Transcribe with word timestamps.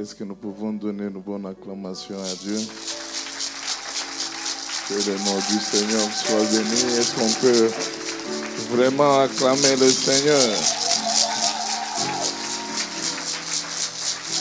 Est-ce 0.00 0.14
que 0.14 0.24
nous 0.24 0.34
pouvons 0.34 0.72
donner 0.72 1.04
une 1.04 1.20
bonne 1.20 1.44
acclamation 1.44 2.14
à 2.14 2.34
Dieu? 2.42 2.56
Que 4.88 4.94
le 4.94 5.18
nom 5.18 5.36
du 5.36 5.58
Seigneur 5.60 6.08
soit 6.14 6.38
béni. 6.38 6.96
Est-ce 6.96 7.14
qu'on 7.14 7.28
peut 7.42 7.70
vraiment 8.74 9.20
acclamer 9.20 9.76
le 9.78 9.90
Seigneur? 9.90 10.40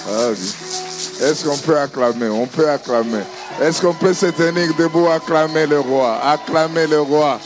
Ah 0.08 0.30
oui. 0.30 1.27
Est-ce 1.27 1.44
qu'on 1.44 1.58
peut 1.58 1.78
acclamer? 1.78 2.30
On 2.30 2.48
peut 2.48 2.70
acclamer. 2.70 3.23
Est-ce 3.62 3.81
qu'on 3.81 3.94
peut 3.94 4.14
se 4.14 4.28
tenir 4.28 4.73
debout, 4.78 5.08
acclamer 5.09 5.67
le 5.67 5.81
roi 5.81 6.22
Acclamer 6.23 6.88
le 6.88 7.02
roi. 7.02 7.38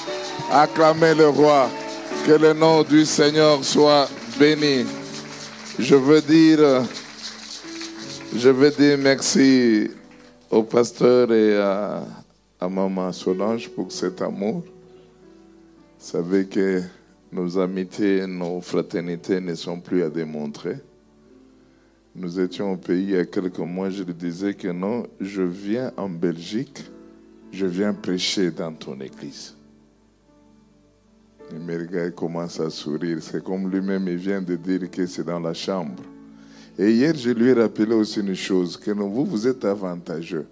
Acclamer 0.52 1.16
le 1.16 1.30
roi. 1.30 1.68
Que 2.28 2.34
le 2.34 2.54
nom 2.54 2.84
du 2.84 3.08
Seigneur 3.08 3.64
soit 3.64 4.08
béni. 4.38 4.86
Je 5.80 5.96
veux 5.96 6.22
dire... 6.22 6.84
Je 8.36 8.50
veux 8.50 8.72
dire 8.72 8.98
merci 8.98 9.92
au 10.50 10.64
pasteur 10.64 11.32
et 11.32 11.56
à, 11.56 12.04
maman 12.62 13.12
Solange 13.12 13.70
pour 13.70 13.92
cet 13.92 14.24
amour. 14.24 14.64
Vous 14.64 14.64
savez 16.00 16.48
que 16.48 16.82
nos 17.32 17.60
amitiés, 17.60 18.26
nos 18.26 18.60
fraternités 18.60 19.40
ne 19.40 19.54
sont 19.54 19.80
plus 19.80 20.02
à 20.02 20.10
démontrer. 20.10 20.78
Nous 22.16 22.40
étions 22.40 22.74
au 22.74 22.78
pays 22.78 23.04
il 23.04 23.10
y 23.12 23.18
a 23.18 23.26
quelques 23.26 23.60
mois, 23.60 23.92
je 23.92 24.02
lui 24.02 24.16
disais 24.16 24.56
que 24.56 24.70
non, 24.70 25.06
je 25.22 25.44
viens 25.44 25.92
en 25.96 26.10
Belgique, 26.10 26.84
je 27.52 27.68
viens 27.68 27.94
prêcher 27.94 28.50
dans 28.50 28.74
ton 28.74 29.00
église. 29.00 29.56
Il 31.52 31.60
me 31.60 32.10
commence 32.10 32.60
à 32.60 32.72
sourire. 32.72 33.20
C'est 33.22 33.44
comme 33.44 33.70
lui-même, 33.70 34.08
il 34.08 34.18
vient 34.18 34.42
de 34.42 34.56
dire 34.56 34.90
que 34.90 35.06
c'est 35.06 35.24
dans 35.24 35.40
la 35.40 35.54
chambre. 35.54 36.02
Et 36.78 36.92
hier, 36.92 37.16
je 37.16 37.30
lui 37.30 37.50
ai 37.50 37.54
rappelé 37.54 37.94
aussi 37.94 38.20
une 38.20 38.34
chose, 38.36 38.78
que 38.78 38.92
vous, 38.92 39.26
vous 39.26 39.48
êtes 39.48 39.64
avantageux. 39.64 40.48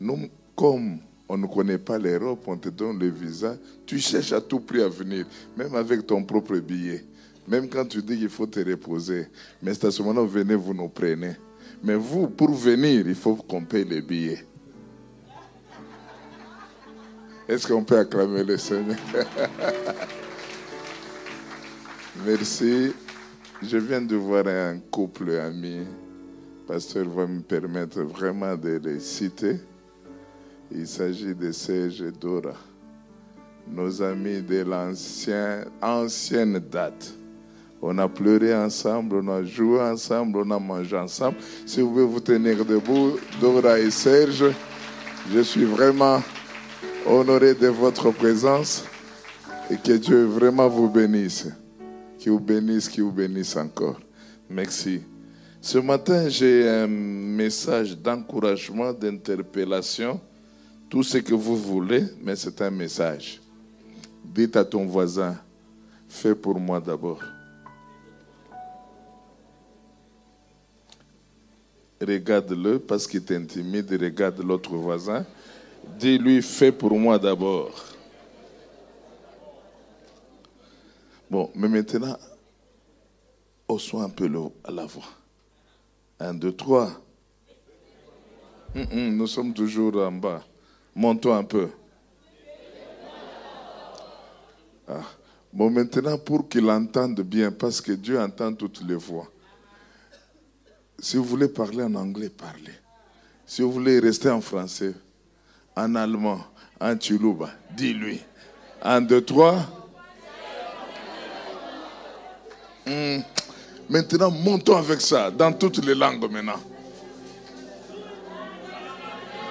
Nous, 0.00 0.28
comme 0.54 0.98
on 1.28 1.36
ne 1.36 1.46
connaît 1.46 1.78
pas 1.78 1.98
l'Europe, 1.98 2.44
on 2.46 2.56
te 2.56 2.68
donne 2.68 2.98
le 2.98 3.08
visa, 3.08 3.56
tu 3.84 3.98
cherches 3.98 4.32
à 4.32 4.40
tout 4.40 4.60
prix 4.60 4.82
à 4.82 4.88
venir, 4.88 5.26
même 5.56 5.74
avec 5.74 6.06
ton 6.06 6.22
propre 6.22 6.56
billet. 6.58 7.04
Même 7.48 7.68
quand 7.68 7.84
tu 7.84 8.02
dis 8.02 8.16
qu'il 8.18 8.28
faut 8.28 8.46
te 8.46 8.60
reposer. 8.60 9.26
Mais 9.62 9.74
c'est 9.74 9.86
à 9.86 9.90
ce 9.90 10.02
moment-là, 10.02 10.26
venez, 10.26 10.54
vous 10.54 10.74
nous 10.74 10.88
prenez. 10.88 11.36
Mais 11.82 11.94
vous, 11.94 12.28
pour 12.28 12.50
venir, 12.50 13.06
il 13.06 13.14
faut 13.14 13.34
qu'on 13.34 13.64
paye 13.64 13.84
les 13.84 14.00
billets. 14.00 14.44
Est-ce 17.48 17.66
qu'on 17.68 17.84
peut 17.84 17.98
acclamer 17.98 18.42
le 18.42 18.56
Seigneur? 18.56 18.96
Merci. 22.26 22.92
Je 23.62 23.78
viens 23.78 24.02
de 24.02 24.16
voir 24.16 24.46
un 24.46 24.78
couple 24.90 25.30
ami. 25.30 25.78
Pasteur 26.66 27.08
va 27.08 27.26
me 27.26 27.40
permettre 27.40 28.02
vraiment 28.02 28.54
de 28.54 28.78
les 28.84 29.00
citer. 29.00 29.56
Il 30.70 30.86
s'agit 30.86 31.34
de 31.34 31.50
Serge 31.52 32.02
et 32.02 32.12
Dora, 32.12 32.52
nos 33.66 34.02
amis 34.02 34.42
de 34.42 34.62
l'ancienne 34.62 35.66
ancienne 35.80 36.58
date. 36.58 37.14
On 37.80 37.96
a 37.96 38.08
pleuré 38.08 38.54
ensemble, 38.54 39.16
on 39.22 39.28
a 39.28 39.42
joué 39.42 39.80
ensemble, 39.80 40.38
on 40.44 40.50
a 40.50 40.58
mangé 40.58 40.96
ensemble. 40.96 41.38
Si 41.64 41.80
vous 41.80 41.90
pouvez 41.90 42.04
vous 42.04 42.20
tenir 42.20 42.62
debout, 42.62 43.12
Dora 43.40 43.78
et 43.78 43.90
Serge, 43.90 44.44
je 45.32 45.40
suis 45.40 45.64
vraiment 45.64 46.20
honoré 47.06 47.54
de 47.54 47.68
votre 47.68 48.10
présence 48.10 48.84
et 49.70 49.76
que 49.76 49.92
Dieu 49.92 50.24
vraiment 50.24 50.68
vous 50.68 50.90
bénisse 50.90 51.48
qui 52.18 52.28
vous 52.28 52.40
bénisse, 52.40 52.88
qui 52.88 53.00
vous 53.00 53.12
bénisse 53.12 53.56
encore. 53.56 54.00
Merci. 54.48 55.00
Ce 55.60 55.78
matin, 55.78 56.28
j'ai 56.28 56.68
un 56.68 56.86
message 56.86 57.96
d'encouragement, 57.96 58.92
d'interpellation, 58.92 60.20
tout 60.88 61.02
ce 61.02 61.18
que 61.18 61.34
vous 61.34 61.56
voulez, 61.56 62.04
mais 62.22 62.36
c'est 62.36 62.60
un 62.62 62.70
message. 62.70 63.40
Dites 64.24 64.56
à 64.56 64.64
ton 64.64 64.86
voisin, 64.86 65.36
fais 66.08 66.34
pour 66.34 66.60
moi 66.60 66.80
d'abord. 66.80 67.20
Regarde-le 72.00 72.78
parce 72.78 73.06
qu'il 73.06 73.24
t'intimide, 73.24 73.90
regarde 73.90 74.42
l'autre 74.42 74.74
voisin. 74.76 75.24
Dis-lui, 75.98 76.42
fais 76.42 76.70
pour 76.70 76.98
moi 76.98 77.18
d'abord. 77.18 77.95
Bon, 81.28 81.50
mais 81.54 81.68
maintenant, 81.68 82.16
haussons 83.66 84.00
un 84.00 84.08
peu 84.08 84.28
la 84.28 84.86
voix. 84.86 85.04
Un, 86.20 86.34
deux, 86.34 86.52
trois. 86.52 86.90
Nous 88.74 89.26
sommes 89.26 89.52
toujours 89.52 89.96
en 89.96 90.12
bas. 90.12 90.44
Montons 90.94 91.34
un 91.34 91.44
peu. 91.44 91.68
Ah. 94.88 95.02
Bon, 95.52 95.70
maintenant, 95.70 96.18
pour 96.18 96.48
qu'il 96.48 96.70
entende 96.70 97.20
bien, 97.22 97.50
parce 97.50 97.80
que 97.80 97.92
Dieu 97.92 98.20
entend 98.20 98.52
toutes 98.52 98.82
les 98.82 98.94
voix. 98.94 99.26
Si 100.98 101.16
vous 101.16 101.24
voulez 101.24 101.48
parler 101.48 101.82
en 101.82 101.94
anglais, 101.94 102.30
parlez. 102.30 102.74
Si 103.44 103.62
vous 103.62 103.72
voulez 103.72 103.98
rester 103.98 104.30
en 104.30 104.40
français, 104.40 104.94
en 105.74 105.94
allemand, 105.94 106.40
en 106.80 106.94
tchoulouba, 106.94 107.50
dis-lui. 107.76 108.20
Un, 108.82 109.00
deux, 109.00 109.24
trois. 109.24 109.85
Hmm. 112.86 113.18
Maintenant, 113.88 114.30
montons 114.30 114.76
avec 114.76 115.00
ça 115.00 115.28
dans 115.30 115.52
toutes 115.52 115.84
les 115.84 115.94
langues 115.94 116.30
maintenant. 116.30 116.60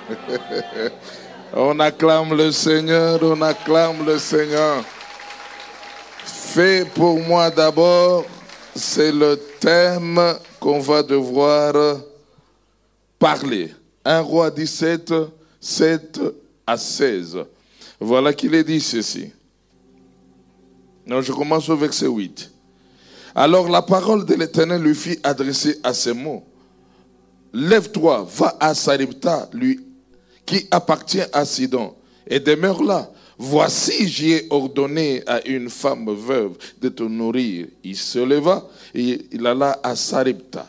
on 1.53 1.78
acclame 1.79 2.34
le 2.34 2.51
Seigneur, 2.51 3.19
on 3.22 3.41
acclame 3.41 4.06
le 4.06 4.18
Seigneur. 4.19 4.84
Fais 6.24 6.85
pour 6.85 7.19
moi 7.19 7.50
d'abord, 7.50 8.24
c'est 8.74 9.12
le 9.12 9.35
thème 9.59 10.22
qu'on 10.59 10.79
va 10.79 11.03
devoir 11.03 11.97
parler. 13.19 13.74
1 14.06 14.22
roi 14.22 14.50
17, 14.50 15.13
7 15.59 16.19
à 16.66 16.78
16. 16.78 17.40
Voilà 18.00 18.34
qu'il 18.34 18.56
est 18.56 18.63
dit 18.63 18.79
ceci. 18.79 19.31
Je 21.07 21.31
commence 21.34 21.68
au 21.68 21.75
verset 21.75 22.07
8. 22.07 22.54
Alors 23.35 23.69
la 23.69 23.81
parole 23.81 24.25
de 24.25 24.34
l'Éternel 24.34 24.81
lui 24.81 24.96
fit 24.96 25.19
adresser 25.22 25.79
à 25.84 25.94
ces 25.94 26.13
mots. 26.13 26.46
Lève-toi, 27.53 28.25
va 28.29 28.56
à 28.59 28.73
Saripta, 28.73 29.50
lui 29.54 29.80
qui 30.45 30.68
appartient 30.71 31.24
à 31.33 31.44
Sidon, 31.44 31.95
et 32.27 32.39
demeure 32.39 32.81
là. 32.83 33.12
Voici, 33.38 34.07
j'y 34.07 34.31
ai 34.31 34.48
ordonné 34.50 35.21
à 35.27 35.45
une 35.45 35.69
femme 35.69 36.09
veuve 36.13 36.54
de 36.80 36.88
te 36.88 37.04
nourrir. 37.04 37.68
Il 37.83 37.98
se 37.98 38.19
leva 38.19 38.65
et 38.94 39.27
il 39.31 39.45
alla 39.45 39.80
à 39.83 39.95
Saripta 39.95 40.65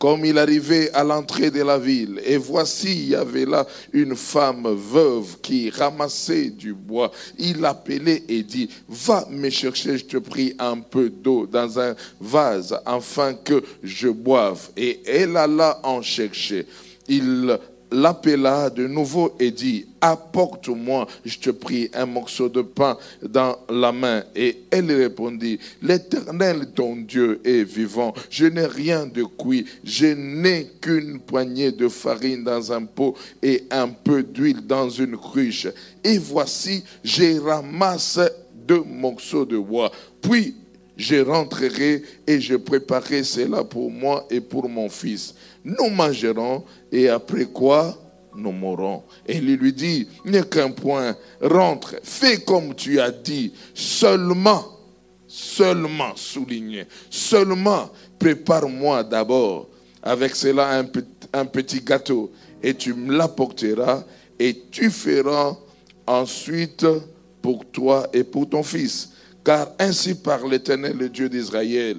comme 0.00 0.24
il 0.24 0.38
arrivait 0.38 0.90
à 0.92 1.04
l'entrée 1.04 1.50
de 1.50 1.62
la 1.62 1.78
ville. 1.78 2.22
Et 2.24 2.38
voici, 2.38 2.90
il 2.90 3.08
y 3.10 3.14
avait 3.14 3.44
là 3.44 3.66
une 3.92 4.16
femme 4.16 4.66
veuve 4.74 5.36
qui 5.42 5.68
ramassait 5.68 6.48
du 6.48 6.72
bois. 6.72 7.12
Il 7.38 7.60
l'appelait 7.60 8.24
et 8.26 8.42
dit, 8.42 8.70
va 8.88 9.26
me 9.30 9.50
chercher, 9.50 9.98
je 9.98 10.06
te 10.06 10.16
prie, 10.16 10.54
un 10.58 10.78
peu 10.78 11.10
d'eau 11.10 11.46
dans 11.46 11.78
un 11.78 11.94
vase, 12.18 12.80
afin 12.86 13.34
que 13.34 13.62
je 13.82 14.08
boive. 14.08 14.70
Et 14.74 15.02
elle 15.04 15.36
alla 15.36 15.78
en 15.82 16.00
chercher. 16.00 16.66
Il 17.06 17.58
l'appela 17.90 18.70
de 18.70 18.86
nouveau 18.86 19.34
et 19.38 19.50
dit, 19.50 19.86
apporte-moi, 20.00 21.06
je 21.24 21.38
te 21.38 21.50
prie, 21.50 21.90
un 21.94 22.06
morceau 22.06 22.48
de 22.48 22.62
pain 22.62 22.96
dans 23.22 23.56
la 23.68 23.92
main. 23.92 24.22
Et 24.34 24.62
elle 24.70 24.90
répondit, 24.92 25.58
l'Éternel, 25.82 26.68
ton 26.74 26.96
Dieu, 26.96 27.40
est 27.44 27.64
vivant. 27.64 28.14
Je 28.30 28.46
n'ai 28.46 28.66
rien 28.66 29.06
de 29.06 29.24
cuit. 29.24 29.66
Je 29.84 30.06
n'ai 30.06 30.70
qu'une 30.80 31.20
poignée 31.20 31.72
de 31.72 31.88
farine 31.88 32.44
dans 32.44 32.72
un 32.72 32.84
pot 32.84 33.14
et 33.42 33.64
un 33.70 33.88
peu 33.88 34.22
d'huile 34.22 34.66
dans 34.66 34.88
une 34.88 35.16
cruche. 35.16 35.68
Et 36.04 36.18
voici, 36.18 36.82
j'ai 37.04 37.38
ramassé 37.38 38.28
deux 38.66 38.82
morceaux 38.82 39.44
de 39.44 39.58
bois. 39.58 39.90
Puis 40.22 40.54
je 41.00 41.16
rentrerai 41.16 42.02
et 42.26 42.40
je 42.40 42.56
préparerai 42.56 43.24
cela 43.24 43.64
pour 43.64 43.90
moi 43.90 44.26
et 44.30 44.40
pour 44.40 44.68
mon 44.68 44.88
fils. 44.90 45.34
Nous 45.64 45.90
mangerons 45.90 46.64
et 46.90 47.08
après 47.08 47.44
quoi 47.44 47.96
nous 48.34 48.52
mourrons. 48.52 49.02
Et 49.26 49.36
il 49.36 49.56
lui 49.56 49.72
dit, 49.72 50.08
n'est 50.24 50.48
qu'un 50.48 50.70
point, 50.70 51.16
rentre, 51.40 51.96
fais 52.02 52.38
comme 52.38 52.74
tu 52.74 53.00
as 53.00 53.10
dit, 53.10 53.52
seulement, 53.74 54.64
seulement, 55.26 56.12
souligné, 56.16 56.86
seulement 57.10 57.90
prépare-moi 58.18 59.04
d'abord 59.04 59.68
avec 60.02 60.34
cela 60.34 60.78
un, 60.78 60.86
un 61.32 61.44
petit 61.44 61.80
gâteau 61.80 62.32
et 62.62 62.74
tu 62.74 62.94
me 62.94 63.16
l'apporteras 63.16 64.04
et 64.38 64.62
tu 64.70 64.90
feras 64.90 65.56
ensuite 66.06 66.86
pour 67.42 67.64
toi 67.70 68.08
et 68.12 68.24
pour 68.24 68.48
ton 68.48 68.62
fils. 68.62 69.10
Car 69.44 69.68
ainsi 69.78 70.14
par 70.14 70.46
l'Éternel, 70.46 70.96
le 70.98 71.08
Dieu 71.08 71.28
d'Israël, 71.28 71.98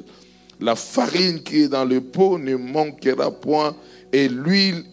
la 0.61 0.75
farine 0.75 1.41
qui 1.41 1.63
est 1.63 1.67
dans 1.67 1.85
le 1.85 1.99
pot 2.01 2.37
ne 2.37 2.55
manquera 2.55 3.31
point 3.31 3.75
et 4.13 4.29
l'huile 4.29 4.83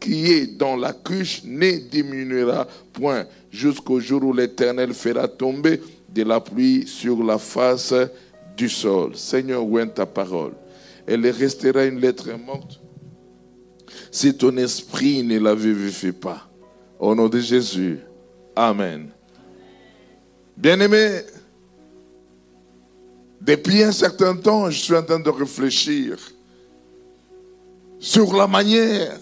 qui 0.00 0.32
est 0.32 0.56
dans 0.56 0.76
la 0.76 0.92
cruche 0.92 1.42
ne 1.44 1.78
diminuera 1.90 2.66
point 2.92 3.26
jusqu'au 3.50 3.98
jour 3.98 4.22
où 4.22 4.32
l'Éternel 4.32 4.94
fera 4.94 5.26
tomber 5.26 5.80
de 6.08 6.22
la 6.22 6.40
pluie 6.40 6.86
sur 6.86 7.22
la 7.22 7.38
face 7.38 7.94
du 8.56 8.68
sol. 8.68 9.16
Seigneur, 9.16 9.64
où 9.64 9.78
est 9.78 9.88
ta 9.88 10.06
parole 10.06 10.52
Elle 11.06 11.26
restera 11.28 11.84
une 11.84 12.00
lettre 12.00 12.30
morte 12.46 12.80
si 14.10 14.36
ton 14.36 14.56
esprit 14.56 15.22
ne 15.22 15.38
la 15.38 15.54
vivifie 15.54 16.12
pas. 16.12 16.48
Au 16.98 17.14
nom 17.14 17.28
de 17.28 17.40
Jésus. 17.40 17.98
Amen. 18.54 19.08
Bien-aimé, 20.56 21.20
depuis 23.48 23.82
un 23.82 23.92
certain 23.92 24.36
temps, 24.36 24.68
je 24.68 24.78
suis 24.78 24.94
en 24.94 25.02
train 25.02 25.18
de 25.18 25.30
réfléchir 25.30 26.18
sur 27.98 28.36
la 28.36 28.46
manière 28.46 29.18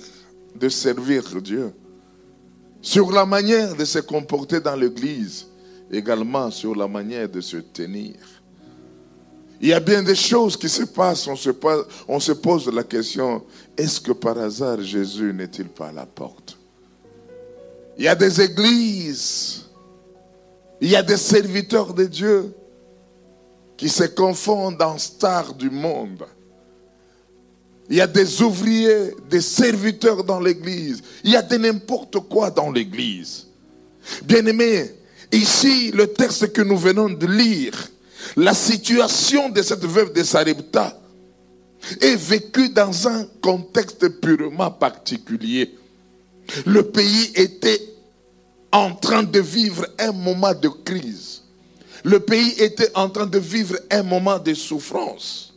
de 0.52 0.68
servir 0.68 1.22
Dieu, 1.40 1.72
sur 2.82 3.12
la 3.12 3.24
manière 3.24 3.76
de 3.76 3.84
se 3.84 4.00
comporter 4.00 4.58
dans 4.58 4.74
l'Église, 4.74 5.46
également 5.92 6.50
sur 6.50 6.74
la 6.74 6.88
manière 6.88 7.28
de 7.28 7.40
se 7.40 7.58
tenir. 7.58 8.16
Il 9.60 9.68
y 9.68 9.72
a 9.72 9.78
bien 9.78 10.02
des 10.02 10.16
choses 10.16 10.56
qui 10.56 10.68
se 10.68 10.82
passent, 10.82 11.28
on 11.28 12.18
se, 12.18 12.32
pose 12.32 12.66
la 12.66 12.82
question, 12.82 13.44
est-ce 13.76 14.00
que 14.00 14.10
par 14.10 14.38
hasard 14.38 14.82
Jésus 14.82 15.32
n'est-il 15.32 15.68
pas 15.68 15.90
à 15.90 15.92
la 15.92 16.04
porte? 16.04 16.58
Il 17.96 18.02
y 18.02 18.08
a 18.08 18.16
des 18.16 18.40
églises, 18.40 19.66
il 20.80 20.90
y 20.90 20.96
a 20.96 21.02
des 21.04 21.16
serviteurs 21.16 21.94
de 21.94 22.06
Dieu 22.06 22.52
qui 23.76 23.88
se 23.88 24.04
confondent 24.04 24.80
en 24.80 24.98
stars 24.98 25.54
du 25.54 25.70
monde. 25.70 26.24
Il 27.88 27.96
y 27.96 28.00
a 28.00 28.06
des 28.06 28.42
ouvriers, 28.42 29.14
des 29.30 29.40
serviteurs 29.40 30.24
dans 30.24 30.40
l'église. 30.40 31.02
Il 31.22 31.30
y 31.32 31.36
a 31.36 31.42
de 31.42 31.56
n'importe 31.56 32.18
quoi 32.28 32.50
dans 32.50 32.70
l'église. 32.70 33.46
Bien-aimés, 34.24 34.92
ici, 35.32 35.92
le 35.92 36.08
texte 36.08 36.52
que 36.52 36.62
nous 36.62 36.76
venons 36.76 37.08
de 37.08 37.26
lire, 37.26 37.90
la 38.36 38.54
situation 38.54 39.50
de 39.50 39.62
cette 39.62 39.84
veuve 39.84 40.12
de 40.12 40.22
Sarepta 40.22 40.98
est 42.00 42.16
vécue 42.16 42.70
dans 42.70 43.06
un 43.06 43.24
contexte 43.40 44.08
purement 44.20 44.70
particulier. 44.70 45.74
Le 46.64 46.82
pays 46.82 47.30
était 47.34 47.80
en 48.72 48.94
train 48.94 49.22
de 49.22 49.40
vivre 49.40 49.86
un 49.98 50.12
moment 50.12 50.54
de 50.54 50.68
crise. 50.68 51.42
Le 52.06 52.20
pays 52.20 52.54
était 52.58 52.92
en 52.94 53.08
train 53.08 53.26
de 53.26 53.40
vivre 53.40 53.76
un 53.90 54.04
moment 54.04 54.38
de 54.38 54.54
souffrance. 54.54 55.52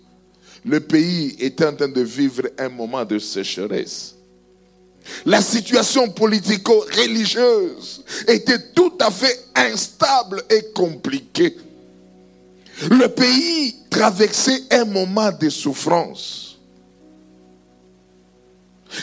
Le 0.65 0.79
pays 0.79 1.35
était 1.37 1.67
en 1.67 1.75
train 1.75 1.87
de 1.87 2.01
vivre 2.01 2.41
un 2.57 2.69
moment 2.69 3.05
de 3.05 3.19
sécheresse. 3.19 4.15
La 5.27 5.43
situation 5.43 6.09
politico-religieuse 6.09 8.03
était 8.27 8.71
tout 8.73 8.93
à 8.99 9.11
fait 9.11 9.45
instable 9.53 10.41
et 10.49 10.71
compliquée. 10.73 11.55
Le 12.89 13.07
pays 13.09 13.75
traversait 13.87 14.63
un 14.71 14.85
moment 14.85 15.31
de 15.31 15.49
souffrance. 15.49 16.57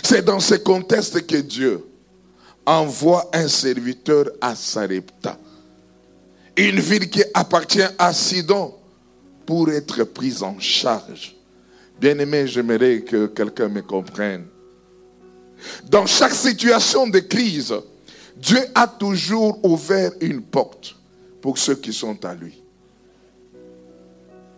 C'est 0.02 0.24
dans 0.24 0.40
ce 0.40 0.56
contexte 0.56 1.24
que 1.24 1.36
Dieu 1.36 1.86
envoie 2.66 3.30
un 3.32 3.46
serviteur 3.46 4.30
à 4.40 4.56
Sarepta, 4.56 5.38
une 6.56 6.80
ville 6.80 7.10
qui 7.10 7.22
appartient 7.34 7.82
à 7.98 8.12
Sidon, 8.12 8.74
pour 9.46 9.70
être 9.70 10.02
prise 10.04 10.42
en 10.42 10.58
charge. 10.58 11.36
Bien 12.00 12.18
aimé, 12.18 12.46
j'aimerais 12.46 13.00
que 13.00 13.26
quelqu'un 13.26 13.68
me 13.68 13.80
comprenne. 13.80 14.46
Dans 15.84 16.04
chaque 16.04 16.34
situation 16.34 17.06
de 17.06 17.20
crise, 17.20 17.74
Dieu 18.36 18.60
a 18.74 18.86
toujours 18.86 19.64
ouvert 19.64 20.10
une 20.20 20.42
porte 20.42 20.96
pour 21.40 21.56
ceux 21.56 21.76
qui 21.76 21.92
sont 21.92 22.22
à 22.24 22.34
lui. 22.34 22.60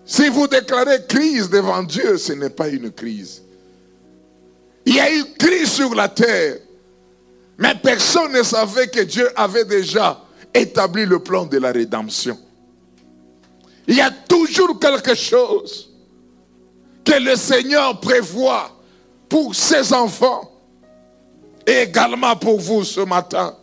Si 0.05 0.29
vous 0.31 0.49
déclarez 0.49 1.05
crise 1.06 1.50
devant 1.50 1.83
Dieu, 1.83 2.17
ce 2.17 2.33
n'est 2.33 2.50
pas 2.50 2.69
une 2.69 2.91
crise. 2.91 3.43
Il 4.87 4.95
y 4.95 5.00
a 5.00 5.15
eu 5.15 5.23
crise 5.39 5.71
sur 5.71 5.95
la 5.95 6.09
terre, 6.09 6.56
mais 7.59 7.75
personne 7.75 8.33
ne 8.33 8.43
savait 8.43 8.89
que 8.89 9.03
Dieu 9.03 9.29
avait 9.37 9.67
déjà 9.67 10.25
établi 10.55 11.06
le 11.06 11.19
plan 11.19 11.47
de 11.47 11.59
la 11.59 11.73
rédemption. 11.73 12.39
Il 13.87 13.97
y 13.97 14.00
a 14.00 14.11
toujours 14.11 14.79
quelque 14.79 15.15
chose 15.15 15.91
que 17.05 17.19
le 17.19 17.37
Seigneur 17.37 17.99
prévoit 18.00 18.79
pour 19.29 19.55
ses 19.55 19.93
enfants 19.93 20.53
et 21.67 21.83
également 21.83 22.37
pour 22.37 22.61
vous 22.61 22.85
ce 22.85 23.00
matin. 23.00 23.56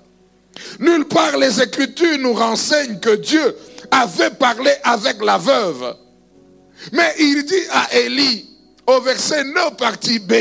Nulle 0.80 1.06
part 1.06 1.38
les 1.38 1.62
Écritures 1.62 2.18
nous 2.20 2.34
renseignent 2.34 3.00
que 3.00 3.16
Dieu 3.16 3.56
avait 3.92 4.32
parlé 4.32 4.72
avec 4.84 5.24
la 5.24 5.38
veuve. 5.38 5.96
Mais 6.92 7.14
il 7.20 7.46
dit 7.46 7.68
à 7.72 7.96
Élie, 7.98 8.50
au 8.88 9.02
verset 9.02 9.44
9, 9.44 9.76
partie 9.78 10.20
B, 10.20 10.34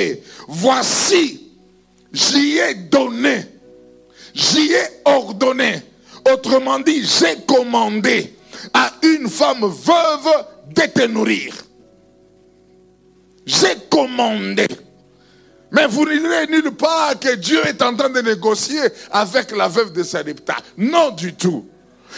voici, 0.49 1.51
j'y 2.13 2.59
ai 2.59 2.75
donné, 2.75 3.45
j'y 4.35 4.73
ai 4.73 4.85
ordonné. 5.05 5.83
Autrement 6.33 6.79
dit, 6.79 7.05
j'ai 7.05 7.37
commandé 7.47 8.35
à 8.73 8.91
une 9.03 9.29
femme 9.29 9.61
veuve 9.63 10.45
de 10.75 10.83
te 10.83 11.07
nourrir. 11.07 11.55
J'ai 13.45 13.77
commandé. 13.91 14.67
Mais 15.71 15.87
vous 15.87 16.05
ne 16.07 16.17
direz 16.17 16.47
nulle 16.47 16.71
part 16.71 17.19
que 17.19 17.35
Dieu 17.35 17.61
est 17.67 17.83
en 17.83 17.95
train 17.95 18.09
de 18.09 18.21
négocier 18.21 18.81
avec 19.11 19.55
la 19.57 19.69
veuve 19.69 19.93
de 19.93 20.03
Sarepta. 20.03 20.57
Non 20.79 21.11
du 21.11 21.35
tout. 21.35 21.67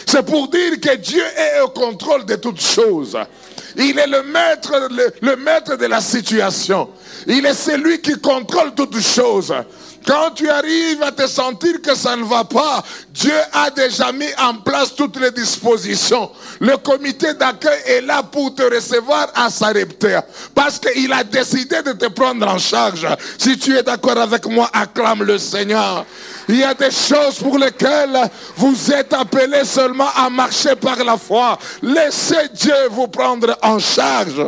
C'est 0.05 0.23
pour 0.23 0.47
dire 0.49 0.79
que 0.79 0.95
Dieu 0.95 1.23
est 1.23 1.59
au 1.61 1.69
contrôle 1.69 2.25
de 2.25 2.35
toutes 2.35 2.61
choses. 2.61 3.17
Il 3.75 3.97
est 3.97 4.07
le 4.07 4.23
maître, 4.23 4.89
le, 5.21 5.35
maître 5.37 5.75
de 5.75 5.85
la 5.85 6.01
situation. 6.01 6.89
Il 7.25 7.45
est 7.45 7.53
celui 7.53 7.99
qui 7.99 8.13
contrôle 8.19 8.73
toutes 8.75 8.99
choses. 8.99 9.53
Quand 10.07 10.31
tu 10.31 10.49
arrives 10.49 11.03
à 11.03 11.11
te 11.11 11.27
sentir 11.27 11.81
que 11.81 11.93
ça 11.93 12.15
ne 12.15 12.23
va 12.23 12.45
pas, 12.45 12.81
Dieu 13.09 13.35
a 13.51 13.69
déjà 13.69 14.13
mis 14.13 14.29
en 14.37 14.53
place 14.53 14.95
toutes 14.95 15.19
les 15.19 15.31
dispositions. 15.31 16.31
Le 16.61 16.77
comité 16.77 17.33
d'accueil 17.33 17.81
est 17.85 18.01
là 18.01 18.23
pour 18.23 18.55
te 18.55 18.63
recevoir 18.73 19.27
à 19.35 19.49
Sarepta. 19.49 20.25
Parce 20.55 20.79
qu'il 20.79 21.11
a 21.11 21.25
décidé 21.25 21.81
de 21.81 21.91
te 21.91 22.05
prendre 22.05 22.47
en 22.47 22.57
charge. 22.57 23.05
Si 23.37 23.57
tu 23.59 23.75
es 23.75 23.83
d'accord 23.83 24.17
avec 24.17 24.45
moi, 24.45 24.69
acclame 24.71 25.23
le 25.23 25.37
Seigneur. 25.37 26.05
Il 26.47 26.55
y 26.55 26.63
a 26.63 26.73
des 26.73 26.91
choses 26.91 27.39
pour 27.39 27.57
lesquelles 27.57 28.17
vous 28.55 28.93
êtes 28.93 29.11
appelés 29.11 29.65
seulement 29.65 30.09
à 30.15 30.29
marcher 30.29 30.77
par 30.77 31.03
la 31.03 31.17
foi. 31.17 31.59
Laissez 31.81 32.47
Dieu 32.53 32.87
vous 32.91 33.09
prendre 33.09 33.57
en 33.61 33.77
charge. 33.77 34.41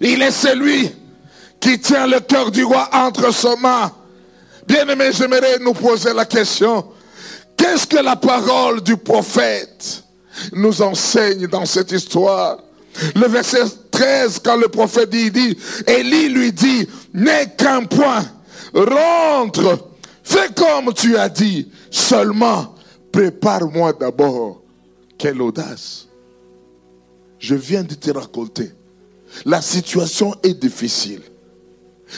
Il 0.00 0.20
est 0.20 0.32
celui 0.32 1.03
qui 1.64 1.78
tient 1.78 2.06
le 2.06 2.20
cœur 2.20 2.50
du 2.50 2.62
roi 2.62 2.90
entre 2.92 3.32
ses 3.32 3.56
mains. 3.56 3.90
Bien 4.68 4.86
aimé, 4.86 5.08
j'aimerais 5.12 5.58
nous 5.60 5.72
poser 5.72 6.12
la 6.12 6.26
question. 6.26 6.84
Qu'est-ce 7.56 7.86
que 7.86 7.96
la 7.96 8.16
parole 8.16 8.82
du 8.82 8.98
prophète 8.98 10.04
nous 10.52 10.82
enseigne 10.82 11.46
dans 11.46 11.64
cette 11.64 11.90
histoire? 11.90 12.58
Le 13.14 13.26
verset 13.28 13.62
13, 13.90 14.40
quand 14.44 14.56
le 14.56 14.68
prophète 14.68 15.08
dit, 15.08 15.30
dit 15.30 15.56
Élie 15.86 16.28
lui 16.28 16.52
dit, 16.52 16.86
n'est 17.14 17.54
qu'un 17.56 17.84
point 17.84 18.26
rentre, 18.74 19.88
fais 20.22 20.52
comme 20.54 20.92
tu 20.92 21.16
as 21.16 21.30
dit, 21.30 21.70
seulement 21.90 22.74
prépare-moi 23.10 23.94
d'abord. 23.94 24.60
Quelle 25.16 25.40
audace. 25.40 26.08
Je 27.38 27.54
viens 27.54 27.84
de 27.84 27.94
te 27.94 28.10
raconter. 28.10 28.70
La 29.46 29.62
situation 29.62 30.34
est 30.42 30.60
difficile. 30.60 31.22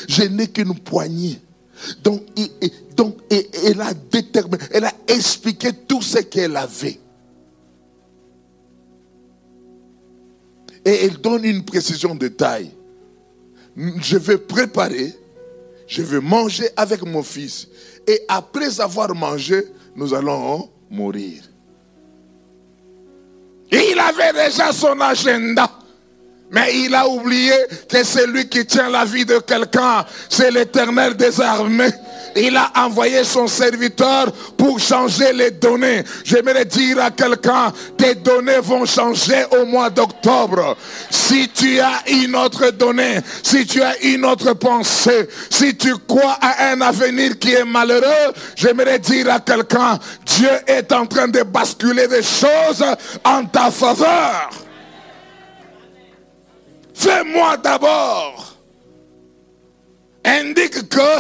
Je 0.09 0.23
n'ai 0.25 0.49
qu'une 0.49 0.79
poignée. 0.79 1.41
Donc, 2.03 2.23
elle 3.31 3.81
a 3.81 3.93
déterminé, 3.95 4.65
elle 4.73 4.85
a 4.85 4.93
expliqué 5.07 5.73
tout 5.73 6.03
ce 6.03 6.19
qu'elle 6.19 6.57
avait. 6.57 6.99
Et 10.85 11.05
elle 11.05 11.19
donne 11.19 11.45
une 11.45 11.65
précision 11.65 12.15
de 12.15 12.29
taille. 12.29 12.71
Je 13.77 14.17
vais 14.17 14.39
préparer, 14.39 15.15
je 15.87 16.03
vais 16.03 16.21
manger 16.21 16.69
avec 16.77 17.03
mon 17.03 17.23
fils. 17.23 17.69
Et 18.07 18.23
après 18.29 18.81
avoir 18.81 19.15
mangé, 19.15 19.65
nous 19.95 20.15
allons 20.15 20.71
mourir. 20.89 21.43
Il 23.71 23.99
avait 23.99 24.49
déjà 24.49 24.73
son 24.73 24.99
agenda. 25.01 25.71
Mais 26.51 26.77
il 26.77 26.95
a 26.95 27.09
oublié 27.09 27.55
que 27.89 28.05
celui 28.05 28.49
qui 28.49 28.65
tient 28.65 28.89
la 28.89 29.05
vie 29.05 29.25
de 29.25 29.39
quelqu'un, 29.39 30.05
c'est 30.29 30.51
l'éternel 30.51 31.17
des 31.17 31.41
armées. 31.41 31.91
Il 32.37 32.57
a 32.57 32.71
envoyé 32.77 33.25
son 33.25 33.49
serviteur 33.49 34.31
pour 34.57 34.79
changer 34.79 35.33
les 35.33 35.51
données. 35.53 36.05
J'aimerais 36.23 36.67
dire 36.67 37.03
à 37.03 37.11
quelqu'un, 37.11 37.73
tes 37.97 38.15
données 38.15 38.61
vont 38.63 38.85
changer 38.85 39.45
au 39.59 39.65
mois 39.65 39.91
d'octobre. 39.91 40.77
Si 41.11 41.49
tu 41.49 41.81
as 41.81 42.03
une 42.09 42.37
autre 42.37 42.71
donnée, 42.71 43.21
si 43.43 43.67
tu 43.67 43.83
as 43.83 43.99
une 44.03 44.25
autre 44.27 44.53
pensée, 44.53 45.29
si 45.51 45.77
tu 45.77 45.95
crois 46.07 46.39
à 46.41 46.73
un 46.73 46.81
avenir 46.83 47.39
qui 47.39 47.55
est 47.55 47.65
malheureux, 47.65 48.33
j'aimerais 48.55 48.99
dire 48.99 49.33
à 49.33 49.41
quelqu'un, 49.41 49.99
Dieu 50.27 50.51
est 50.67 50.93
en 50.93 51.07
train 51.07 51.29
de 51.29 51.43
basculer 51.43 52.07
des 52.07 52.23
choses 52.23 52.85
en 53.25 53.45
ta 53.47 53.71
faveur. 53.71 54.66
Fais-moi 56.97 57.59
d'abord. 57.59 58.57
Indique 60.25 60.89
que, 60.89 61.19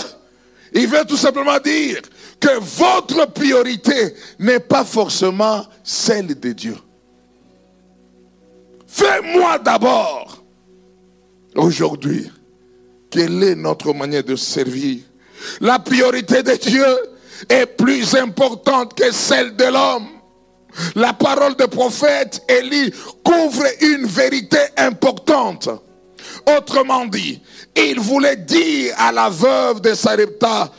il 0.72 0.88
veut 0.88 1.04
tout 1.06 1.18
simplement 1.18 1.58
dire 1.58 2.00
que 2.40 2.58
votre 2.58 3.30
priorité 3.30 4.14
n'est 4.38 4.58
pas 4.58 4.86
forcément 4.86 5.66
celle 5.84 6.40
de 6.40 6.52
Dieu. 6.52 6.76
Fais-moi 8.86 9.58
d'abord. 9.58 10.42
Aujourd'hui, 11.54 12.30
quelle 13.10 13.42
est 13.42 13.54
notre 13.54 13.92
manière 13.92 14.24
de 14.24 14.34
servir? 14.34 15.00
La 15.60 15.78
priorité 15.78 16.42
de 16.42 16.52
Dieu 16.52 16.86
est 17.50 17.66
plus 17.66 18.14
importante 18.14 18.94
que 18.94 19.12
celle 19.12 19.54
de 19.54 19.64
l'homme. 19.64 20.08
La 20.94 21.12
parole 21.12 21.56
de 21.56 21.66
prophète 21.66 22.42
Élie 22.48 22.92
couvre 23.24 23.64
une 23.80 24.06
vérité 24.06 24.58
importante. 24.76 25.68
Autrement 26.56 27.06
dit, 27.06 27.40
il 27.76 28.00
voulait 28.00 28.36
dire 28.36 28.94
à 28.98 29.12
la 29.12 29.28
veuve 29.28 29.80
de 29.80 29.94
Sarepta 29.94 30.70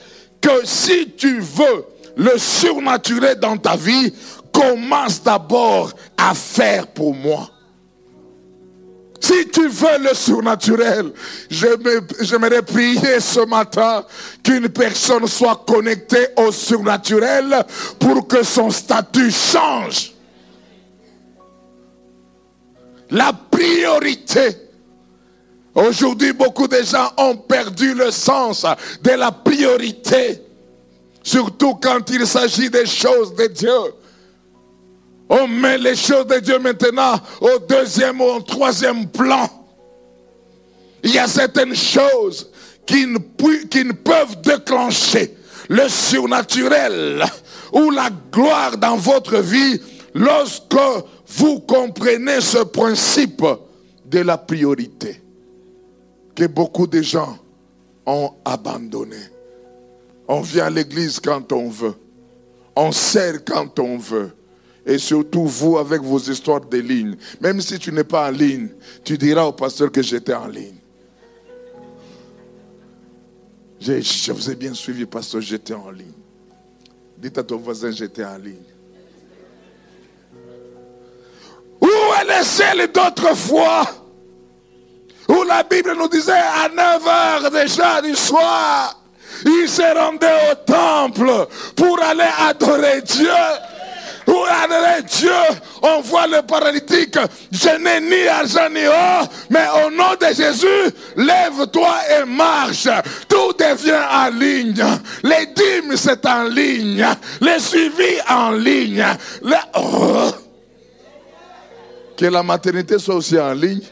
que 0.41 0.65
si 0.65 1.11
tu 1.17 1.39
veux 1.39 1.85
le 2.15 2.37
surnaturel 2.37 3.39
dans 3.39 3.57
ta 3.57 3.75
vie, 3.75 4.13
commence 4.51 5.21
d'abord 5.21 5.91
à 6.17 6.33
faire 6.33 6.87
pour 6.87 7.13
moi. 7.13 7.49
Si 9.19 9.47
tu 9.49 9.67
veux 9.67 9.97
le 9.99 10.13
surnaturel, 10.13 11.11
j'aimerais 11.49 12.61
prier 12.61 13.19
ce 13.19 13.45
matin 13.45 14.05
qu'une 14.43 14.69
personne 14.69 15.27
soit 15.27 15.63
connectée 15.67 16.27
au 16.37 16.51
surnaturel 16.51 17.65
pour 17.99 18.27
que 18.27 18.43
son 18.43 18.69
statut 18.69 19.31
change. 19.31 20.13
La 23.09 23.31
priorité. 23.33 24.57
Aujourd'hui, 25.73 26.33
beaucoup 26.33 26.67
de 26.67 26.81
gens 26.81 27.11
ont 27.17 27.37
perdu 27.37 27.93
le 27.93 28.11
sens 28.11 28.65
de 29.03 29.11
la 29.11 29.31
priorité. 29.31 30.41
Surtout 31.23 31.75
quand 31.75 32.09
il 32.09 32.25
s'agit 32.25 32.69
des 32.69 32.85
choses 32.85 33.35
de 33.35 33.47
Dieu. 33.47 33.93
On 35.29 35.47
met 35.47 35.77
les 35.77 35.95
choses 35.95 36.27
de 36.27 36.39
Dieu 36.39 36.59
maintenant 36.59 37.19
au 37.41 37.59
deuxième 37.59 38.21
ou 38.21 38.25
au 38.25 38.39
troisième 38.41 39.07
plan. 39.07 39.49
Il 41.03 41.13
y 41.13 41.19
a 41.19 41.27
certaines 41.27 41.75
choses 41.75 42.49
qui 42.85 43.05
ne, 43.05 43.91
peuvent 43.91 44.41
déclencher 44.41 45.35
le 45.69 45.89
surnaturel 45.89 47.23
ou 47.73 47.91
la 47.91 48.09
gloire 48.31 48.77
dans 48.77 48.95
votre 48.95 49.37
vie 49.37 49.79
lorsque 50.13 50.73
vous 51.27 51.59
comprenez 51.59 52.39
ce 52.39 52.59
principe 52.59 53.43
de 54.05 54.19
la 54.19 54.37
priorité 54.37 55.21
que 56.33 56.45
beaucoup 56.45 56.87
de 56.87 57.01
gens 57.01 57.37
ont 58.05 58.31
abandonné. 58.45 59.17
On 60.27 60.41
vient 60.41 60.65
à 60.65 60.69
l'église 60.69 61.19
quand 61.19 61.51
on 61.51 61.69
veut. 61.69 61.95
On 62.75 62.91
sert 62.91 63.43
quand 63.43 63.79
on 63.79 63.97
veut. 63.97 64.31
Et 64.87 64.97
surtout 64.97 65.45
vous 65.45 65.77
avec 65.77 66.01
vos 66.01 66.17
histoires 66.17 66.61
de 66.61 66.77
ligne. 66.77 67.17
Même 67.41 67.59
si 67.59 67.77
tu 67.77 67.91
n'es 67.91 68.05
pas 68.05 68.29
en 68.29 68.31
ligne, 68.31 68.69
tu 69.03 69.17
diras 69.17 69.43
au 69.43 69.51
pasteur 69.51 69.91
que 69.91 70.01
j'étais 70.01 70.33
en 70.33 70.47
ligne. 70.47 70.77
Je, 73.81 74.31
vous 74.31 74.49
ai 74.49 74.55
bien 74.55 74.73
suivi, 74.73 75.05
pasteur, 75.05 75.41
j'étais 75.41 75.73
en 75.73 75.91
ligne. 75.91 76.13
Dites 77.17 77.37
à 77.37 77.43
ton 77.43 77.57
voisin, 77.57 77.91
j'étais 77.91 78.23
en 78.23 78.37
ligne. 78.37 78.55
Où 81.81 81.85
est 81.85 82.37
le 82.39 82.43
ciel 82.45 82.89
d'autrefois? 82.91 83.85
Où 85.27 85.43
la 85.43 85.63
Bible 85.63 85.95
nous 85.97 86.07
disait 86.07 86.31
à 86.31 86.69
9 86.69 87.07
heures 87.07 87.51
déjà 87.51 88.01
du 88.01 88.15
soir, 88.15 89.01
il 89.45 89.67
se 89.67 89.81
rendait 89.81 90.51
au 90.51 90.55
temple 90.65 91.47
pour 91.75 92.01
aller 92.01 92.29
adorer 92.39 93.01
Dieu. 93.01 93.27
Est 94.27 95.19
Dieu 95.19 95.31
On 95.81 96.01
voit 96.01 96.27
le 96.27 96.41
paralytique. 96.41 97.17
Je 97.51 97.69
n'ai 97.77 98.01
ni 98.01 98.27
argent 98.27 98.69
ni 98.69 98.85
or, 98.85 99.27
mais 99.49 99.65
au 99.85 99.91
nom 99.91 100.15
de 100.19 100.27
Jésus, 100.33 100.93
lève-toi 101.15 101.95
et 102.19 102.25
marche. 102.25 102.87
Tout 103.27 103.53
devient 103.57 104.03
en 104.11 104.29
ligne. 104.29 104.83
Les 105.23 105.47
dîmes, 105.47 105.95
c'est 105.95 106.25
en 106.25 106.43
ligne. 106.43 107.05
Les 107.41 107.59
suivis 107.59 108.19
en 108.29 108.51
ligne. 108.51 109.05
Que 112.17 112.25
la 112.25 112.43
maternité 112.43 112.99
soit 112.99 113.15
aussi 113.15 113.39
en 113.39 113.53
ligne. 113.53 113.83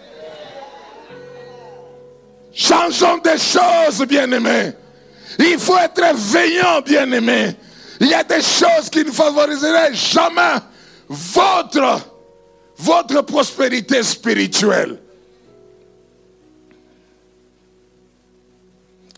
Changeons 2.54 3.18
des 3.18 3.38
choses, 3.38 4.06
bien-aimés. 4.08 4.72
Il 5.40 5.60
faut 5.60 5.78
être 5.78 6.16
veillant, 6.16 6.82
bien-aimés. 6.86 7.56
Il 8.00 8.08
y 8.08 8.14
a 8.14 8.24
des 8.24 8.42
choses 8.42 8.90
qui 8.92 9.04
ne 9.04 9.12
favoriseraient 9.12 9.94
jamais 9.94 10.60
votre, 11.08 12.02
votre 12.78 13.22
prospérité 13.22 14.04
spirituelle. 14.04 15.00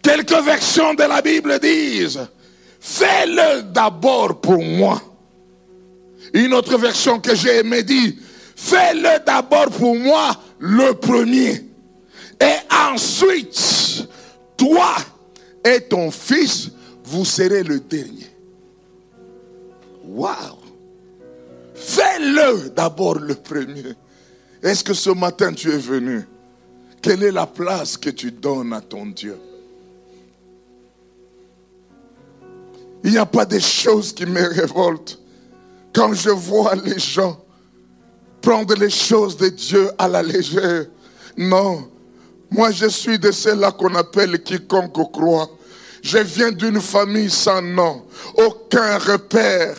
Quelques 0.02 0.44
versions 0.44 0.94
de 0.94 1.04
la 1.04 1.22
Bible 1.22 1.60
disent, 1.60 2.28
fais-le 2.80 3.64
d'abord 3.64 4.40
pour 4.40 4.64
moi. 4.64 5.02
Une 6.34 6.54
autre 6.54 6.78
version 6.78 7.20
que 7.20 7.36
j'ai 7.36 7.58
aimée 7.58 7.84
dit, 7.84 8.18
fais-le 8.56 9.26
d'abord 9.26 9.70
pour 9.70 9.96
moi 9.96 10.36
le 10.60 10.94
premier. 10.94 11.66
Et 12.40 12.94
ensuite, 12.94 14.08
toi 14.56 14.96
et 15.66 15.82
ton 15.82 16.12
fils, 16.12 16.70
vous 17.04 17.26
serez 17.26 17.64
le 17.64 17.80
dernier. 17.80 18.27
Waouh 20.08 20.58
Fais-le 21.76 22.70
d'abord 22.70 23.20
le 23.20 23.36
premier. 23.36 23.94
Est-ce 24.64 24.84
que 24.84 24.94
ce 24.94 25.12
matin 25.12 25.54
tu 25.54 25.72
es 25.72 25.78
venu? 25.78 26.28
Quelle 27.02 27.24
est 27.24 27.32
la 27.32 27.46
place 27.46 27.98
que 27.98 28.10
tu 28.10 28.32
donnes 28.32 28.74
à 28.74 28.82
ton 28.82 29.06
Dieu? 29.06 29.38
Il 33.04 33.12
n'y 33.12 33.18
a 33.18 33.28
pas 33.28 33.46
des 33.46 33.60
choses 33.60 34.12
qui 34.12 34.26
me 34.26 34.42
révoltent 34.42 35.20
quand 35.94 36.14
je 36.14 36.32
vois 36.32 36.76
les 36.76 37.00
gens 37.00 37.40
prendre 38.42 38.76
les 38.76 38.90
choses 38.90 39.38
de 39.38 39.50
Dieu 39.50 39.90
à 39.98 40.08
la 40.08 40.24
légère. 40.24 40.86
Non, 41.38 41.90
moi 42.50 42.72
je 42.72 42.88
suis 42.88 43.20
de 43.20 43.32
ceux-là 43.32 43.72
qu'on 43.72 43.94
appelle 43.94 44.42
quiconque 44.42 45.12
croit. 45.12 45.50
Je 46.02 46.18
viens 46.20 46.52
d'une 46.52 46.80
famille 46.80 47.30
sans 47.30 47.62
nom, 47.62 48.06
aucun 48.36 48.98
repère 48.98 49.76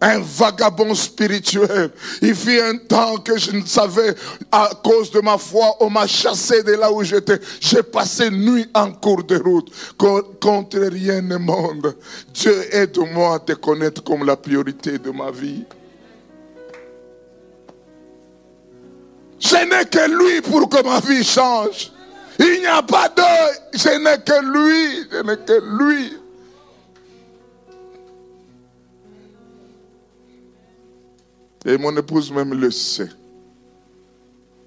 un 0.00 0.20
vagabond 0.20 0.94
spirituel. 0.94 1.90
Il 2.20 2.34
fit 2.34 2.60
un 2.60 2.76
temps 2.76 3.16
que 3.16 3.38
je 3.38 3.52
ne 3.52 3.64
savais, 3.64 4.14
à 4.52 4.70
cause 4.82 5.10
de 5.10 5.20
ma 5.20 5.38
foi, 5.38 5.74
on 5.80 5.88
m'a 5.88 6.06
chassé 6.06 6.62
de 6.62 6.72
là 6.72 6.92
où 6.92 7.02
j'étais. 7.02 7.40
J'ai 7.60 7.82
passé 7.82 8.30
nuit 8.30 8.68
en 8.74 8.92
cours 8.92 9.24
de 9.24 9.36
route. 9.36 9.72
Contre 9.96 10.78
rien 10.78 11.30
au 11.30 11.38
monde. 11.38 11.96
Dieu 12.34 12.74
aide-moi 12.74 13.36
à 13.36 13.38
te 13.38 13.52
connaître 13.52 14.02
comme 14.02 14.24
la 14.24 14.36
priorité 14.36 14.98
de 14.98 15.10
ma 15.10 15.30
vie. 15.30 15.64
Je 19.38 19.56
n'ai 19.56 19.84
que 19.88 20.10
lui 20.10 20.40
pour 20.42 20.68
que 20.68 20.82
ma 20.82 21.00
vie 21.00 21.24
change. 21.24 21.92
Il 22.38 22.60
n'y 22.60 22.66
a 22.66 22.82
pas 22.82 23.08
d'eux. 23.08 23.22
Je 23.72 23.88
n'ai 23.88 24.18
que 24.22 24.42
lui. 24.42 25.08
Je 25.10 25.22
n'ai 25.22 25.36
que 25.36 25.60
lui. 25.78 26.25
Et 31.66 31.76
mon 31.76 31.94
épouse 31.96 32.30
même 32.30 32.54
le 32.54 32.70
sait. 32.70 33.10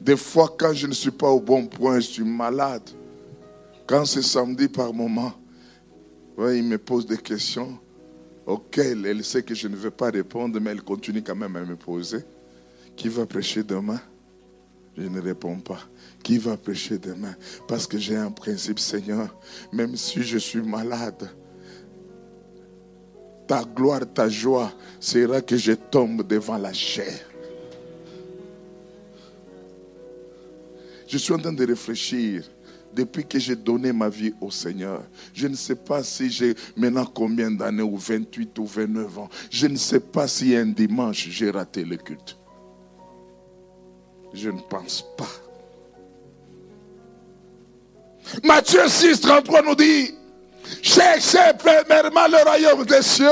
Des 0.01 0.17
fois, 0.17 0.53
quand 0.59 0.73
je 0.73 0.85
ne 0.85 0.93
suis 0.93 1.11
pas 1.11 1.29
au 1.29 1.39
bon 1.39 1.65
point, 1.65 2.01
je 2.01 2.07
suis 2.07 2.23
malade. 2.23 2.89
Quand 3.87 4.03
c'est 4.03 4.21
samedi 4.21 4.67
par 4.67 4.93
moment, 4.93 5.31
il 6.37 6.63
me 6.63 6.77
pose 6.77 7.05
des 7.05 7.17
questions 7.17 7.79
auxquelles 8.45 9.05
elle 9.05 9.23
sait 9.23 9.43
que 9.43 9.55
je 9.55 9.69
ne 9.69 9.77
vais 9.77 9.91
pas 9.91 10.09
répondre, 10.09 10.59
mais 10.59 10.71
elle 10.71 10.81
continue 10.81 11.21
quand 11.23 11.35
même 11.35 11.55
à 11.55 11.61
me 11.61 11.77
poser. 11.77 12.19
Qui 12.97 13.07
va 13.07 13.25
prêcher 13.25 13.63
demain? 13.63 14.01
Je 14.97 15.03
ne 15.03 15.21
réponds 15.21 15.59
pas. 15.59 15.79
Qui 16.21 16.37
va 16.37 16.57
prêcher 16.57 16.97
demain? 16.97 17.33
Parce 17.67 17.87
que 17.87 17.97
j'ai 17.97 18.17
un 18.17 18.31
principe, 18.31 18.79
Seigneur, 18.79 19.33
même 19.71 19.95
si 19.95 20.21
je 20.21 20.37
suis 20.37 20.61
malade, 20.61 21.29
ta 23.49 23.63
gloire, 23.63 24.05
ta 24.13 24.29
joie 24.29 24.71
sera 24.99 25.41
que 25.41 25.57
je 25.57 25.71
tombe 25.71 26.21
devant 26.21 26.59
la 26.59 26.71
chair. 26.71 27.19
Je 31.07 31.17
suis 31.17 31.33
en 31.33 31.39
train 31.39 31.51
de 31.51 31.65
réfléchir 31.65 32.43
depuis 32.93 33.25
que 33.25 33.39
j'ai 33.39 33.55
donné 33.55 33.91
ma 33.91 34.07
vie 34.07 34.35
au 34.39 34.51
Seigneur. 34.51 35.01
Je 35.33 35.47
ne 35.47 35.55
sais 35.55 35.75
pas 35.75 36.03
si 36.03 36.29
j'ai 36.29 36.53
maintenant 36.77 37.07
combien 37.07 37.49
d'années, 37.49 37.81
ou 37.81 37.97
28 37.97 38.59
ou 38.59 38.67
29 38.67 39.17
ans. 39.17 39.29
Je 39.49 39.65
ne 39.65 39.77
sais 39.77 39.99
pas 39.99 40.27
si 40.27 40.55
un 40.55 40.67
dimanche 40.67 41.27
j'ai 41.31 41.49
raté 41.49 41.83
le 41.83 41.97
culte. 41.97 42.37
Je 44.31 44.51
ne 44.51 44.61
pense 44.69 45.03
pas. 45.17 45.25
Matthieu 48.43 48.87
6, 48.87 49.21
33 49.21 49.63
nous 49.63 49.73
dit, 49.73 50.18
Cherchez 50.81 51.53
premièrement 51.57 52.27
le 52.27 52.43
royaume 52.43 52.85
des 52.85 53.01
cieux. 53.01 53.29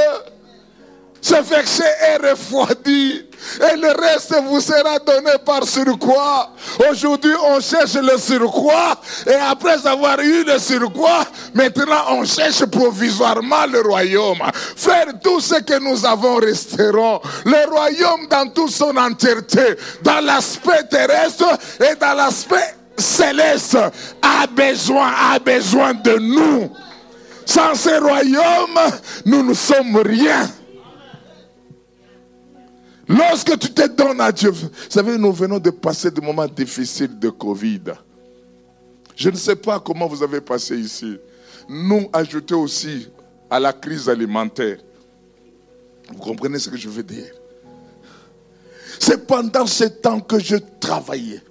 Ce 1.21 1.35
verset 1.35 1.95
est 2.01 2.29
refroidi. 2.29 3.23
Et 3.59 3.77
le 3.77 3.89
reste 4.01 4.35
vous 4.45 4.61
sera 4.61 4.99
donné 4.99 5.31
par 5.45 5.63
surcroît. 5.67 6.51
Aujourd'hui, 6.89 7.33
on 7.43 7.59
cherche 7.59 7.95
le 7.95 8.17
surcroît. 8.17 8.99
Et 9.25 9.33
après 9.33 9.85
avoir 9.87 10.19
eu 10.19 10.43
le 10.43 10.59
surcroît, 10.59 11.25
maintenant 11.53 12.03
on 12.11 12.25
cherche 12.25 12.65
provisoirement 12.65 13.65
le 13.71 13.81
royaume. 13.81 14.41
Faire 14.75 15.07
tout 15.23 15.39
ce 15.39 15.55
que 15.55 15.79
nous 15.79 16.05
avons 16.05 16.35
resteront. 16.35 17.19
Le 17.45 17.69
royaume 17.69 18.27
dans 18.29 18.49
toute 18.49 18.71
son 18.71 18.95
entièreté. 18.95 19.75
Dans 20.03 20.23
l'aspect 20.23 20.83
terrestre 20.89 21.57
et 21.79 21.95
dans 21.95 22.13
l'aspect 22.15 22.75
céleste. 22.97 23.77
A 24.21 24.47
besoin, 24.47 25.11
a 25.33 25.39
besoin 25.39 25.93
de 25.93 26.17
nous. 26.17 26.71
Sans 27.47 27.75
ce 27.75 28.01
royaume, 28.01 28.99
nous 29.25 29.41
ne 29.41 29.53
sommes 29.53 29.95
rien. 29.95 30.51
Lorsque 33.07 33.57
tu 33.57 33.73
te 33.73 33.87
donnes 33.87 34.19
à 34.19 34.33
Dieu, 34.33 34.49
vous 34.49 34.67
savez, 34.89 35.17
nous 35.17 35.31
venons 35.31 35.57
de 35.57 35.69
passer 35.69 36.11
des 36.11 36.19
moments 36.19 36.45
difficiles 36.45 37.17
de 37.17 37.29
Covid. 37.29 37.83
Je 39.15 39.29
ne 39.29 39.37
sais 39.37 39.55
pas 39.55 39.79
comment 39.79 40.07
vous 40.07 40.21
avez 40.21 40.41
passé 40.41 40.75
ici. 40.75 41.17
Nous 41.69 42.09
ajoutons 42.11 42.63
aussi 42.63 43.07
à 43.49 43.61
la 43.61 43.71
crise 43.71 44.09
alimentaire. 44.09 44.79
Vous 46.09 46.19
comprenez 46.19 46.59
ce 46.59 46.69
que 46.69 46.75
je 46.75 46.89
veux 46.89 47.03
dire? 47.03 47.31
C'est 48.99 49.25
pendant 49.25 49.65
ce 49.65 49.85
temps 49.85 50.19
que 50.19 50.37
je 50.37 50.57
travaillais. 50.81 51.41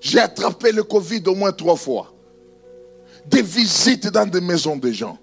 J'ai 0.00 0.20
attrapé 0.20 0.70
le 0.70 0.84
Covid 0.84 1.24
au 1.26 1.34
moins 1.34 1.50
trois 1.50 1.74
fois 1.74 2.14
des 3.30 3.42
visites 3.42 4.08
dans 4.08 4.26
des 4.26 4.40
maisons 4.40 4.76
de 4.76 4.90
gens, 4.90 5.18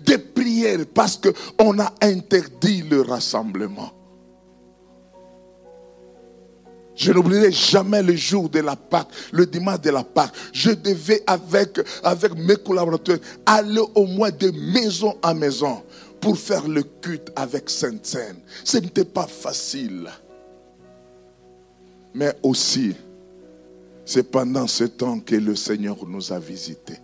des 0.00 0.18
prières 0.18 0.84
parce 0.92 1.18
qu'on 1.18 1.78
a 1.78 1.92
interdit 2.00 2.82
le 2.82 3.02
rassemblement. 3.02 3.92
Je 6.94 7.12
n'oublierai 7.12 7.50
jamais 7.50 8.02
le 8.02 8.14
jour 8.14 8.48
de 8.48 8.60
la 8.60 8.76
Pâque, 8.76 9.08
le 9.32 9.46
dimanche 9.46 9.80
de 9.80 9.90
la 9.90 10.04
Pâque. 10.04 10.32
Je 10.52 10.70
devais 10.70 11.22
avec, 11.26 11.80
avec 12.04 12.36
mes 12.36 12.56
collaborateurs 12.56 13.18
aller 13.44 13.82
au 13.94 14.06
moins 14.06 14.30
de 14.30 14.50
maison 14.72 15.16
en 15.22 15.34
maison 15.34 15.82
pour 16.20 16.38
faire 16.38 16.68
le 16.68 16.84
culte 16.84 17.32
avec 17.34 17.68
Sainte-Seine. 17.68 18.36
Ce 18.62 18.78
n'était 18.78 19.04
pas 19.04 19.26
facile. 19.26 20.08
Mais 22.14 22.32
aussi, 22.44 22.94
c'est 24.04 24.30
pendant 24.30 24.68
ce 24.68 24.84
temps 24.84 25.18
que 25.18 25.34
le 25.34 25.56
Seigneur 25.56 25.96
nous 26.06 26.32
a 26.32 26.38
visités. 26.38 26.98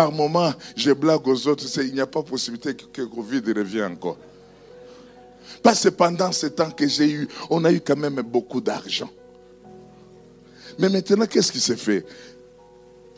Par 0.00 0.12
moment, 0.12 0.54
je 0.76 0.92
blague 0.92 1.28
aux 1.28 1.46
autres, 1.46 1.66
il 1.82 1.92
n'y 1.92 2.00
a 2.00 2.06
pas 2.06 2.22
possibilité 2.22 2.72
que, 2.72 3.02
Covid 3.02 3.42
revienne 3.54 3.92
encore. 3.92 4.16
Parce 5.62 5.82
que 5.82 5.90
pendant 5.90 6.32
ce 6.32 6.46
temps 6.46 6.70
que 6.70 6.88
j'ai 6.88 7.10
eu, 7.10 7.28
on 7.50 7.62
a 7.66 7.70
eu 7.70 7.82
quand 7.82 7.98
même 7.98 8.22
beaucoup 8.22 8.62
d'argent. 8.62 9.10
Mais 10.78 10.88
maintenant, 10.88 11.26
qu'est-ce 11.26 11.52
qui 11.52 11.60
s'est 11.60 11.76
fait? 11.76 12.06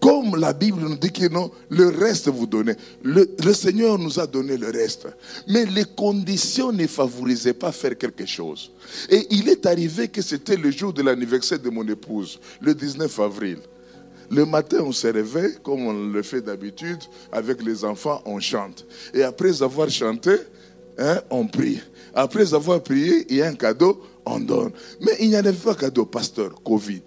Comme 0.00 0.34
la 0.34 0.52
Bible 0.52 0.80
nous 0.80 0.96
dit 0.96 1.12
que 1.12 1.28
non, 1.28 1.52
le 1.68 1.86
reste 1.86 2.26
vous 2.26 2.48
donnez. 2.48 2.74
Le, 3.04 3.30
le, 3.44 3.54
Seigneur 3.54 3.96
nous 3.96 4.18
a 4.18 4.26
donné 4.26 4.56
le 4.56 4.70
reste. 4.70 5.06
Mais 5.46 5.64
les 5.66 5.84
conditions 5.84 6.72
ne 6.72 6.88
favorisaient 6.88 7.54
pas 7.54 7.70
faire 7.70 7.96
quelque 7.96 8.26
chose. 8.26 8.72
Et 9.08 9.24
il 9.30 9.48
est 9.48 9.66
arrivé 9.66 10.08
que 10.08 10.20
c'était 10.20 10.56
le 10.56 10.72
jour 10.72 10.92
de 10.92 11.02
l'anniversaire 11.02 11.60
de 11.60 11.70
mon 11.70 11.86
épouse, 11.86 12.40
le 12.60 12.74
19 12.74 13.20
avril. 13.20 13.58
Le 14.32 14.46
matin, 14.46 14.78
on 14.80 14.92
se 14.92 15.08
réveille, 15.08 15.58
comme 15.62 15.86
on 15.86 15.92
le 15.92 16.22
fait 16.22 16.40
d'habitude, 16.40 17.00
avec 17.30 17.62
les 17.62 17.84
enfants, 17.84 18.22
on 18.24 18.40
chante. 18.40 18.86
Et 19.12 19.22
après 19.22 19.62
avoir 19.62 19.90
chanté, 19.90 20.36
hein, 20.96 21.20
on 21.28 21.46
prie. 21.46 21.82
Après 22.14 22.54
avoir 22.54 22.82
prié, 22.82 23.26
il 23.28 23.36
y 23.36 23.42
a 23.42 23.48
un 23.48 23.54
cadeau, 23.54 24.02
on 24.24 24.40
donne. 24.40 24.72
Mais 25.02 25.12
il 25.20 25.28
n'y 25.28 25.36
avait 25.36 25.52
pas 25.52 25.74
de 25.74 25.80
cadeau, 25.80 26.06
pasteur, 26.06 26.54
Covid. 26.64 27.02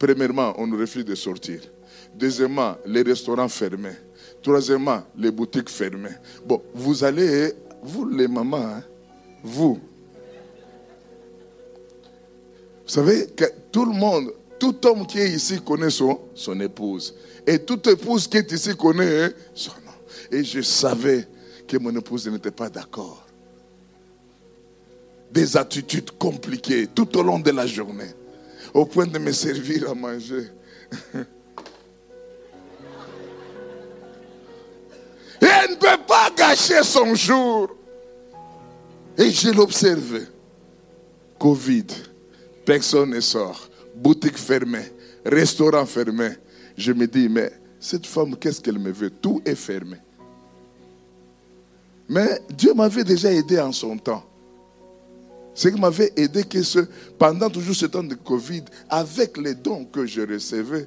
Premièrement, 0.00 0.52
on 0.58 0.66
nous 0.66 0.76
refuse 0.76 1.04
de 1.04 1.14
sortir. 1.14 1.60
Deuxièmement, 2.12 2.76
les 2.86 3.02
restaurants 3.02 3.48
fermés. 3.48 3.96
Troisièmement, 4.42 5.04
les 5.16 5.30
boutiques 5.30 5.70
fermées. 5.70 6.16
Bon, 6.44 6.60
vous 6.74 7.04
allez, 7.04 7.52
vous 7.84 8.04
les 8.04 8.26
mamans, 8.26 8.56
hein, 8.56 8.82
vous. 9.44 9.78
Vous 12.84 12.92
savez 12.92 13.28
que 13.28 13.44
tout 13.70 13.84
le 13.84 13.92
monde, 13.92 14.32
tout 14.58 14.86
homme 14.86 15.06
qui 15.06 15.18
est 15.18 15.30
ici 15.30 15.60
connaît 15.60 15.90
son, 15.90 16.20
son 16.34 16.58
épouse. 16.60 17.14
Et 17.46 17.58
toute 17.58 17.86
épouse 17.86 18.26
qui 18.26 18.38
est 18.38 18.50
ici 18.52 18.74
connaît 18.76 19.30
son 19.54 19.72
nom. 19.84 19.92
Et 20.30 20.42
je 20.42 20.60
savais 20.62 21.28
que 21.66 21.76
mon 21.76 21.94
épouse 21.96 22.28
n'était 22.28 22.50
pas 22.50 22.68
d'accord. 22.68 23.24
Des 25.30 25.56
attitudes 25.56 26.10
compliquées 26.12 26.86
tout 26.94 27.16
au 27.16 27.22
long 27.22 27.38
de 27.38 27.50
la 27.50 27.66
journée. 27.66 28.10
Au 28.72 28.84
point 28.84 29.06
de 29.06 29.18
me 29.18 29.32
servir 29.32 29.90
à 29.90 29.94
manger. 29.94 30.48
Elle 35.40 35.70
ne 35.70 35.76
peut 35.76 36.02
pas 36.06 36.30
gâcher 36.36 36.82
son 36.82 37.14
jour. 37.14 37.68
Et 39.18 39.30
je 39.30 39.50
l'observe. 39.50 40.20
Covid. 41.38 41.86
Personne 42.64 43.10
ne 43.10 43.20
sort 43.20 43.68
boutique 43.96 44.38
fermée, 44.38 44.92
restaurant 45.24 45.86
fermé. 45.86 46.30
Je 46.76 46.92
me 46.92 47.06
dis, 47.06 47.28
mais 47.28 47.50
cette 47.80 48.06
femme, 48.06 48.36
qu'est-ce 48.36 48.60
qu'elle 48.60 48.78
me 48.78 48.92
veut? 48.92 49.10
Tout 49.10 49.40
est 49.44 49.54
fermé. 49.54 49.96
Mais 52.08 52.40
Dieu 52.50 52.74
m'avait 52.74 53.04
déjà 53.04 53.32
aidé 53.32 53.58
en 53.58 53.72
son 53.72 53.96
temps. 53.96 54.24
Ce 55.54 55.68
qui 55.68 55.80
m'avait 55.80 56.12
aidé, 56.16 56.44
que 56.44 56.58
pendant 57.18 57.48
toujours 57.48 57.74
ce 57.74 57.86
temps 57.86 58.02
de 58.02 58.14
Covid, 58.14 58.64
avec 58.90 59.38
les 59.38 59.54
dons 59.54 59.86
que 59.86 60.04
je 60.04 60.20
recevais, 60.20 60.86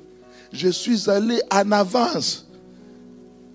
je 0.53 0.69
suis 0.69 1.09
allé 1.09 1.41
en 1.51 1.71
avance 1.71 2.47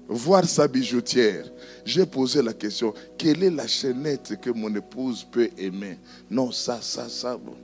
voir 0.08 0.44
sa 0.44 0.66
bijoutière. 0.66 1.46
J'ai 1.84 2.04
posé 2.04 2.42
la 2.42 2.52
question, 2.52 2.92
quelle 3.16 3.42
est 3.44 3.50
la 3.50 3.66
chaînette 3.66 4.40
que 4.40 4.50
mon 4.50 4.74
épouse 4.74 5.24
peut 5.30 5.48
aimer? 5.56 5.98
Non, 6.30 6.50
ça, 6.50 6.80
ça, 6.82 7.08
ça. 7.08 7.36
Bon. 7.36 7.54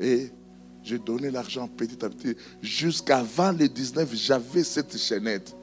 Et 0.00 0.30
j'ai 0.82 0.98
donné 0.98 1.30
l'argent 1.30 1.68
petit 1.68 2.04
à 2.04 2.08
petit. 2.08 2.34
Jusqu'avant 2.62 3.52
le 3.52 3.68
19, 3.68 4.08
j'avais 4.14 4.64
cette 4.64 4.96
chaînette. 4.96 5.54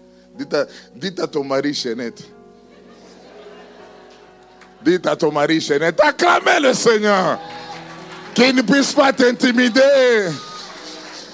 Dites 0.96 1.20
à, 1.20 1.28
ton 1.28 1.44
mari 1.44 1.74
chaînette. 1.74 2.24
Dites 4.84 5.08
à 5.08 5.16
ton 5.16 5.32
mari, 5.32 5.60
Chénette, 5.60 6.00
acclamez 6.02 6.60
le 6.62 6.74
Seigneur. 6.74 7.40
Qu'il 8.34 8.56
ne 8.56 8.62
puisse 8.62 8.94
pas 8.94 9.12
t'intimider. 9.12 10.30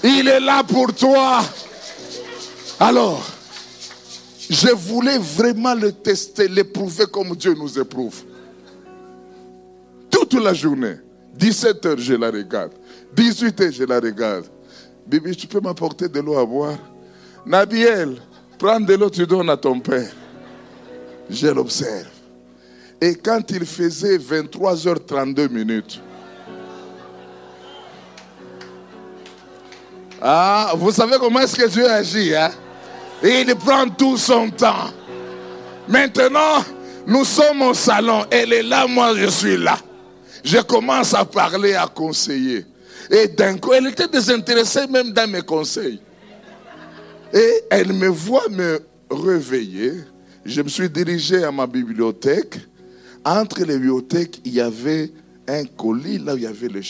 Il 0.04 0.28
est 0.28 0.40
là 0.40 0.64
pour 0.64 0.94
toi. 0.94 1.44
Alors, 2.80 3.26
je 4.50 4.70
voulais 4.70 5.18
vraiment 5.18 5.76
le 5.76 5.92
tester, 5.92 6.48
l'éprouver 6.48 7.06
comme 7.06 7.36
Dieu 7.36 7.54
nous 7.54 7.78
éprouve. 7.78 8.24
Toute 10.10 10.34
la 10.34 10.54
journée. 10.54 10.96
17 11.36 11.86
heures, 11.86 11.98
je 11.98 12.14
la 12.14 12.32
regarde. 12.32 12.72
18 13.16 13.62
heures, 13.62 13.72
je 13.72 13.84
la 13.84 14.00
regarde. 14.00 14.46
Bibi, 15.06 15.36
tu 15.36 15.48
peux 15.48 15.60
m'apporter 15.60 16.08
de 16.08 16.20
l'eau 16.20 16.38
à 16.38 16.46
boire? 16.46 16.78
Nabiel, 17.46 18.18
prends 18.58 18.80
de 18.80 18.94
l'eau, 18.96 19.10
tu 19.10 19.26
donnes 19.28 19.50
à 19.50 19.58
ton 19.58 19.80
père. 19.80 20.12
Je 21.30 21.48
l'observe. 21.48 22.08
Et 23.02 23.16
quand 23.16 23.42
il 23.52 23.66
faisait 23.66 24.18
23h32 24.18 25.50
minutes, 25.50 26.02
ah, 30.22 30.74
vous 30.76 30.92
savez 30.92 31.18
comment 31.20 31.42
est-ce 31.42 31.56
que 31.56 31.68
Dieu 31.68 31.90
agit, 31.90 32.34
hein? 32.34 32.52
il 33.22 33.54
prend 33.56 33.90
tout 33.90 34.18
son 34.18 34.50
temps. 34.50 34.90
Maintenant, 35.88 36.64
nous 37.06 37.26
sommes 37.26 37.62
au 37.64 37.74
salon. 37.74 38.26
Elle 38.32 38.54
est 38.54 38.64
là, 38.64 38.88
moi 38.88 39.14
je 39.16 39.28
suis 39.28 39.58
là. 39.58 39.78
Je 40.44 40.60
commence 40.60 41.14
à 41.14 41.26
parler, 41.26 41.74
à 41.74 41.88
conseiller. 41.88 42.66
Et 43.10 43.28
d'un 43.28 43.58
coup, 43.58 43.74
elle 43.74 43.88
était 43.88 44.08
désintéressée 44.08 44.88
même 44.88 45.12
dans 45.12 45.30
mes 45.30 45.42
conseils. 45.42 46.00
Et 47.34 47.64
elle 47.70 47.94
me 47.94 48.08
voit 48.08 48.48
me 48.50 48.80
réveiller. 49.10 49.94
Je 50.46 50.62
me 50.62 50.70
suis 50.70 50.90
dirigé 50.90 51.44
à 51.44 51.52
ma 51.52 51.68
bibliothèque. 51.68 52.60
Entre 53.26 53.64
les 53.64 53.78
bibliothèques, 53.78 54.42
il 54.46 54.54
y 54.54 54.62
avait 54.62 55.12
un 55.48 55.66
colis 55.66 56.20
là 56.20 56.34
où 56.34 56.38
il 56.38 56.44
y 56.44 56.48
avait 56.48 56.68
le 56.68 56.82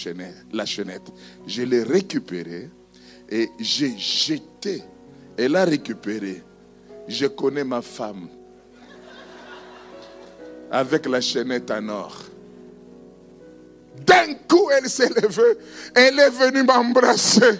la 0.51 0.65
chaînette. 0.65 1.11
Je 1.47 1.63
l'ai 1.63 1.83
récupéré 1.83 2.69
et 3.29 3.49
j'ai 3.59 3.97
jeté. 3.97 4.83
Elle 5.37 5.55
a 5.55 5.65
récupéré. 5.65 6.43
Je 7.07 7.25
connais 7.27 7.63
ma 7.63 7.81
femme 7.81 8.27
avec 10.71 11.05
la 11.05 11.21
chaînette 11.21 11.69
en 11.71 11.87
or. 11.89 12.32
D'un 13.99 14.33
coup, 14.47 14.69
elle 14.71 14.89
s'est 14.89 15.09
levée. 15.09 15.57
Elle 15.95 16.19
est 16.19 16.29
venue 16.29 16.63
m'embrasser. 16.63 17.59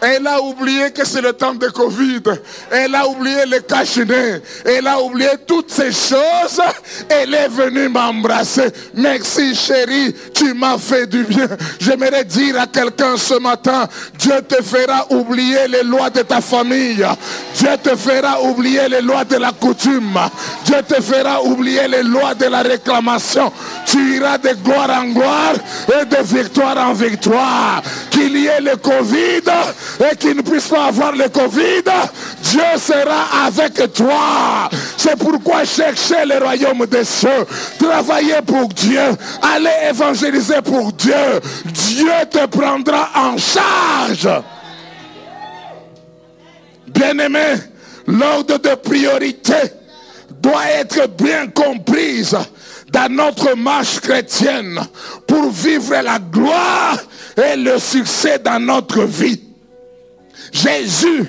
Elle 0.00 0.26
a 0.26 0.40
oublié 0.40 0.90
que 0.92 1.04
c'est 1.04 1.20
le 1.20 1.32
temps 1.32 1.54
de 1.54 1.68
Covid. 1.68 2.22
Elle 2.70 2.94
a 2.94 3.06
oublié 3.08 3.46
le 3.46 3.60
cache 3.60 3.98
Elle 4.64 4.86
a 4.86 5.00
oublié 5.00 5.30
toutes 5.46 5.70
ces 5.70 5.90
choses. 5.90 6.60
Elle 7.08 7.34
est 7.34 7.48
venue 7.48 7.88
m'embrasser. 7.88 8.68
Merci 8.94 9.54
chérie, 9.54 10.14
tu 10.32 10.54
m'as 10.54 10.78
fait 10.78 11.06
du 11.06 11.24
bien. 11.24 11.48
J'aimerais 11.80 12.24
dire 12.24 12.60
à 12.60 12.66
quelqu'un 12.66 13.16
ce 13.16 13.34
matin, 13.34 13.88
Dieu 14.18 14.40
te 14.46 14.62
fera 14.62 15.06
oublier 15.10 15.66
les 15.68 15.82
lois 15.82 16.10
de 16.10 16.22
ta 16.22 16.40
famille. 16.40 17.04
Dieu 17.54 17.70
te 17.82 17.96
fera 17.96 18.42
oublier 18.42 18.88
les 18.88 19.02
lois 19.02 19.24
de 19.24 19.36
la 19.36 19.52
coutume. 19.52 20.18
Dieu 20.64 20.76
te 20.86 21.00
fera 21.02 21.42
oublier 21.42 21.88
les 21.88 22.02
lois 22.02 22.34
de 22.34 22.46
la 22.46 22.62
réclamation. 22.62 23.52
Tu 23.86 24.16
iras 24.16 24.38
de 24.38 24.50
gloire 24.62 24.90
en 24.90 25.08
gloire 25.08 25.54
et 25.88 26.04
de 26.04 26.22
victoire 26.22 26.76
en 26.78 26.92
victoire. 26.92 27.82
Qu'il 28.10 28.36
y 28.36 28.46
ait 28.46 28.60
le 28.60 28.76
Covid 28.76 29.42
et 30.00 30.16
qu'il 30.16 30.36
ne 30.36 30.42
puisse 30.42 30.68
pas 30.68 30.86
avoir 30.86 31.12
le 31.12 31.28
Covid, 31.28 31.82
Dieu 32.42 32.60
sera 32.78 33.46
avec 33.46 33.92
toi. 33.92 34.68
C'est 34.96 35.16
pourquoi 35.16 35.64
chercher 35.64 36.24
le 36.24 36.38
royaume 36.38 36.86
des 36.86 37.04
cieux, 37.04 37.46
travailler 37.78 38.40
pour 38.46 38.68
Dieu, 38.68 39.00
aller 39.42 39.88
évangéliser 39.90 40.62
pour 40.62 40.92
Dieu. 40.92 41.40
Dieu 41.66 42.12
te 42.30 42.46
prendra 42.46 43.10
en 43.14 43.36
charge. 43.36 44.28
Bien-aimé, 46.88 47.54
l'ordre 48.06 48.58
de 48.58 48.74
priorité 48.74 49.54
doit 50.40 50.70
être 50.80 51.08
bien 51.08 51.48
comprise 51.48 52.36
dans 52.90 53.12
notre 53.12 53.54
marche 53.56 54.00
chrétienne 54.00 54.80
pour 55.26 55.50
vivre 55.50 55.94
la 56.02 56.18
gloire 56.18 56.98
et 57.36 57.56
le 57.56 57.78
succès 57.78 58.38
dans 58.38 58.58
notre 58.58 59.02
vie. 59.04 59.47
Jésus 60.52 61.24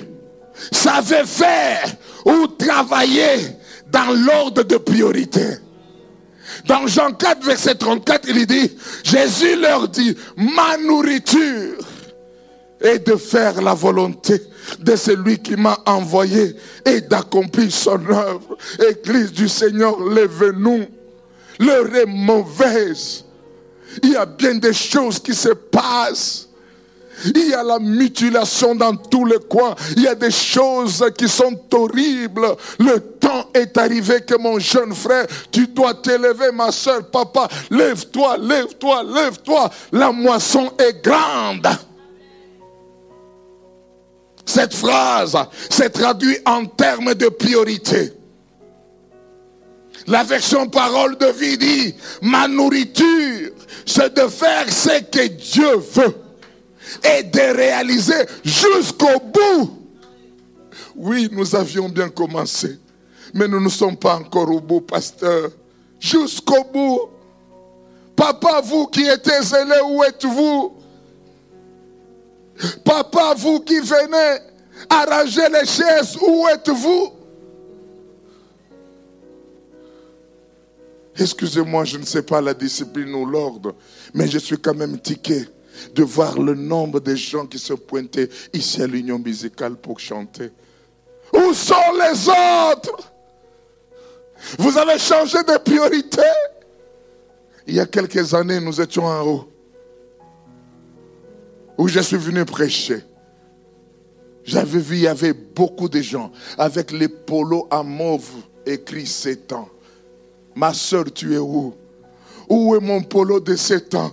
savait 0.72 1.26
faire 1.26 1.84
ou 2.24 2.46
travailler 2.46 3.56
dans 3.90 4.12
l'ordre 4.12 4.62
de 4.62 4.76
priorité. 4.76 5.58
Dans 6.66 6.86
Jean 6.86 7.12
4, 7.12 7.44
verset 7.44 7.74
34, 7.76 8.28
il 8.28 8.46
dit, 8.46 8.76
Jésus 9.02 9.56
leur 9.56 9.88
dit, 9.88 10.16
ma 10.36 10.76
nourriture 10.76 11.78
est 12.80 13.06
de 13.06 13.16
faire 13.16 13.60
la 13.62 13.74
volonté 13.74 14.40
de 14.78 14.96
celui 14.96 15.38
qui 15.38 15.56
m'a 15.56 15.78
envoyé 15.86 16.56
et 16.84 17.00
d'accomplir 17.00 17.70
son 17.72 18.00
œuvre. 18.10 18.56
Église 18.88 19.32
du 19.32 19.48
Seigneur, 19.48 20.00
lève-nous. 20.08 20.86
L'heure 21.58 21.94
est 21.94 22.06
mauvaise. 22.06 23.24
Il 24.02 24.12
y 24.12 24.16
a 24.16 24.26
bien 24.26 24.54
des 24.54 24.72
choses 24.72 25.18
qui 25.18 25.34
se 25.34 25.50
passent. 25.50 26.49
Il 27.24 27.48
y 27.48 27.54
a 27.54 27.62
la 27.62 27.78
mutilation 27.78 28.74
dans 28.74 28.96
tous 28.96 29.24
les 29.24 29.38
coins. 29.38 29.74
Il 29.96 30.02
y 30.02 30.08
a 30.08 30.14
des 30.14 30.30
choses 30.30 31.04
qui 31.16 31.28
sont 31.28 31.58
horribles. 31.72 32.46
Le 32.78 33.00
temps 33.00 33.50
est 33.54 33.76
arrivé 33.76 34.20
que 34.22 34.36
mon 34.36 34.58
jeune 34.58 34.94
frère, 34.94 35.26
tu 35.50 35.66
dois 35.66 35.94
t'élever, 35.94 36.52
ma 36.52 36.72
soeur, 36.72 37.10
papa. 37.10 37.48
Lève-toi, 37.70 38.38
lève-toi, 38.38 39.02
lève-toi. 39.02 39.70
La 39.92 40.12
moisson 40.12 40.72
est 40.78 41.02
grande. 41.02 41.68
Cette 44.46 44.74
phrase 44.74 45.36
s'est 45.68 45.90
traduite 45.90 46.42
en 46.46 46.64
termes 46.66 47.14
de 47.14 47.28
priorité. 47.28 48.12
La 50.06 50.24
version 50.24 50.66
parole 50.68 51.16
de 51.18 51.26
vie 51.26 51.58
dit, 51.58 51.94
ma 52.22 52.48
nourriture, 52.48 53.50
c'est 53.86 54.14
de 54.14 54.26
faire 54.26 54.64
ce 54.68 55.00
que 55.02 55.26
Dieu 55.28 55.76
veut 55.76 56.29
et 57.04 57.22
de 57.22 57.56
réaliser 57.56 58.26
jusqu'au 58.44 59.20
bout. 59.20 59.70
Oui, 60.96 61.28
nous 61.32 61.54
avions 61.54 61.88
bien 61.88 62.08
commencé, 62.08 62.78
mais 63.32 63.48
nous 63.48 63.60
ne 63.60 63.68
sommes 63.68 63.96
pas 63.96 64.16
encore 64.16 64.50
au 64.50 64.60
bout, 64.60 64.80
pasteur. 64.80 65.50
Jusqu'au 65.98 66.64
bout. 66.64 67.10
Papa, 68.16 68.60
vous 68.62 68.86
qui 68.86 69.06
êtes 69.06 69.30
zélé, 69.42 69.80
où 69.86 70.02
êtes-vous? 70.04 70.72
Papa, 72.84 73.34
vous 73.36 73.60
qui 73.60 73.80
venez 73.80 74.40
arranger 74.88 75.48
les 75.50 75.66
chaises, 75.66 76.16
où 76.20 76.46
êtes-vous? 76.48 77.12
Excusez-moi, 81.18 81.84
je 81.84 81.98
ne 81.98 82.04
sais 82.04 82.22
pas 82.22 82.40
la 82.40 82.54
discipline 82.54 83.14
ou 83.14 83.26
l'ordre, 83.26 83.74
mais 84.14 84.26
je 84.26 84.38
suis 84.38 84.58
quand 84.58 84.74
même 84.74 84.98
tiqué 84.98 85.46
de 85.94 86.02
voir 86.02 86.38
le 86.38 86.54
nombre 86.54 87.00
de 87.00 87.14
gens 87.14 87.46
qui 87.46 87.58
se 87.58 87.72
pointaient 87.74 88.28
ici 88.52 88.82
à 88.82 88.86
l'union 88.86 89.18
musicale 89.18 89.76
pour 89.76 90.00
chanter. 90.00 90.50
Où 91.32 91.52
sont 91.52 91.74
les 91.94 92.28
autres? 92.28 93.12
Vous 94.58 94.76
avez 94.78 94.98
changé 94.98 95.38
de 95.42 95.58
priorité? 95.58 96.22
Il 97.66 97.74
y 97.74 97.80
a 97.80 97.86
quelques 97.86 98.34
années, 98.34 98.58
nous 98.58 98.80
étions 98.80 99.04
en 99.04 99.26
haut, 99.26 99.48
où 101.78 101.86
je 101.88 102.00
suis 102.00 102.16
venu 102.16 102.44
prêcher. 102.44 103.04
J'avais 104.42 104.78
vu, 104.78 104.96
il 104.96 105.02
y 105.02 105.06
avait 105.06 105.34
beaucoup 105.34 105.88
de 105.88 106.00
gens 106.00 106.32
avec 106.58 106.90
les 106.90 107.08
polos 107.08 107.68
à 107.70 107.82
mauve 107.82 108.30
écrit 108.66 109.06
7 109.06 109.52
ans. 109.52 109.68
Ma 110.54 110.72
soeur, 110.72 111.04
tu 111.12 111.34
es 111.34 111.38
où? 111.38 111.74
Où 112.48 112.74
est 112.74 112.80
mon 112.80 113.02
polo 113.02 113.38
de 113.38 113.54
7 113.54 113.94
ans? 113.94 114.12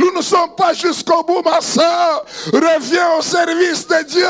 Nous 0.00 0.12
ne 0.16 0.22
sommes 0.22 0.54
pas 0.56 0.72
jusqu'au 0.72 1.22
bout, 1.22 1.42
ma 1.42 1.60
soeur. 1.60 2.24
Reviens 2.52 3.18
au 3.18 3.22
service 3.22 3.86
de 3.86 4.02
Dieu. 4.04 4.26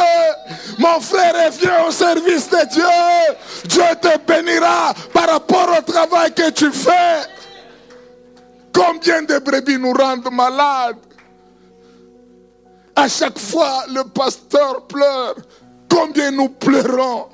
Mon 0.78 1.00
frère, 1.00 1.32
reviens 1.46 1.86
au 1.86 1.92
service 1.92 2.50
de 2.50 2.68
Dieu. 2.72 2.84
Dieu 3.66 3.82
te 4.02 4.18
bénira 4.26 4.92
par 5.12 5.28
rapport 5.28 5.68
au 5.78 5.82
travail 5.82 6.34
que 6.34 6.50
tu 6.50 6.72
fais. 6.72 7.22
Combien 8.72 9.22
de 9.22 9.38
brebis 9.38 9.78
nous 9.78 9.92
rendent 9.92 10.32
malades? 10.32 10.96
À 12.96 13.08
chaque 13.08 13.38
fois, 13.38 13.84
le 13.88 14.02
pasteur 14.04 14.86
pleure. 14.86 15.36
Combien 15.88 16.32
nous 16.32 16.48
pleurons? 16.48 17.28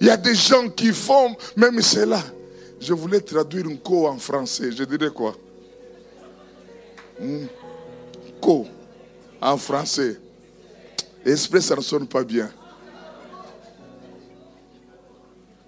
Il 0.00 0.06
y 0.06 0.10
a 0.10 0.16
des 0.16 0.34
gens 0.34 0.68
qui 0.68 0.92
font, 0.92 1.36
même 1.56 1.82
cela. 1.82 2.22
Je 2.80 2.94
voulais 2.94 3.20
traduire 3.20 3.66
un 3.66 3.76
co 3.76 4.06
en 4.06 4.18
français. 4.18 4.70
Je 4.72 4.84
dirais 4.84 5.10
quoi? 5.10 5.34
Co 8.40 8.66
en 9.40 9.56
français. 9.56 10.18
Esprit, 11.24 11.62
ça 11.62 11.76
ne 11.76 11.80
sonne 11.80 12.06
pas 12.06 12.24
bien. 12.24 12.50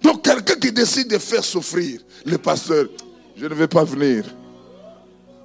Donc 0.01 0.23
quelqu'un 0.23 0.55
qui 0.55 0.71
décide 0.71 1.09
de 1.09 1.17
faire 1.17 1.43
souffrir 1.43 2.01
le 2.25 2.37
pasteur, 2.37 2.85
je 3.35 3.45
ne 3.45 3.53
vais 3.53 3.67
pas 3.67 3.83
venir. 3.83 4.25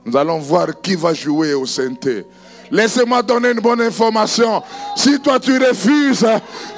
Nous 0.05 0.17
allons 0.17 0.39
voir 0.39 0.81
qui 0.81 0.95
va 0.97 1.13
jouer 1.13 1.55
au 1.55 1.67
synthé. 1.67 2.25
Laissez-moi 2.71 3.23
donner 3.23 3.51
une 3.51 3.61
bonne 3.61 3.81
information. 3.81 4.63
Si 4.97 5.19
toi 5.21 5.39
tu 5.39 5.59
refuses, 5.59 6.27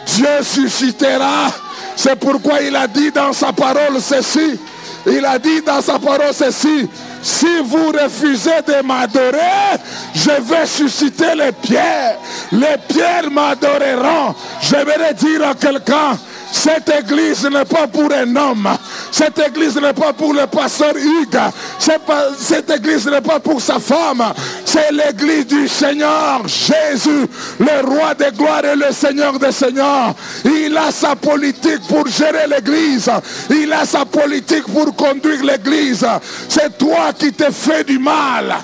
Dieu 0.07 0.43
suscitera. 0.43 1.53
C'est 1.97 2.17
pourquoi 2.17 2.61
il 2.61 2.75
a 2.77 2.87
dit 2.87 3.11
dans 3.11 3.33
sa 3.33 3.53
parole 3.53 4.01
ceci. 4.01 4.59
Il 5.07 5.25
a 5.25 5.39
dit 5.39 5.63
dans 5.63 5.81
sa 5.81 5.99
parole 5.99 6.33
ceci. 6.33 6.89
Si 7.23 7.61
vous 7.65 7.93
refusez 7.93 8.63
de 8.67 8.83
m'adorer, 8.83 9.79
je 10.15 10.31
vais 10.43 10.67
susciter 10.67 11.35
les 11.37 11.53
pierres. 11.53 12.17
Les 12.53 12.77
pierres 12.89 13.31
m'adoreront. 13.31 14.35
Je 14.63 14.77
vais 14.77 15.15
dire 15.15 15.49
à 15.49 15.55
quelqu'un, 15.55 16.19
cette 16.53 16.89
église 16.89 17.45
n'est 17.45 17.65
pas 17.65 17.87
pour 17.87 18.13
un 18.13 18.37
homme. 18.37 18.69
Cette 19.11 19.39
église 19.39 19.77
n'est 19.77 19.93
pas 19.93 20.13
pour 20.13 20.35
le 20.35 20.47
pasteur 20.47 20.95
Hugues. 20.97 21.41
Cette 21.79 22.71
église 22.71 23.07
n'est 23.07 23.21
pas 23.21 23.41
pour 23.41 23.61
sa 23.61 23.79
femme. 23.79 24.23
C'est 24.65 24.91
l'église 24.93 25.47
du 25.47 25.69
Seigneur 25.69 26.43
Jésus, 26.47 27.27
le 27.59 27.87
roi 27.87 28.15
des 28.15 28.31
gloires 28.37 28.65
et 28.65 28.77
le 28.77 28.93
Seigneur 28.93 29.39
des 29.39 29.53
seigneurs. 29.53 30.15
Il 30.45 30.77
a 30.77 30.91
sa 30.91 31.17
politique 31.17 31.87
pour 31.89 32.07
gérer 32.07 32.47
l'église. 32.47 33.11
Il 33.51 33.73
a 33.73 33.85
sa 33.85 34.05
politique 34.05 34.65
pour 34.65 34.95
conduire 34.95 35.43
l'église. 35.45 36.07
C'est 36.49 36.77
toi 36.79 37.13
qui 37.19 37.33
te 37.33 37.51
fais 37.51 37.85
du 37.85 37.99
mal. 37.99 38.57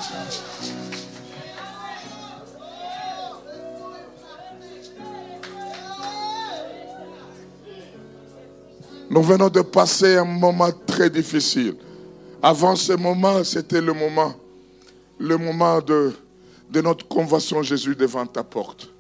Nous 9.09 9.23
venons 9.23 9.49
de 9.49 9.61
passer 9.61 10.17
un 10.17 10.25
moment 10.25 10.71
très 10.87 11.09
difficile. 11.09 11.77
Avant 12.43 12.75
ce 12.75 12.93
moment, 12.93 13.45
c'était 13.45 13.81
le 13.81 13.93
moment, 13.93 14.35
le 15.19 15.37
moment 15.37 15.81
de, 15.81 16.13
notre 16.83 17.07
convention 17.07 17.63
Jésus 17.63 17.95
devant 17.95 18.27
ta 18.27 18.43
porte. 18.43 18.93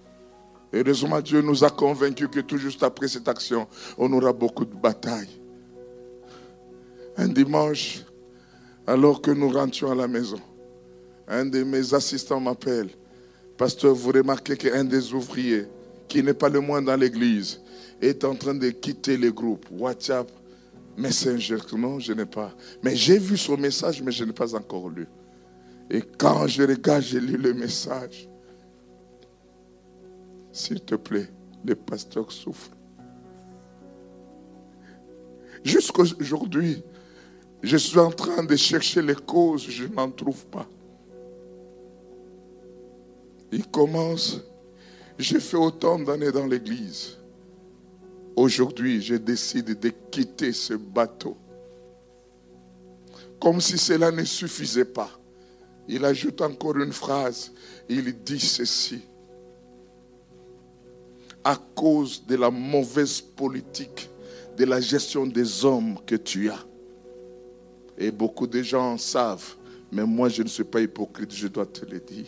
Et 0.72 0.78
heureusement, 0.78 1.20
Dieu 1.20 1.42
nous 1.42 1.64
a 1.64 1.70
convaincus 1.70 2.28
que 2.30 2.40
tout 2.40 2.56
juste 2.56 2.82
après 2.82 3.08
cette 3.08 3.28
action, 3.28 3.66
on 3.98 4.12
aura 4.12 4.32
beaucoup 4.32 4.64
de 4.64 4.74
batailles. 4.74 5.40
Un 7.16 7.28
dimanche, 7.28 8.00
alors 8.86 9.20
que 9.20 9.30
nous 9.32 9.50
rentrions 9.50 9.90
à 9.90 9.94
la 9.94 10.06
maison, 10.06 10.40
un 11.26 11.46
de 11.46 11.64
mes 11.64 11.94
assistants 11.94 12.40
m'appelle. 12.40 12.90
Pasteur, 13.56 13.94
vous 13.94 14.12
remarquez 14.12 14.56
qu'un 14.56 14.84
des 14.84 15.12
ouvriers, 15.12 15.66
qui 16.08 16.22
n'est 16.22 16.34
pas 16.34 16.48
le 16.48 16.60
moins 16.60 16.82
dans 16.82 16.96
l'église, 16.96 17.60
est 18.00 18.24
en 18.24 18.34
train 18.34 18.54
de 18.54 18.70
quitter 18.70 19.16
le 19.16 19.32
groupe 19.32 19.66
WhatsApp, 19.70 20.30
Messenger. 20.96 21.58
Non, 21.76 21.98
je 21.98 22.12
n'ai 22.12 22.26
pas. 22.26 22.54
Mais 22.82 22.94
j'ai 22.96 23.18
vu 23.18 23.36
son 23.36 23.56
message, 23.56 24.02
mais 24.02 24.12
je 24.12 24.24
n'ai 24.24 24.32
pas 24.32 24.54
encore 24.54 24.88
lu. 24.88 25.06
Et 25.90 26.02
quand 26.02 26.46
je 26.46 26.62
regarde, 26.62 27.02
j'ai 27.02 27.20
lu 27.20 27.36
le 27.36 27.54
message. 27.54 28.28
S'il 30.52 30.80
te 30.80 30.94
plaît, 30.94 31.28
le 31.64 31.74
pasteur 31.74 32.32
souffre. 32.32 32.70
Jusqu'aujourd'hui, 35.62 36.82
je 37.62 37.76
suis 37.76 37.98
en 37.98 38.10
train 38.10 38.44
de 38.44 38.56
chercher 38.56 39.02
les 39.02 39.14
causes, 39.14 39.68
je 39.68 39.86
n'en 39.86 40.10
trouve 40.10 40.46
pas. 40.46 40.66
Il 43.52 43.66
commence, 43.66 44.40
j'ai 45.18 45.40
fait 45.40 45.56
autant 45.56 45.98
d'années 45.98 46.32
dans 46.32 46.46
l'église. 46.46 47.16
Aujourd'hui, 48.36 49.00
je 49.00 49.14
décide 49.14 49.80
de 49.80 49.88
quitter 50.10 50.52
ce 50.52 50.74
bateau. 50.74 51.38
Comme 53.40 53.62
si 53.62 53.78
cela 53.78 54.10
ne 54.12 54.24
suffisait 54.24 54.84
pas. 54.84 55.10
Il 55.88 56.04
ajoute 56.04 56.42
encore 56.42 56.76
une 56.76 56.92
phrase. 56.92 57.50
Il 57.88 58.12
dit 58.22 58.40
ceci. 58.40 59.00
À 61.42 61.56
cause 61.74 62.26
de 62.26 62.36
la 62.36 62.50
mauvaise 62.50 63.22
politique, 63.22 64.10
de 64.56 64.64
la 64.64 64.80
gestion 64.80 65.26
des 65.26 65.64
hommes 65.64 65.96
que 66.04 66.16
tu 66.16 66.50
as. 66.50 66.66
Et 67.96 68.10
beaucoup 68.10 68.46
de 68.46 68.62
gens 68.62 68.98
savent, 68.98 69.54
mais 69.90 70.04
moi 70.04 70.28
je 70.28 70.42
ne 70.42 70.48
suis 70.48 70.64
pas 70.64 70.80
hypocrite, 70.80 71.32
je 71.32 71.46
dois 71.46 71.64
te 71.64 71.86
le 71.86 72.00
dire. 72.00 72.26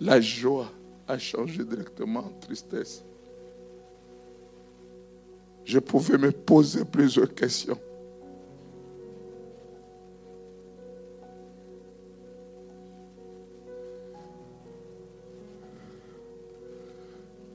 La 0.00 0.20
joie 0.20 0.70
a 1.08 1.18
changé 1.18 1.64
directement 1.64 2.20
en 2.20 2.40
tristesse. 2.40 3.04
Je 5.64 5.78
pouvais 5.80 6.16
me 6.16 6.30
poser 6.30 6.84
plusieurs 6.84 7.34
questions. 7.34 7.78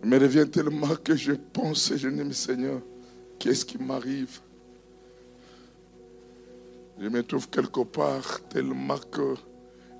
Il 0.03 0.09
me 0.09 0.19
revient 0.19 0.47
tellement 0.51 0.95
que 0.97 1.15
je 1.15 1.31
pense 1.31 1.93
je 1.95 2.09
dis, 2.09 2.23
mais 2.23 2.33
Seigneur, 2.33 2.81
qu'est-ce 3.39 3.65
qui 3.65 3.77
m'arrive? 3.77 4.41
Je 6.99 7.07
me 7.07 7.23
trouve 7.23 7.49
quelque 7.49 7.81
part 7.81 8.41
tellement 8.49 8.97
que 8.97 9.35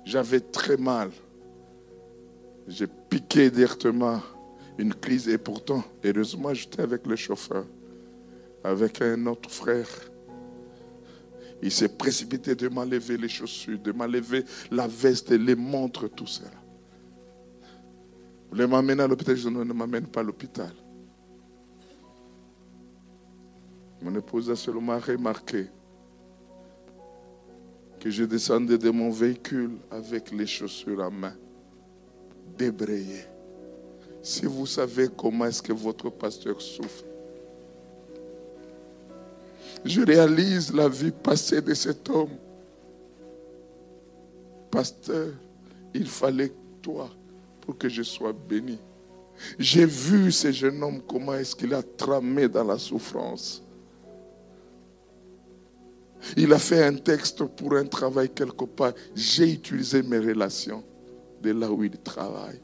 j'avais 0.04 0.40
très 0.40 0.76
mal. 0.76 1.10
J'ai 2.66 2.86
piqué 2.86 3.50
directement 3.50 4.20
une 4.78 4.94
crise 4.94 5.28
et 5.28 5.38
pourtant, 5.38 5.84
heureusement, 6.02 6.54
j'étais 6.54 6.82
avec 6.82 7.06
le 7.06 7.14
chauffeur, 7.16 7.66
avec 8.62 9.02
un 9.02 9.26
autre 9.26 9.50
frère. 9.50 9.88
Il 11.62 11.70
s'est 11.70 11.88
précipité 11.88 12.54
de 12.54 12.68
m'enlever 12.68 13.16
les 13.16 13.28
chaussures, 13.28 13.78
de 13.78 13.92
m'enlever 13.92 14.44
la 14.70 14.86
veste, 14.86 15.30
les 15.30 15.54
montres, 15.54 16.10
tout 16.10 16.26
ça. 16.26 16.44
Vous 18.50 18.56
voulez 18.56 18.66
m'amener 18.66 19.02
à 19.02 19.06
l'hôpital? 19.06 19.36
Je 19.36 19.48
ne 19.48 19.72
m'amène 19.72 20.06
pas 20.06 20.20
à 20.20 20.22
l'hôpital. 20.22 20.72
Mon 24.02 24.14
épouse 24.14 24.50
a 24.50 24.56
seulement 24.56 24.98
remarqué 24.98 25.66
que 28.00 28.10
je 28.10 28.24
descendais 28.24 28.76
de 28.76 28.90
mon 28.90 29.10
véhicule 29.10 29.78
avec 29.90 30.30
les 30.30 30.46
chaussures 30.46 31.02
à 31.02 31.10
main 31.10 31.34
débrayé. 32.56 33.24
Si 34.22 34.46
vous 34.46 34.66
savez 34.66 35.08
comment 35.14 35.44
est-ce 35.46 35.62
que 35.62 35.72
votre 35.72 36.10
pasteur 36.10 36.60
souffre, 36.60 37.04
je 39.84 40.00
réalise 40.00 40.72
la 40.72 40.88
vie 40.88 41.10
passée 41.10 41.60
de 41.60 41.74
cet 41.74 42.08
homme. 42.08 42.36
Pasteur, 44.70 45.28
il 45.92 46.06
fallait 46.06 46.52
toi 46.80 47.10
pour 47.60 47.76
que 47.76 47.88
je 47.88 48.02
sois 48.02 48.32
béni. 48.32 48.78
J'ai 49.58 49.84
vu 49.84 50.32
ce 50.32 50.50
jeune 50.50 50.82
homme, 50.82 51.02
comment 51.06 51.34
est-ce 51.34 51.54
qu'il 51.54 51.74
a 51.74 51.82
tramé 51.82 52.48
dans 52.48 52.64
la 52.64 52.78
souffrance. 52.78 53.62
Il 56.36 56.52
a 56.52 56.58
fait 56.58 56.82
un 56.82 56.94
texte 56.94 57.44
pour 57.44 57.74
un 57.74 57.84
travail 57.84 58.30
quelque 58.30 58.64
part. 58.64 58.94
J'ai 59.14 59.52
utilisé 59.52 60.02
mes 60.02 60.18
relations 60.18 60.82
là 61.52 61.70
où 61.70 61.84
il 61.84 61.98
travaille. 61.98 62.60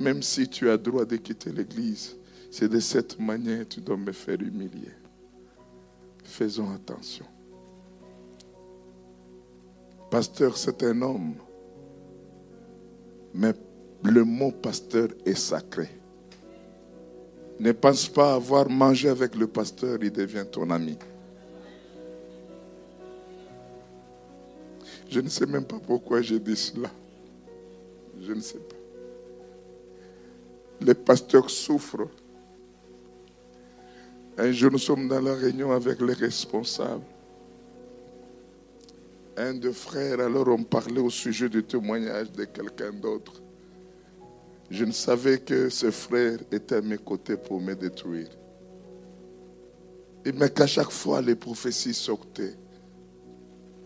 Même 0.00 0.22
si 0.22 0.48
tu 0.48 0.70
as 0.70 0.76
droit 0.76 1.04
de 1.04 1.16
quitter 1.16 1.50
l'église, 1.50 2.16
c'est 2.50 2.68
de 2.68 2.80
cette 2.80 3.18
manière 3.18 3.60
que 3.60 3.74
tu 3.74 3.80
dois 3.80 3.96
me 3.96 4.12
faire 4.12 4.40
humilier. 4.40 4.92
Faisons 6.24 6.70
attention. 6.72 7.26
Pasteur, 10.10 10.56
c'est 10.56 10.82
un 10.82 11.02
homme. 11.02 11.34
Mais 13.34 13.52
le 14.04 14.24
mot 14.24 14.52
pasteur 14.52 15.08
est 15.26 15.34
sacré. 15.34 15.88
Ne 17.60 17.72
pense 17.72 18.08
pas 18.08 18.34
avoir 18.34 18.70
mangé 18.70 19.08
avec 19.08 19.34
le 19.34 19.46
pasteur, 19.46 19.98
il 20.00 20.12
devient 20.12 20.46
ton 20.50 20.70
ami. 20.70 20.96
Je 25.08 25.20
ne 25.20 25.28
sais 25.28 25.46
même 25.46 25.64
pas 25.64 25.78
pourquoi 25.78 26.20
j'ai 26.20 26.38
dit 26.38 26.56
cela. 26.56 26.90
Je 28.20 28.32
ne 28.32 28.40
sais 28.40 28.58
pas. 28.58 28.76
Les 30.80 30.94
pasteurs 30.94 31.48
souffrent. 31.48 32.08
Un 34.36 34.52
jour, 34.52 34.70
nous 34.70 34.78
sommes 34.78 35.08
dans 35.08 35.20
la 35.20 35.34
réunion 35.34 35.72
avec 35.72 36.00
les 36.00 36.12
responsables. 36.12 37.04
Un 39.36 39.54
de 39.54 39.70
frères, 39.70 40.20
alors 40.20 40.48
on 40.48 40.62
parlait 40.62 41.00
au 41.00 41.10
sujet 41.10 41.48
du 41.48 41.64
témoignage 41.64 42.30
de 42.32 42.44
quelqu'un 42.44 42.92
d'autre. 42.92 43.40
Je 44.70 44.84
ne 44.84 44.92
savais 44.92 45.38
que 45.38 45.70
ce 45.70 45.90
frère 45.90 46.38
était 46.52 46.76
à 46.76 46.80
mes 46.82 46.98
côtés 46.98 47.36
pour 47.36 47.60
me 47.60 47.74
détruire. 47.74 48.28
Et 50.24 50.32
mais 50.32 50.50
qu'à 50.50 50.66
chaque 50.66 50.90
fois 50.90 51.22
les 51.22 51.34
prophéties 51.34 51.94
sortaient, 51.94 52.54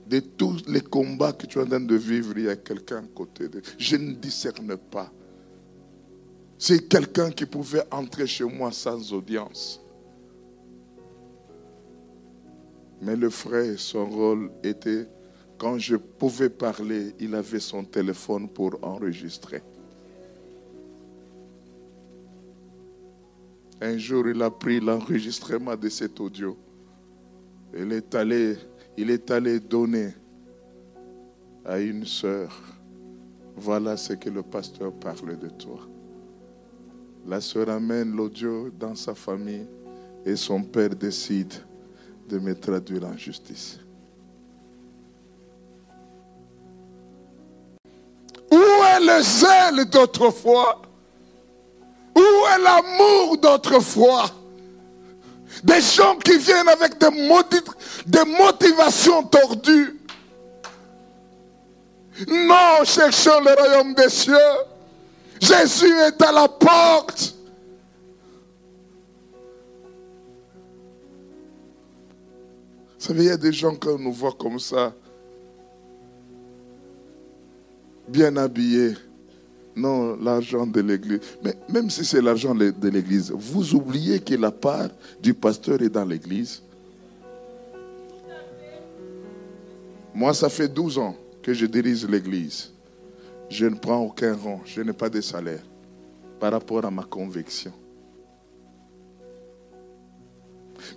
de 0.07 0.21
tous 0.21 0.62
les 0.67 0.81
combats 0.81 1.33
que 1.33 1.47
tu 1.47 1.59
es 1.59 1.62
en 1.62 1.67
train 1.67 1.81
de 1.81 1.95
vivre, 1.95 2.37
il 2.37 2.45
y 2.45 2.49
a 2.49 2.57
quelqu'un 2.57 2.99
à 2.99 3.15
côté 3.15 3.49
de 3.49 3.62
Je 3.79 3.97
ne 3.97 4.12
discerne 4.12 4.77
pas. 4.77 5.12
C'est 6.59 6.88
quelqu'un 6.88 7.31
qui 7.31 7.47
pouvait 7.47 7.83
entrer 7.91 8.27
chez 8.27 8.45
moi 8.45 8.71
sans 8.71 9.12
audience. 9.12 9.81
Mais 13.01 13.17
le 13.17 13.31
frère, 13.31 13.79
son 13.81 14.07
rôle 14.07 14.53
était, 14.62 15.09
quand 15.59 15.77
je 15.79 15.97
pouvais 15.97 16.51
parler, 16.51 17.15
il 17.19 17.35
avait 17.35 17.59
son 17.59 17.85
téléphone 17.85 18.49
pour 18.49 18.79
enregistrer. 18.83 19.62
Un 23.81 23.99
jour, 23.99 24.29
il 24.29 24.41
a 24.41 24.49
pris 24.49 24.79
l'enregistrement 24.79 25.75
de 25.75 25.88
cet 25.88 26.21
audio. 26.21 26.57
Il 27.77 27.93
est 27.93 28.15
allé, 28.15 28.57
il 28.96 29.11
est 29.11 29.31
allé 29.31 29.61
donner 29.61 30.12
à 31.64 31.78
une 31.78 32.05
sœur. 32.05 32.52
Voilà 33.57 33.96
ce 33.96 34.14
que 34.14 34.28
le 34.28 34.42
pasteur 34.42 34.92
parle 34.92 35.38
de 35.38 35.48
toi. 35.48 35.78
La 37.26 37.40
sœur 37.40 37.68
amène 37.68 38.16
l'audio 38.16 38.70
dans 38.70 38.94
sa 38.94 39.14
famille 39.14 39.66
et 40.24 40.37
son 40.37 40.62
père 40.62 40.90
décide 40.90 41.52
de 42.28 42.38
me 42.38 42.55
traduire 42.55 43.05
en 43.05 43.16
justice. 43.16 43.78
Où 48.50 48.57
est 48.57 49.00
le 49.00 49.22
zèle 49.22 49.85
d'autrefois? 49.90 50.83
Où 52.16 52.20
est 52.20 52.62
l'amour 52.62 53.38
d'autrefois? 53.38 54.41
Des 55.62 55.81
gens 55.81 56.17
qui 56.17 56.38
viennent 56.38 56.69
avec 56.69 56.99
des, 56.99 58.25
motivations 58.25 59.23
tordues. 59.25 59.99
Non, 62.29 62.85
cherchons 62.85 63.41
le 63.41 63.55
royaume 63.55 63.95
des 63.95 64.09
cieux. 64.09 64.37
Jésus 65.41 65.93
est 65.93 66.23
à 66.23 66.33
la 66.33 66.49
porte. 66.49 67.35
Vous 72.99 73.09
savez, 73.09 73.25
il 73.25 73.29
y 73.29 73.31
a 73.31 73.37
des 73.37 73.53
gens 73.53 73.75
qu'on 73.75 73.99
nous 73.99 74.12
voit 74.12 74.33
comme 74.33 74.61
ça, 74.61 74.93
bien 78.07 78.37
habillés. 78.37 78.95
Non, 79.75 80.17
l'argent 80.17 80.67
de 80.67 80.81
l'église. 80.81 81.21
Mais 81.43 81.55
même 81.69 81.89
si 81.89 82.05
c'est 82.05 82.21
l'argent 82.21 82.55
de 82.55 82.89
l'église, 82.89 83.33
vous 83.35 83.75
oubliez 83.75 84.21
que 84.21 84.35
la 84.35 84.51
part 84.51 84.91
du 85.21 85.33
pasteur 85.33 85.81
est 85.81 85.89
dans 85.89 86.05
l'église. 86.05 86.63
Moi, 90.15 90.35
ça 90.35 90.51
fait 90.51 90.69
12 90.69 90.99
ans 90.99 91.17
que 91.43 91.55
je 91.55 91.65
dirige 91.65 92.07
l'église. 92.07 92.71
Je 93.49 93.67
ne 93.67 93.75
prends 93.75 94.01
aucun 94.01 94.35
rang, 94.35 94.61
je 94.65 94.83
n'ai 94.83 94.93
pas 94.93 95.09
de 95.09 95.21
salaire 95.21 95.63
par 96.39 96.53
rapport 96.53 96.85
à 96.85 96.91
ma 96.91 97.05
conviction. 97.05 97.73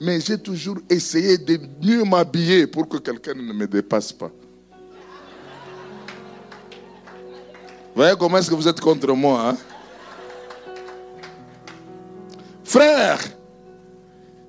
Mais 0.02 0.20
j'ai 0.20 0.38
toujours 0.38 0.78
essayé 0.90 1.38
de 1.38 1.60
mieux 1.82 2.04
m'habiller 2.04 2.68
pour 2.68 2.88
que 2.88 2.98
quelqu'un 2.98 3.34
ne 3.36 3.54
me 3.54 3.68
dépasse 3.68 4.12
pas. 4.12 4.32
Voyez 7.95 8.15
comment 8.19 8.38
est-ce 8.38 8.49
que 8.49 8.55
vous 8.55 8.67
êtes 8.67 8.79
contre 8.79 9.12
moi 9.13 9.49
hein? 9.49 9.58
Frère, 12.63 13.19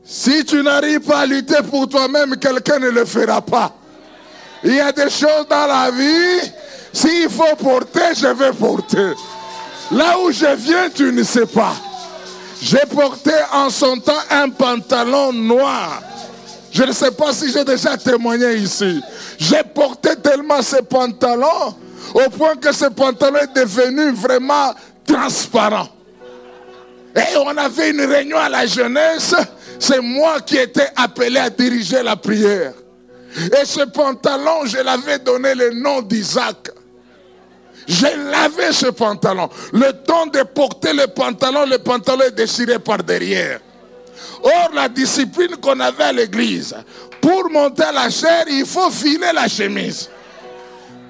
si 0.03 0.45
tu 0.45 0.63
n'arrives 0.63 1.01
pas 1.01 1.21
à 1.21 1.27
lutter 1.27 1.63
pour 1.71 1.89
toi-même, 1.89 2.37
quelqu'un 2.37 2.79
ne 2.79 2.89
le 2.89 3.05
fera 3.05 3.41
pas. 3.41 3.73
Il 4.65 4.75
y 4.75 4.81
a 4.81 4.91
des 4.91 5.11
choses 5.11 5.47
dans 5.49 5.67
la 5.67 5.91
vie, 5.91 6.51
s'il 6.93 7.29
faut 7.29 7.55
porter, 7.57 8.15
je 8.17 8.27
vais 8.27 8.53
porter. 8.53 9.13
Là 9.93 10.19
où 10.19 10.33
je 10.33 10.55
viens, 10.57 10.89
tu 10.91 11.13
ne 11.13 11.23
sais 11.23 11.47
pas. 11.47 11.75
J'ai 12.61 12.85
porté 12.89 13.33
en 13.53 13.69
son 13.69 13.99
temps 13.99 14.13
un 14.31 14.49
pantalon 14.49 15.33
noir. 15.33 16.03
Je 16.73 16.83
ne 16.83 16.93
sais 16.93 17.11
pas 17.11 17.33
si 17.33 17.53
j'ai 17.53 17.65
déjà 17.65 17.97
témoigné 17.97 18.55
ici. 18.55 19.01
J'ai 19.39 19.63
porté 19.63 20.17
tellement 20.17 20.63
ce 20.63 20.77
pantalon 20.77 21.75
au 22.15 22.31
point 22.31 22.57
que 22.57 22.73
ce 22.73 22.87
pantalon 22.87 23.39
est 23.39 23.57
devenu 23.57 24.13
vraiment 24.13 24.75
transparent. 25.07 25.89
Et 27.15 27.37
on 27.39 27.57
avait 27.57 27.91
une 27.91 28.03
réunion 28.03 28.37
à 28.37 28.49
la 28.49 28.67
jeunesse. 28.67 29.35
C'est 29.79 30.01
moi 30.01 30.41
qui 30.41 30.57
étais 30.57 30.89
appelé 30.97 31.39
à 31.39 31.51
diriger 31.51 32.03
la 32.03 32.17
prière. 32.17 32.73
Et 33.37 33.65
ce 33.65 33.83
pantalon, 33.83 34.65
je 34.67 34.79
l'avais 34.79 35.19
donné 35.19 35.55
le 35.55 35.71
nom 35.71 36.03
d'Isaac. 36.03 36.71
Je 37.87 38.07
lavais 38.31 38.73
ce 38.73 38.87
pantalon. 38.87 39.49
Le 39.73 39.93
temps 39.93 40.27
de 40.27 40.43
porter 40.43 40.93
le 40.93 41.07
pantalon, 41.07 41.67
le 41.67 41.79
pantalon 41.79 42.23
est 42.23 42.33
déchiré 42.33 42.79
par 42.79 43.03
derrière. 43.03 43.61
Or, 44.43 44.71
la 44.75 44.89
discipline 44.89 45.57
qu'on 45.57 45.79
avait 45.81 46.05
à 46.05 46.13
l'église, 46.13 46.75
pour 47.21 47.51
monter 47.51 47.85
à 47.85 47.93
la 47.93 48.11
chair, 48.11 48.45
il 48.49 48.67
faut 48.67 48.91
filer 48.91 49.31
la 49.33 49.49
chemise. 49.49 50.11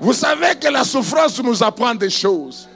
Vous 0.00 0.12
savez 0.12 0.54
que 0.60 0.68
la 0.68 0.84
souffrance 0.84 1.42
nous 1.42 1.62
apprend 1.62 1.94
des 1.94 2.10
choses. 2.10 2.68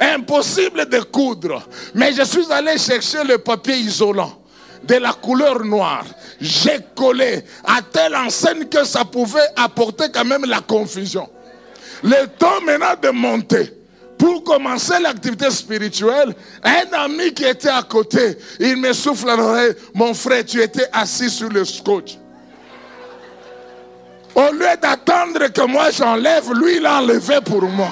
Impossible 0.00 0.88
de 0.88 1.00
coudre. 1.00 1.62
Mais 1.94 2.12
je 2.12 2.22
suis 2.22 2.50
allé 2.52 2.78
chercher 2.78 3.24
le 3.24 3.38
papier 3.38 3.76
isolant 3.76 4.38
de 4.84 4.94
la 4.94 5.12
couleur 5.12 5.64
noire. 5.64 6.04
J'ai 6.40 6.78
collé 6.94 7.44
à 7.64 7.82
telle 7.82 8.14
enseigne 8.14 8.64
que 8.66 8.84
ça 8.84 9.04
pouvait 9.04 9.48
apporter 9.56 10.04
quand 10.12 10.24
même 10.24 10.44
la 10.44 10.60
confusion. 10.60 11.28
Le 12.02 12.26
temps 12.38 12.60
maintenant 12.64 12.94
de 13.00 13.10
monter. 13.10 13.74
Pour 14.16 14.42
commencer 14.42 14.94
l'activité 15.00 15.48
spirituelle, 15.50 16.34
un 16.64 16.92
ami 16.92 17.32
qui 17.32 17.44
était 17.44 17.68
à 17.68 17.82
côté, 17.82 18.36
il 18.58 18.76
me 18.76 18.92
souffle 18.92 19.30
à 19.30 19.36
l'oreille, 19.36 19.74
mon 19.94 20.12
frère, 20.12 20.44
tu 20.44 20.60
étais 20.60 20.88
assis 20.92 21.30
sur 21.30 21.48
le 21.48 21.64
scotch. 21.64 22.18
Au 24.38 24.52
lieu 24.52 24.76
d'attendre 24.80 25.48
que 25.52 25.66
moi 25.66 25.90
j'enlève, 25.90 26.52
lui 26.52 26.76
il 26.76 26.86
a 26.86 26.98
enlevé 26.98 27.40
pour 27.44 27.62
moi. 27.62 27.88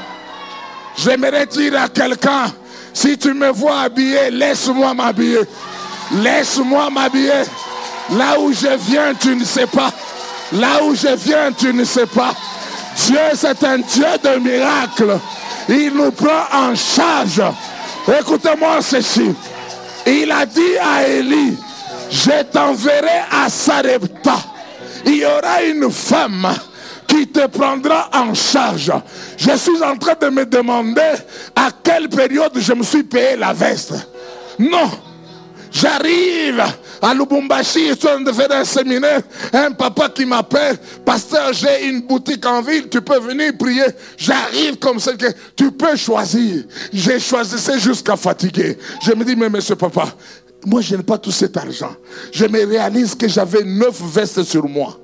J'aimerais 0.96 1.46
dire 1.46 1.82
à 1.82 1.88
quelqu'un, 1.88 2.44
si 2.94 3.18
tu 3.18 3.35
me 3.35 3.48
vois 3.48 3.80
habillé, 3.80 4.30
laisse-moi 4.30 4.94
m'habiller. 4.94 5.40
Laisse-moi 6.12 6.88
m'habiller. 6.88 7.42
Là 8.12 8.38
où 8.38 8.52
je 8.52 8.76
viens, 8.88 9.12
tu 9.14 9.35
ne 9.35 9.44
sais 9.44 9.66
pas. 9.66 9.90
Là 10.52 10.85
où 10.85 10.94
je 10.94 11.16
viens, 11.16 11.50
tu 11.50 11.74
ne 11.74 11.82
sais 11.82 12.06
pas. 12.06 12.32
Dieu, 13.04 13.18
c'est 13.35 13.64
un 13.64 13.78
Dieu 13.78 14.06
de 14.22 14.38
miracles. 14.38 15.18
Il 15.68 15.94
nous 15.94 16.12
prend 16.12 16.44
en 16.52 16.76
charge. 16.76 17.42
Écoutez-moi 18.20 18.80
ceci. 18.82 19.35
Il 20.06 20.30
a 20.30 20.46
dit 20.46 20.78
à 20.80 21.09
Élie, 21.09 21.59
je 22.09 22.44
t'enverrai 22.52 23.24
à 23.32 23.48
Sarepta. 23.48 24.37
Il 25.07 25.16
y 25.16 25.25
aura 25.25 25.62
une 25.62 25.90
femme 25.90 26.49
qui 27.07 27.29
te 27.29 27.47
prendra 27.47 28.11
en 28.12 28.35
charge. 28.35 28.92
Je 29.37 29.57
suis 29.57 29.83
en 29.83 29.97
train 29.97 30.16
de 30.21 30.29
me 30.29 30.45
demander 30.45 31.12
à 31.55 31.69
quelle 31.83 32.09
période 32.09 32.53
je 32.57 32.73
me 32.73 32.83
suis 32.83 33.05
payé 33.05 33.37
la 33.37 33.53
veste. 33.53 33.95
Non, 34.59 34.90
J'arrive 35.77 36.62
à 37.03 37.12
Lubumbashi, 37.12 37.88
je 37.88 37.95
suis 37.95 38.09
en 38.09 38.12
train 38.12 38.21
de 38.21 38.33
faire 38.33 38.51
un 38.51 38.64
séminaire. 38.64 39.21
Un 39.53 39.73
papa 39.73 40.09
qui 40.09 40.25
m'appelle, 40.25 40.79
pasteur, 41.05 41.53
j'ai 41.53 41.88
une 41.88 42.01
boutique 42.01 42.47
en 42.47 42.62
ville, 42.62 42.88
tu 42.88 43.03
peux 43.03 43.19
venir 43.19 43.53
prier. 43.59 43.85
J'arrive 44.16 44.77
comme 44.79 44.99
ça, 44.99 45.12
que 45.12 45.27
tu 45.55 45.71
peux 45.73 45.97
choisir. 45.97 46.64
J'ai 46.92 47.21
choisi 47.21 47.57
jusqu'à 47.79 48.16
fatiguer. 48.16 48.79
Je 49.03 49.12
me 49.12 49.23
dis, 49.23 49.37
mais 49.37 49.51
monsieur 49.51 49.77
papa, 49.77 50.07
moi 50.66 50.81
je 50.81 50.96
n'ai 50.96 51.02
pas 51.02 51.16
tout 51.16 51.31
cet 51.31 51.57
argent. 51.57 51.94
Je 52.33 52.44
me 52.44 52.66
réalise 52.66 53.14
que 53.14 53.29
j'avais 53.29 53.62
neuf 53.62 54.02
vestes 54.02 54.42
sur 54.42 54.68
moi. 54.68 54.98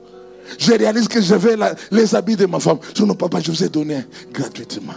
Je 0.59 0.73
réalise 0.73 1.07
que 1.07 1.21
j'avais 1.21 1.57
les 1.91 2.15
habits 2.15 2.37
de 2.37 2.47
ma 2.47 2.59
femme. 2.59 2.79
Je 2.95 3.05
papa, 3.13 3.41
je 3.41 3.53
vous 3.53 3.65
ai 3.65 3.69
donné 3.69 4.05
gratuitement. 4.33 4.95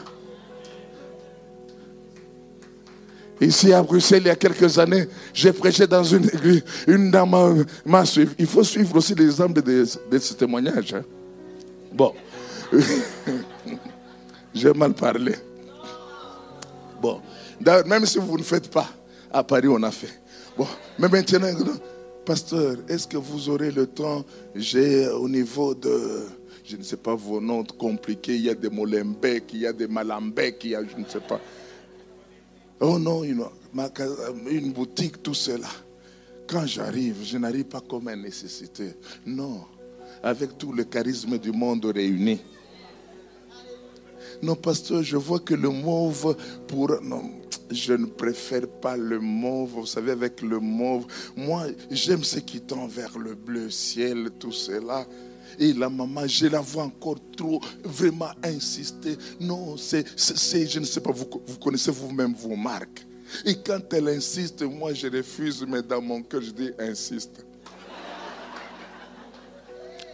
Ici 3.39 3.71
à 3.73 3.83
Bruxelles, 3.83 4.23
il 4.23 4.27
y 4.27 4.31
a 4.31 4.35
quelques 4.35 4.79
années, 4.79 5.07
j'ai 5.33 5.53
prêché 5.53 5.85
dans 5.85 6.03
une 6.03 6.25
église. 6.25 6.63
Une 6.87 7.11
dame 7.11 7.65
m'a 7.85 8.05
suivi. 8.05 8.33
Il 8.39 8.47
faut 8.47 8.63
suivre 8.63 8.95
aussi 8.95 9.13
l'exemple 9.13 9.61
de, 9.61 9.85
de, 10.09 10.17
ce 10.17 10.33
témoignage. 10.33 10.93
Hein. 10.93 11.03
Bon. 11.93 12.13
j'ai 14.53 14.73
mal 14.73 14.93
parlé. 14.93 15.35
Bon. 16.99 17.21
D'ailleurs, 17.61 17.85
même 17.85 18.05
si 18.05 18.17
vous 18.17 18.37
ne 18.37 18.43
faites 18.43 18.71
pas, 18.71 18.89
à 19.31 19.43
Paris, 19.43 19.67
on 19.67 19.83
a 19.83 19.91
fait. 19.91 20.24
Bon. 20.57 20.67
Mais 20.97 21.09
maintenant, 21.09 21.49
pasteur, 22.25 22.77
est-ce 22.87 23.07
que 23.07 23.17
vous 23.17 23.49
aurez 23.49 23.71
le 23.71 23.87
temps? 23.87 24.25
J'ai 24.55 25.07
au 25.09 25.27
niveau 25.27 25.75
de 25.75 26.23
je 26.63 26.77
ne 26.77 26.83
sais 26.83 26.97
pas 26.97 27.13
vos 27.13 27.39
noms 27.39 27.63
compliqués, 27.63 28.35
il 28.35 28.45
y 28.45 28.49
a 28.49 28.55
des 28.55 28.69
Molenbeek, 28.69 29.53
il 29.53 29.59
y 29.59 29.67
a 29.67 29.73
des 29.73 29.87
Malambek, 29.87 30.63
il 30.63 30.71
y 30.71 30.75
a 30.75 30.83
je 30.83 30.97
ne 30.97 31.05
sais 31.05 31.19
pas. 31.19 31.39
Oh 32.79 32.97
non, 32.97 33.23
une 33.23 34.73
boutique, 34.73 35.21
tout 35.21 35.35
cela. 35.35 35.69
Quand 36.47 36.65
j'arrive, 36.65 37.17
je 37.23 37.37
n'arrive 37.37 37.65
pas 37.65 37.81
comme 37.81 38.07
un 38.07 38.15
nécessité. 38.15 38.95
Non. 39.25 39.65
avec 40.23 40.57
tout 40.57 40.73
le 40.73 40.83
charisme 40.83 41.37
du 41.37 41.51
monde 41.51 41.85
réuni. 41.85 42.41
Non, 44.41 44.55
pasteur, 44.55 45.03
je 45.03 45.17
vois 45.17 45.39
que 45.39 45.53
le 45.53 45.69
mauve 45.69 46.35
pour... 46.67 47.01
Non, 47.01 47.31
je 47.71 47.93
ne 47.93 48.05
préfère 48.05 48.67
pas 48.67 48.97
le 48.97 49.19
mauve. 49.19 49.71
Vous 49.71 49.85
savez, 49.85 50.11
avec 50.11 50.41
le 50.41 50.59
mauve, 50.59 51.05
moi, 51.35 51.67
j'aime 51.89 52.23
ce 52.23 52.39
qui 52.39 52.61
tend 52.61 52.87
vers 52.87 53.17
le 53.17 53.35
bleu 53.35 53.69
ciel, 53.69 54.29
tout 54.39 54.51
cela. 54.51 55.05
Et 55.57 55.73
la 55.73 55.89
maman, 55.89 56.27
je 56.27 56.47
la 56.47 56.59
vois 56.59 56.83
encore 56.83 57.17
trop 57.35 57.61
vraiment 57.83 58.31
insister. 58.43 59.17
Non, 59.39 59.77
c'est, 59.77 60.05
je 60.17 60.79
ne 60.79 60.85
sais 60.85 60.99
pas, 60.99 61.11
vous, 61.11 61.27
vous 61.45 61.57
connaissez 61.57 61.91
vous-même 61.91 62.33
vos 62.33 62.55
marques. 62.55 63.05
Et 63.45 63.55
quand 63.55 63.81
elle 63.93 64.09
insiste, 64.09 64.61
moi 64.63 64.93
je 64.93 65.07
refuse, 65.07 65.65
mais 65.67 65.81
dans 65.81 66.01
mon 66.01 66.21
cœur, 66.21 66.41
je 66.41 66.51
dis 66.51 66.71
insiste. 66.77 67.45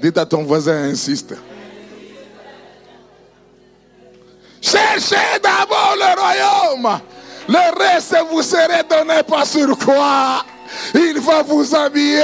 Dites 0.02 0.18
à 0.18 0.26
ton 0.26 0.44
voisin, 0.44 0.90
insiste. 0.90 1.36
Cherchez 4.62 5.40
d'abord 5.42 5.96
le 5.98 6.22
royaume. 6.22 7.02
Le 7.48 7.80
reste 7.84 8.16
vous 8.30 8.44
serez 8.44 8.84
donné 8.90 9.24
pas 9.24 9.44
sur 9.46 9.78
quoi? 9.78 10.46
Il 10.94 11.20
va 11.20 11.42
vous 11.42 11.76
habiller. 11.76 12.24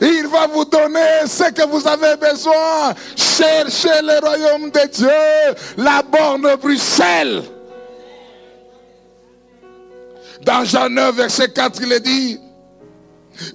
Il 0.00 0.26
va 0.26 0.46
vous 0.46 0.64
donner 0.64 1.26
ce 1.26 1.50
que 1.52 1.66
vous 1.66 1.86
avez 1.86 2.16
besoin. 2.16 2.94
Cherchez 3.14 4.02
le 4.02 4.18
royaume 4.20 4.70
de 4.70 4.86
Dieu. 4.88 5.54
La 5.76 6.02
borne 6.02 6.56
Bruxelles. 6.56 7.42
Dans 10.42 10.64
Jean 10.64 10.88
9, 10.88 11.14
verset 11.16 11.48
4, 11.48 11.80
il 11.82 11.92
est 11.92 12.00
dit, 12.00 12.40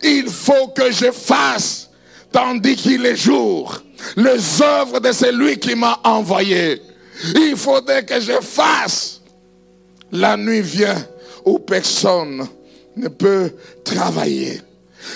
il 0.01 0.27
faut 0.29 0.67
que 0.75 0.91
je 0.91 1.11
fasse, 1.11 1.89
tandis 2.31 2.75
qu'il 2.75 3.05
est 3.05 3.15
jour, 3.15 3.81
les 4.17 4.61
œuvres 4.61 4.99
de 4.99 5.11
celui 5.11 5.57
qui 5.57 5.75
m'a 5.75 5.99
envoyé. 6.03 6.81
Il 7.36 7.55
faudrait 7.55 8.05
que 8.05 8.20
je 8.20 8.39
fasse. 8.41 9.22
La 10.12 10.36
nuit 10.38 10.62
vient 10.62 10.95
où 11.45 11.59
personne 11.59 12.47
ne 12.95 13.07
peut 13.07 13.51
travailler. 13.84 14.62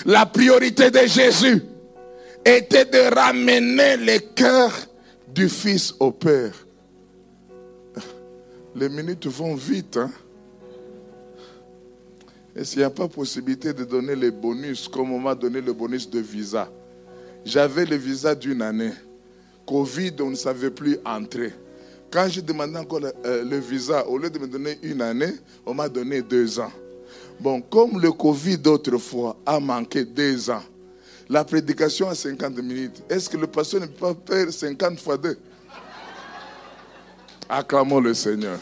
La 0.04 0.26
priorité 0.26 0.90
de 0.90 1.06
Jésus 1.06 1.62
était 2.44 2.84
de 2.84 3.14
ramener 3.14 3.96
le 3.96 4.18
cœur 4.34 4.72
du 5.28 5.48
Fils 5.48 5.94
au 6.00 6.10
Père. 6.10 6.54
Les 8.74 8.88
minutes 8.88 9.26
vont 9.26 9.54
vite. 9.54 9.96
Hein? 9.96 10.10
Et 12.54 12.64
s'il 12.64 12.78
n'y 12.78 12.84
a 12.84 12.90
pas 12.90 13.08
possibilité 13.08 13.72
de 13.72 13.84
donner 13.84 14.16
les 14.16 14.30
bonus, 14.30 14.88
comme 14.88 15.12
on 15.12 15.18
m'a 15.18 15.34
donné 15.34 15.60
le 15.60 15.72
bonus 15.72 16.08
de 16.08 16.20
visa. 16.20 16.70
J'avais 17.44 17.84
le 17.84 17.96
visa 17.96 18.34
d'une 18.34 18.62
année. 18.62 18.92
Covid, 19.66 20.14
on 20.20 20.30
ne 20.30 20.36
savait 20.36 20.70
plus 20.70 20.98
entrer. 21.04 21.52
Quand 22.16 22.30
j'ai 22.30 22.40
demandé 22.40 22.78
encore 22.78 23.00
le, 23.00 23.12
euh, 23.26 23.44
le, 23.44 23.58
visa, 23.58 24.06
au 24.08 24.16
lieu 24.16 24.30
de 24.30 24.38
me 24.38 24.46
donner 24.46 24.78
une 24.82 25.02
année, 25.02 25.34
on 25.66 25.74
m'a 25.74 25.86
donné 25.86 26.22
deux 26.22 26.58
ans. 26.58 26.72
Bon, 27.38 27.60
comme 27.60 28.00
le 28.00 28.10
Covid 28.10 28.56
d'autrefois 28.56 29.36
a 29.44 29.60
manqué 29.60 30.02
deux 30.02 30.48
ans, 30.48 30.62
la 31.28 31.44
prédication 31.44 32.08
à 32.08 32.14
50 32.14 32.56
minutes, 32.56 33.02
est-ce 33.10 33.28
que 33.28 33.36
le 33.36 33.46
pasteur 33.46 33.82
ne 33.82 33.86
peut 33.86 34.14
pas 34.14 34.34
faire 34.34 34.50
50 34.50 34.98
fois 34.98 35.18
deux? 35.18 35.36
Acclamons 37.50 38.00
le 38.00 38.14
Seigneur. 38.14 38.58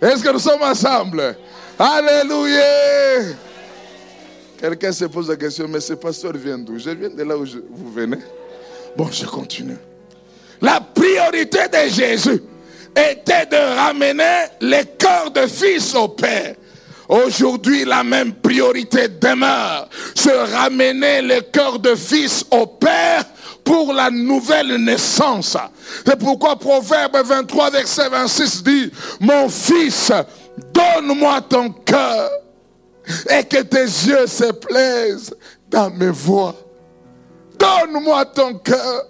Est-ce 0.00 0.22
que 0.22 0.32
nous 0.32 0.38
sommes 0.38 0.62
ensemble? 0.62 1.36
Alléluia 1.76 3.34
Quelqu'un 4.58 4.90
se 4.90 5.04
pose 5.04 5.28
la 5.28 5.36
question, 5.36 5.68
mais 5.68 5.80
ce 5.80 5.94
pasteur 5.94 6.32
vient 6.32 6.58
d'où? 6.58 6.78
Je 6.78 6.90
viens 6.90 7.10
de 7.10 7.22
là 7.22 7.36
où 7.36 7.44
vous 7.44 7.92
venez. 7.92 8.18
Bon, 8.96 9.08
je 9.10 9.24
continue. 9.24 9.76
La 10.60 10.80
priorité 10.80 11.60
de 11.72 11.88
Jésus 11.88 12.42
était 12.96 13.46
de 13.46 13.76
ramener 13.76 14.46
les 14.60 14.84
cœurs 14.98 15.30
de 15.30 15.46
fils 15.46 15.94
au 15.94 16.08
Père. 16.08 16.56
Aujourd'hui, 17.08 17.84
la 17.84 18.02
même 18.02 18.34
priorité 18.34 19.08
demeure, 19.08 19.88
se 20.14 20.28
ramener 20.52 21.22
les 21.22 21.42
cœurs 21.52 21.78
de 21.78 21.94
fils 21.94 22.44
au 22.50 22.66
Père 22.66 23.24
pour 23.64 23.92
la 23.92 24.10
nouvelle 24.10 24.76
naissance. 24.76 25.56
C'est 26.04 26.18
pourquoi 26.18 26.56
Proverbe 26.56 27.16
23, 27.24 27.70
verset 27.70 28.08
26 28.08 28.64
dit, 28.64 28.90
mon 29.20 29.48
fils, 29.48 30.10
donne-moi 30.74 31.40
ton 31.42 31.70
cœur 31.70 32.28
et 33.30 33.44
que 33.44 33.62
tes 33.62 33.84
yeux 33.84 34.26
se 34.26 34.52
plaisent 34.52 35.34
dans 35.68 35.90
mes 35.90 36.10
voix. 36.10 36.54
Donne-moi 37.58 38.24
ton 38.26 38.58
cœur. 38.58 39.06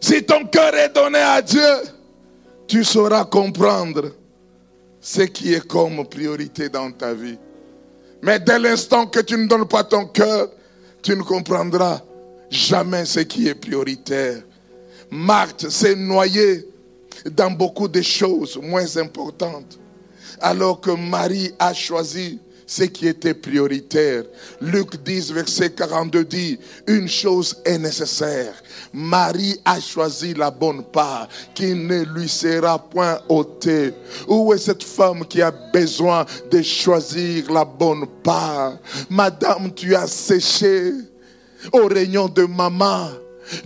Si 0.00 0.22
ton 0.24 0.46
cœur 0.46 0.74
est 0.74 0.94
donné 0.94 1.18
à 1.18 1.42
Dieu, 1.42 1.60
tu 2.66 2.84
sauras 2.84 3.24
comprendre 3.24 4.12
ce 5.00 5.22
qui 5.22 5.54
est 5.54 5.66
comme 5.66 6.06
priorité 6.06 6.68
dans 6.68 6.90
ta 6.92 7.14
vie. 7.14 7.38
Mais 8.22 8.38
dès 8.38 8.58
l'instant 8.58 9.06
que 9.06 9.20
tu 9.20 9.36
ne 9.36 9.46
donnes 9.46 9.66
pas 9.66 9.84
ton 9.84 10.06
cœur, 10.06 10.48
tu 11.02 11.16
ne 11.16 11.22
comprendras 11.22 12.00
jamais 12.50 13.04
ce 13.04 13.20
qui 13.20 13.48
est 13.48 13.54
prioritaire. 13.54 14.42
Marthe 15.10 15.68
s'est 15.68 15.94
noyée 15.94 16.66
dans 17.30 17.50
beaucoup 17.50 17.88
de 17.88 18.02
choses 18.02 18.58
moins 18.62 18.96
importantes, 18.96 19.78
alors 20.40 20.80
que 20.80 20.90
Marie 20.90 21.52
a 21.58 21.72
choisi 21.72 22.38
ce 22.68 22.84
qui 22.84 23.08
était 23.08 23.32
prioritaire. 23.32 24.24
Luc 24.60 25.02
10, 25.02 25.32
verset 25.32 25.70
42 25.70 26.24
dit, 26.24 26.58
une 26.86 27.08
chose 27.08 27.56
est 27.64 27.78
nécessaire. 27.78 28.52
Marie 28.92 29.58
a 29.64 29.80
choisi 29.80 30.34
la 30.34 30.50
bonne 30.50 30.84
part 30.84 31.28
qui 31.54 31.74
ne 31.74 32.04
lui 32.04 32.28
sera 32.28 32.78
point 32.78 33.18
ôtée. 33.30 33.94
Où 34.28 34.52
est 34.52 34.58
cette 34.58 34.82
femme 34.82 35.24
qui 35.26 35.40
a 35.40 35.50
besoin 35.50 36.26
de 36.50 36.60
choisir 36.60 37.50
la 37.50 37.64
bonne 37.64 38.06
part? 38.22 38.76
Madame, 39.08 39.72
tu 39.74 39.96
as 39.96 40.06
séché 40.06 40.92
au 41.72 41.86
réunion 41.86 42.28
de 42.28 42.44
maman 42.44 43.08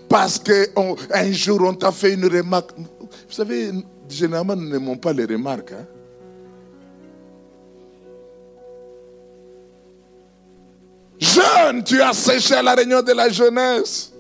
parce 0.09 0.39
qu'un 0.39 1.33
jour 1.33 1.61
on 1.63 1.75
t'a 1.75 1.91
fait 1.91 2.15
une 2.15 2.27
remarque. 2.27 2.71
Vous 2.79 3.35
savez, 3.35 3.73
généralement 4.09 4.55
nous 4.55 4.71
n'aimons 4.71 4.97
pas 4.97 5.13
les 5.13 5.25
remarques. 5.25 5.73
Hein? 5.73 5.87
Jeune, 11.23 11.85
tu 11.85 12.03
as 12.03 12.15
séché 12.15 12.57
à 12.57 12.63
la 12.63 12.75
réunion 12.75 13.01
de 13.01 13.13
la 13.13 13.29
jeunesse. 13.29 14.11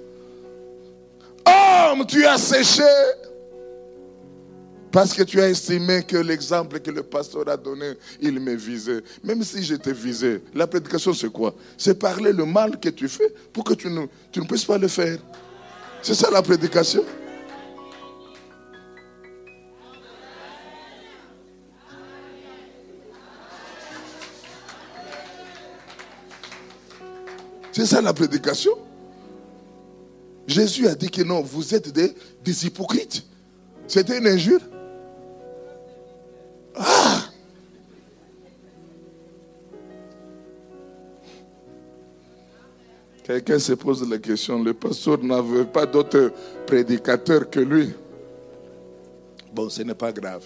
Homme, 1.44 2.07
tu 2.07 2.24
as 2.24 2.38
séché. 2.38 2.84
Parce 4.92 5.12
que 5.12 5.24
tu 5.24 5.40
as 5.40 5.48
estimé 5.48 6.05
que 6.05 6.16
l'exemple 6.16 6.78
que 6.78 6.92
le 6.92 7.03
pasteur 7.03 7.48
a 7.48 7.57
donné, 7.57 7.94
il 8.20 8.38
me 8.38 8.55
visait. 8.55 9.03
Même 9.24 9.42
si 9.42 9.64
j'étais 9.64 9.92
visé, 9.92 10.44
la 10.55 10.68
prédication 10.68 11.12
c'est 11.12 11.32
quoi? 11.32 11.57
C'est 11.76 11.98
parler 11.98 12.32
le 12.32 12.44
mal 12.44 12.78
que 12.78 12.90
tu 12.90 13.09
fais 13.09 13.34
pour 13.53 13.64
que 13.64 13.74
tu 13.74 13.88
ne, 13.88 14.07
tu 14.30 14.40
ne 14.40 14.44
puisses 14.44 14.64
pas 14.64 14.78
le 14.78 14.86
faire. 14.86 15.18
C'est 16.03 16.14
ça 16.14 16.30
la 16.30 16.40
prédication? 16.40 17.05
C'est 27.73 27.87
ça 27.87 28.03
la 28.03 28.12
prédication. 28.12 28.73
Jésus 30.47 30.87
a 30.87 30.95
dit 30.95 31.11
que 31.11 31.23
non, 31.23 31.41
vous 31.41 31.75
êtes 31.75 31.91
des, 31.91 32.66
hypocrites. 32.66 33.25
C'était 33.87 34.18
une 34.18 34.27
injure. 34.27 34.61
Ah 36.75 37.25
Quelqu'un 43.25 43.59
se 43.59 43.73
pose 43.73 44.09
la 44.09 44.18
question, 44.18 44.62
le 44.62 44.75
pasteur 44.75 45.23
n'avait 45.23 45.64
pas 45.64 45.87
d'autre 45.87 46.33
prédicateur 46.66 47.49
que 47.49 47.61
lui. 47.61 47.93
Bon, 49.55 49.68
ce 49.68 49.83
n'est 49.83 49.95
pas 49.95 50.12
grave. 50.12 50.45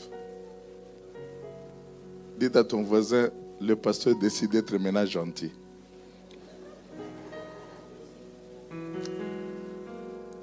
Dites 2.38 2.54
à 2.54 2.62
ton 2.62 2.82
voisin, 2.82 3.30
le 3.60 3.74
pasteur 3.74 4.14
décide 4.16 4.50
d'être 4.50 4.76
maintenant 4.76 5.06
gentil. 5.06 5.50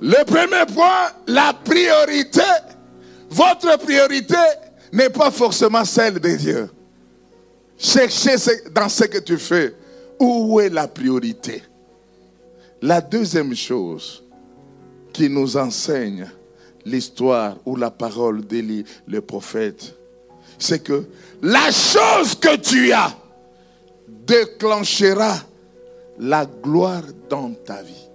Le 0.05 0.25
premier 0.25 0.65
point, 0.65 1.13
la 1.27 1.53
priorité. 1.53 2.41
Votre 3.29 3.77
priorité 3.77 4.35
n'est 4.91 5.09
pas 5.09 5.31
forcément 5.31 5.85
celle 5.85 6.19
de 6.19 6.35
Dieu. 6.35 6.69
Cherchez 7.77 8.35
dans 8.75 8.89
ce 8.89 9.05
que 9.05 9.19
tu 9.19 9.37
fais. 9.37 9.73
Où 10.19 10.59
est 10.59 10.67
la 10.67 10.89
priorité? 10.89 11.63
La 12.81 12.99
deuxième 12.99 13.55
chose 13.55 14.25
qui 15.13 15.29
nous 15.29 15.55
enseigne 15.55 16.29
l'histoire 16.83 17.55
ou 17.65 17.77
la 17.77 17.89
parole 17.89 18.45
d'Élie, 18.45 18.83
le 19.07 19.21
prophète, 19.21 19.95
c'est 20.59 20.83
que 20.83 21.05
la 21.41 21.71
chose 21.71 22.35
que 22.35 22.57
tu 22.57 22.91
as 22.91 23.15
déclenchera 24.09 25.37
la 26.19 26.45
gloire 26.45 27.03
dans 27.29 27.53
ta 27.53 27.81
vie. 27.81 28.09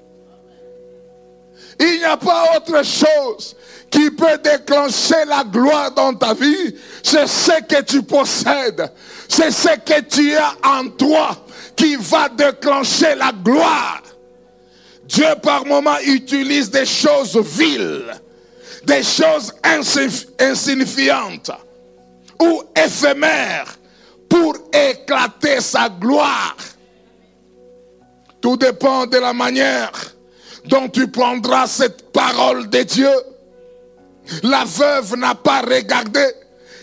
Il 1.80 1.98
n'y 1.98 2.04
a 2.04 2.16
pas 2.16 2.56
autre 2.56 2.84
chose 2.84 3.56
qui 3.90 4.10
peut 4.10 4.38
déclencher 4.42 5.24
la 5.26 5.44
gloire 5.44 5.92
dans 5.92 6.14
ta 6.14 6.34
vie. 6.34 6.74
C'est 7.02 7.26
ce 7.26 7.62
que 7.62 7.82
tu 7.82 8.02
possèdes. 8.02 8.90
C'est 9.28 9.50
ce 9.50 9.76
que 9.78 10.00
tu 10.02 10.34
as 10.34 10.54
en 10.64 10.88
toi 10.88 11.36
qui 11.76 11.96
va 11.96 12.28
déclencher 12.28 13.14
la 13.14 13.32
gloire. 13.32 14.02
Dieu 15.04 15.26
par 15.42 15.64
moment 15.64 15.98
utilise 16.04 16.70
des 16.70 16.84
choses 16.84 17.38
viles, 17.38 18.12
des 18.84 19.02
choses 19.02 19.54
insignifiantes 20.38 21.50
ou 22.40 22.62
éphémères 22.76 23.78
pour 24.28 24.56
éclater 24.72 25.60
sa 25.60 25.88
gloire. 25.88 26.56
Tout 28.40 28.56
dépend 28.56 29.06
de 29.06 29.18
la 29.18 29.32
manière 29.32 29.90
dont 30.68 30.88
tu 30.88 31.08
prendras 31.08 31.66
cette 31.66 32.12
parole 32.12 32.68
de 32.68 32.82
Dieu. 32.82 33.10
La 34.42 34.64
veuve 34.64 35.16
n'a 35.16 35.34
pas 35.34 35.62
regardé 35.62 36.24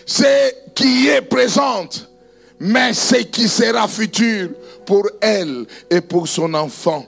ce 0.04 0.52
qui 0.74 1.08
est 1.08 1.22
présente, 1.22 2.10
mais 2.58 2.92
ce 2.92 3.16
qui 3.16 3.48
sera 3.48 3.86
futur 3.86 4.50
pour 4.84 5.08
elle 5.20 5.66
et 5.88 6.00
pour 6.00 6.26
son 6.26 6.52
enfant. 6.54 7.06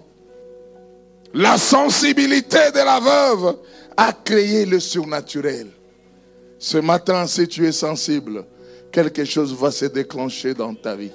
La 1.34 1.58
sensibilité 1.58 2.70
de 2.72 2.78
la 2.78 3.00
veuve 3.00 3.56
a 3.96 4.12
créé 4.12 4.64
le 4.64 4.80
surnaturel. 4.80 5.66
Ce 6.58 6.78
matin, 6.78 7.26
si 7.26 7.46
tu 7.46 7.66
es 7.66 7.72
sensible, 7.72 8.44
quelque 8.90 9.24
chose 9.24 9.54
va 9.54 9.70
se 9.70 9.86
déclencher 9.86 10.54
dans 10.54 10.74
ta 10.74 10.94
vie. 10.94 11.12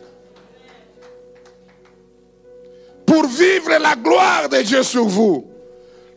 Pour 3.06 3.28
vivre 3.28 3.78
la 3.80 3.96
gloire 3.96 4.50
de 4.50 4.62
Dieu 4.62 4.84
sur 4.84 5.06
vous, 5.06 5.53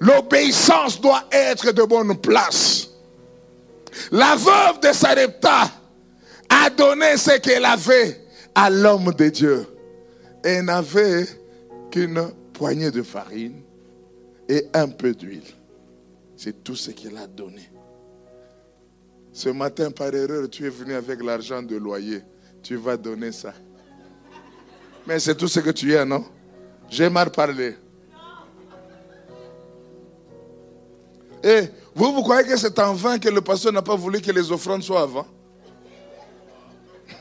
l'obéissance 0.01 1.01
doit 1.01 1.25
être 1.31 1.73
de 1.73 1.83
bonne 1.83 2.17
place. 2.19 2.89
La 4.11 4.37
veuve 4.37 4.81
de 4.81 4.93
Sarepta 4.93 5.71
a 6.49 6.71
donné 6.71 7.17
ce 7.17 7.39
qu'elle 7.39 7.65
avait 7.65 8.27
à 8.55 8.71
l'homme 8.71 9.13
de 9.13 9.29
Dieu. 9.29 9.67
Elle 10.45 10.67
n'avait 10.67 11.27
qu'une 11.91 12.31
poignée 12.53 12.91
de 12.91 13.03
farine 13.03 13.63
et 14.49 14.67
un 14.75 14.89
peu 14.89 15.13
d'huile. 15.13 15.43
C'est 16.37 16.63
tout 16.63 16.77
ce 16.77 16.91
qu'elle 16.91 17.17
a 17.17 17.27
donné. 17.27 17.71
Ce 19.33 19.49
matin, 19.49 19.91
par 19.91 20.15
erreur, 20.15 20.49
tu 20.49 20.67
es 20.67 20.71
venu 20.71 20.95
avec 20.95 21.23
l'argent 21.23 21.63
de 21.63 21.77
loyer. 21.77 22.23
Tu 22.63 22.77
vas 22.77 22.97
donner 22.97 23.33
ça. 23.33 23.53
Mais 25.07 25.19
c'est 25.19 25.35
tout 25.35 25.49
ce 25.49 25.61
que 25.61 25.71
tu 25.71 25.97
as, 25.97 26.05
non? 26.05 26.25
J'ai 26.89 27.09
mal 27.09 27.31
parlé. 27.31 27.77
Et 31.43 31.63
vous, 31.95 32.13
vous 32.13 32.23
croyez 32.23 32.47
que 32.47 32.57
c'est 32.57 32.79
en 32.79 32.95
vain 32.95 33.19
que 33.19 33.29
le 33.29 33.41
pasteur 33.41 33.73
n'a 33.73 33.83
pas 33.83 33.97
voulu 33.97 34.21
que 34.21 34.33
les 34.33 34.51
offrandes 34.51 34.83
soient 34.83 35.03
avant? 35.03 35.27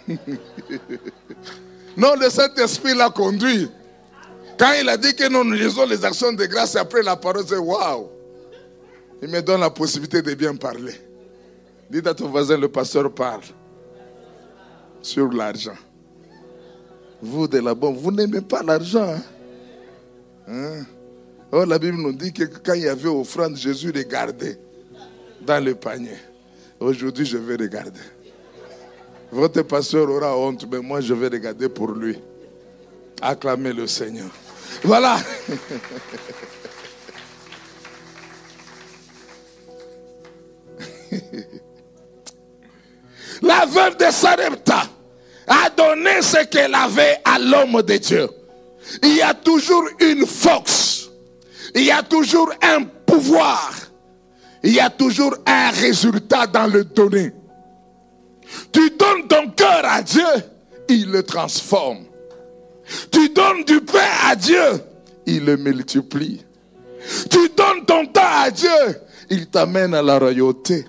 Non, 1.97 2.15
le 2.19 2.29
Saint-Esprit 2.29 2.93
l'a 2.93 3.09
conduit. 3.09 3.69
Quand 4.57 4.73
il 4.81 4.89
a 4.89 4.97
dit 4.97 5.15
que 5.15 5.29
nous, 5.29 5.43
nous 5.43 5.53
lisons 5.53 5.85
les 5.85 6.03
actions 6.03 6.33
de 6.33 6.45
grâce 6.45 6.75
après 6.75 7.01
la 7.01 7.15
parole, 7.15 7.45
c'est 7.47 7.57
waouh. 7.57 8.09
Il 9.21 9.29
me 9.29 9.41
donne 9.41 9.61
la 9.61 9.69
possibilité 9.69 10.21
de 10.21 10.33
bien 10.33 10.55
parler. 10.55 10.93
Dites 11.89 12.07
à 12.07 12.13
ton 12.13 12.27
voisin, 12.29 12.57
le 12.57 12.67
pasteur 12.67 13.09
parle 13.13 13.43
sur 15.01 15.31
l'argent. 15.31 15.77
Vous 17.21 17.47
de 17.47 17.59
la 17.59 17.73
bombe, 17.73 17.97
vous 17.97 18.11
n'aimez 18.11 18.41
pas 18.41 18.61
l'argent. 18.61 19.07
Hein? 19.07 19.21
Hein? 20.47 20.85
Oh, 21.51 21.63
la 21.65 21.77
Bible 21.79 21.97
nous 21.97 22.13
dit 22.13 22.33
que 22.33 22.43
quand 22.43 22.73
il 22.73 22.83
y 22.83 22.87
avait 22.87 23.07
offrande, 23.07 23.55
Jésus 23.55 23.91
regardait 23.95 24.59
dans 25.41 25.63
le 25.63 25.75
panier. 25.75 26.17
Aujourd'hui, 26.79 27.25
je 27.25 27.37
vais 27.37 27.55
regarder. 27.55 27.99
Votre 29.31 29.61
pasteur 29.63 30.09
aura 30.09 30.37
honte, 30.37 30.65
mais 30.71 30.79
moi, 30.79 31.01
je 31.01 31.13
vais 31.13 31.27
regarder 31.27 31.69
pour 31.69 31.91
lui. 31.91 32.17
Acclamez 33.21 33.73
le 33.73 33.87
Seigneur. 33.87 34.29
Voilà. 34.83 35.17
La 43.41 43.65
veuve 43.65 43.97
de 43.97 44.05
Sarepta 44.11 44.83
a 45.47 45.69
donné 45.69 46.21
ce 46.21 46.45
qu'elle 46.45 46.73
avait 46.73 47.19
à 47.23 47.37
l'homme 47.37 47.81
de 47.81 47.97
Dieu. 47.97 48.27
Il 49.03 49.15
y 49.17 49.21
a 49.21 49.33
toujours 49.33 49.83
une 49.99 50.25
force. 50.25 51.04
Il 51.75 51.83
y 51.83 51.91
a 51.91 52.01
toujours 52.01 52.51
un 52.61 52.83
pouvoir. 52.83 53.73
Il 54.63 54.73
y 54.73 54.79
a 54.79 54.89
toujours 54.89 55.35
un 55.45 55.69
résultat 55.71 56.47
dans 56.47 56.67
le 56.67 56.85
donner. 56.85 57.33
Tu 58.71 58.89
donnes 58.91 59.27
ton 59.27 59.49
cœur 59.51 59.81
à 59.83 60.01
Dieu, 60.01 60.23
il 60.87 61.11
le 61.11 61.21
transforme. 61.23 62.05
Tu 63.11 63.29
donnes 63.29 63.63
du 63.65 63.81
pain 63.81 63.99
à 64.25 64.35
Dieu, 64.35 64.81
il 65.25 65.43
le 65.43 65.57
multiplie. 65.57 66.45
Tu 67.29 67.49
donnes 67.55 67.85
ton 67.85 68.05
temps 68.05 68.21
à 68.23 68.49
Dieu, 68.49 69.01
il 69.29 69.47
t'amène 69.47 69.93
à 69.93 70.01
la 70.01 70.17
royauté. 70.17 70.85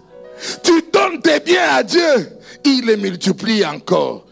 Tu 0.62 0.84
donnes 0.92 1.20
tes 1.20 1.40
biens 1.40 1.74
à 1.74 1.82
Dieu, 1.82 2.38
il 2.64 2.86
les 2.86 2.96
multiplie 2.96 3.64
encore. 3.64 4.26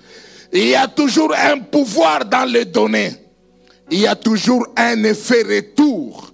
Il 0.52 0.68
y 0.68 0.74
a 0.76 0.86
toujours 0.86 1.34
un 1.34 1.58
pouvoir 1.58 2.24
dans 2.24 2.48
les 2.48 2.64
données. 2.64 3.12
Il 3.90 4.00
y 4.00 4.06
a 4.06 4.14
toujours 4.14 4.66
un 4.76 5.02
effet 5.02 5.42
retour 5.42 6.33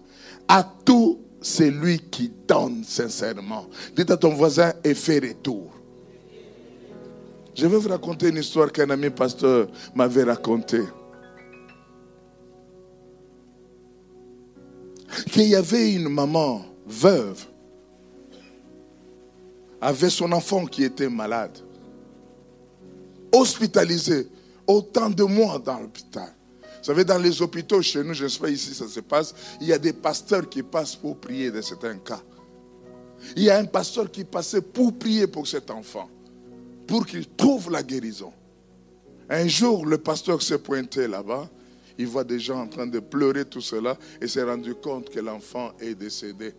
à 0.53 0.65
tout 0.85 1.21
celui 1.41 2.01
qui 2.01 2.29
donne 2.49 2.83
sincèrement. 2.83 3.67
Dites 3.95 4.11
à 4.11 4.17
ton 4.17 4.31
voisin, 4.31 4.73
effet 4.83 5.21
retour. 5.21 5.71
Je 7.55 7.69
vais 7.69 7.77
vous 7.77 7.89
raconter 7.89 8.31
une 8.31 8.39
histoire 8.39 8.73
qu'un 8.73 8.91
ami 8.91 9.11
pasteur 9.11 9.69
m'avait 9.95 10.25
racontée. 10.25 10.83
Qu'il 15.31 15.49
y 15.49 15.55
avait 15.55 15.93
une 15.93 16.09
maman 16.09 16.63
veuve 16.85 17.47
avait 19.81 20.11
son 20.11 20.33
enfant 20.33 20.67
qui 20.67 20.83
était 20.83 21.09
malade 21.09 21.59
hospitalisé 23.33 24.27
autant 24.67 25.11
de 25.11 25.23
mois 25.23 25.61
dans 25.61 25.79
l'hôpital. 25.79 26.35
Vous 26.81 26.87
savez, 26.87 27.05
dans 27.05 27.19
les 27.19 27.43
hôpitaux 27.43 27.83
chez 27.83 28.03
nous, 28.03 28.15
je 28.15 28.25
ne 28.25 28.29
sais 28.29 28.39
pas 28.39 28.49
ici 28.49 28.75
ça 28.75 28.89
se 28.89 29.01
passe, 29.01 29.35
il 29.61 29.69
y 29.69 29.73
a 29.73 29.79
des 29.79 29.93
pasteurs 29.93 30.49
qui 30.49 30.63
passent 30.63 30.97
pour 30.97 31.17
prier 31.19 31.51
dans 31.51 31.63
certains 31.63 31.99
cas. 31.99 32.23
Il 33.37 33.43
y 33.43 33.51
a 33.51 33.59
un 33.59 33.67
pasteur 33.67 34.11
qui 34.11 34.25
passait 34.25 34.63
pour 34.63 34.99
prier 34.99 35.27
pour 35.27 35.47
cet 35.47 35.71
enfant, 35.71 36.09
pour 36.87 37.05
qu'il 37.05 37.29
trouve 37.29 37.71
la 37.71 37.83
guérison. 37.83 38.33
Un 39.29 39.47
jour, 39.47 39.85
le 39.85 39.99
pasteur 39.99 40.41
s'est 40.41 40.59
pointé 40.59 41.07
là-bas, 41.07 41.49
il 41.99 42.07
voit 42.07 42.25
des 42.25 42.41
gens 42.41 42.63
en 42.63 42.67
train 42.67 42.87
de 42.87 42.99
pleurer 42.99 43.45
tout 43.45 43.61
cela 43.61 43.99
et 44.23 44.27
s'est 44.27 44.43
rendu 44.43 44.75
compte 44.75 45.11
que 45.11 45.21
l'enfant 45.21 45.73
est 45.81 45.95
décédé. 45.95 46.55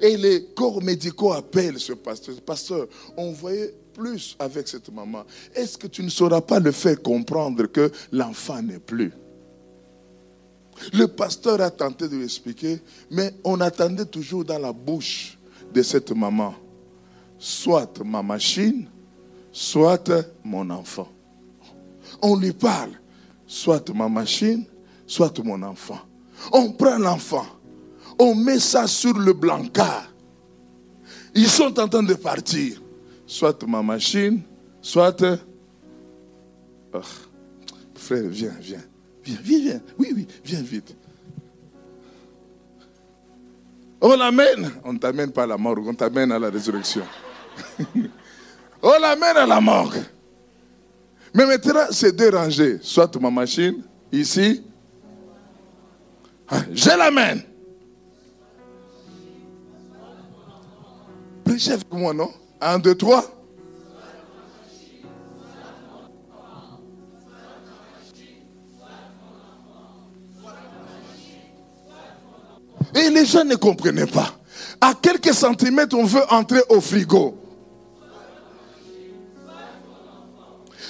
Et 0.00 0.16
les 0.16 0.44
corps 0.54 0.80
médicaux 0.80 1.32
appellent 1.32 1.80
ce 1.80 1.92
pasteur. 1.92 2.40
Pasteur, 2.42 2.86
on 3.16 3.32
voyait 3.32 3.74
plus 3.92 4.36
avec 4.38 4.68
cette 4.68 4.92
maman, 4.92 5.24
est-ce 5.54 5.78
que 5.78 5.86
tu 5.86 6.02
ne 6.02 6.08
sauras 6.08 6.40
pas 6.40 6.60
le 6.60 6.72
faire 6.72 7.00
comprendre 7.00 7.66
que 7.66 7.90
l'enfant 8.10 8.62
n'est 8.62 8.78
plus? 8.78 9.12
Le 10.92 11.06
pasteur 11.06 11.60
a 11.60 11.70
tenté 11.70 12.08
de 12.08 12.16
lui 12.16 12.24
expliquer, 12.24 12.80
mais 13.10 13.32
on 13.44 13.60
attendait 13.60 14.06
toujours 14.06 14.44
dans 14.44 14.58
la 14.58 14.72
bouche 14.72 15.38
de 15.72 15.82
cette 15.82 16.12
maman, 16.12 16.54
soit 17.38 18.02
ma 18.04 18.22
machine, 18.22 18.88
soit 19.52 20.10
mon 20.44 20.68
enfant. 20.70 21.08
On 22.20 22.36
lui 22.36 22.52
parle, 22.52 22.92
soit 23.46 23.88
ma 23.94 24.08
machine, 24.08 24.64
soit 25.06 25.38
mon 25.44 25.62
enfant. 25.62 26.00
On 26.52 26.72
prend 26.72 26.98
l'enfant, 26.98 27.46
on 28.18 28.34
met 28.34 28.58
ça 28.58 28.86
sur 28.86 29.16
le 29.16 29.32
blancard. 29.32 30.08
Ils 31.34 31.48
sont 31.48 31.78
en 31.78 31.88
train 31.88 32.02
de 32.02 32.14
partir 32.14 32.81
soit 33.32 33.66
ma 33.66 33.82
machine, 33.82 34.42
soit... 34.82 35.24
Oh, 36.92 37.00
frère, 37.94 38.24
viens, 38.28 38.52
viens. 38.60 38.82
Viens, 39.24 39.38
viens, 39.42 39.58
viens. 39.58 39.80
Oui, 39.98 40.12
oui, 40.14 40.26
viens 40.44 40.60
vite. 40.60 40.94
On 44.02 44.16
l'amène. 44.16 44.70
On 44.84 44.92
ne 44.92 44.98
t'amène 44.98 45.32
pas 45.32 45.44
à 45.44 45.46
la 45.46 45.56
morgue, 45.56 45.86
on 45.86 45.94
t'amène 45.94 46.30
à 46.30 46.38
la 46.38 46.50
résurrection. 46.50 47.04
on 48.82 48.98
l'amène 49.00 49.36
à 49.38 49.46
la 49.46 49.60
morgue. 49.60 50.02
Mais 51.32 51.46
maintenant, 51.46 51.86
c'est 51.90 52.14
dérangé. 52.14 52.80
Soit 52.82 53.18
ma 53.18 53.30
machine, 53.30 53.82
ici. 54.12 54.62
Ah, 56.48 56.60
je 56.70 56.90
l'amène. 56.90 57.42
Prêchez 61.44 61.72
avec 61.72 61.90
moi, 61.90 62.12
non? 62.12 62.30
Un, 62.64 62.78
deux, 62.78 62.94
trois. 62.94 63.24
Et 72.94 73.10
les 73.10 73.26
gens 73.26 73.44
ne 73.44 73.56
comprenaient 73.56 74.06
pas. 74.06 74.32
À 74.80 74.94
quelques 74.94 75.34
centimètres, 75.34 75.96
on 75.96 76.04
veut 76.04 76.22
entrer 76.30 76.60
au 76.68 76.80
frigo. 76.80 77.36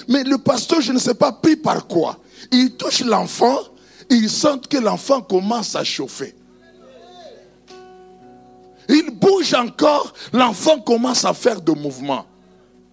Mais 0.07 0.23
le 0.23 0.37
pasteur, 0.37 0.79
je 0.79 0.91
ne 0.91 0.99
sais 0.99 1.15
pas 1.15 1.31
pris 1.31 1.55
par 1.55 1.87
quoi. 1.87 2.19
Il 2.51 2.75
touche 2.75 3.01
l'enfant, 3.01 3.57
il 4.11 4.29
sent 4.29 4.59
que 4.69 4.77
l'enfant 4.77 5.21
commence 5.21 5.75
à 5.75 5.83
chauffer. 5.83 6.35
Il 8.89 9.11
bouge 9.11 9.53
encore, 9.53 10.13
l'enfant 10.31 10.79
commence 10.79 11.25
à 11.25 11.33
faire 11.33 11.61
de 11.61 11.71
mouvements. 11.71 12.25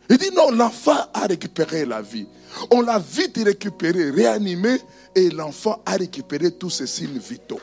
Il 0.08 0.18
dit 0.18 0.30
non, 0.34 0.50
l'enfant 0.50 1.06
a 1.14 1.26
récupéré 1.26 1.84
la 1.84 2.02
vie. 2.02 2.26
On 2.70 2.80
l'a 2.80 2.98
vite 2.98 3.38
récupéré, 3.44 4.10
réanimé, 4.10 4.78
et 5.14 5.30
l'enfant 5.30 5.82
a 5.86 5.92
récupéré 5.92 6.50
tous 6.50 6.70
ses 6.70 6.86
signes 6.86 7.18
vitaux. 7.18 7.60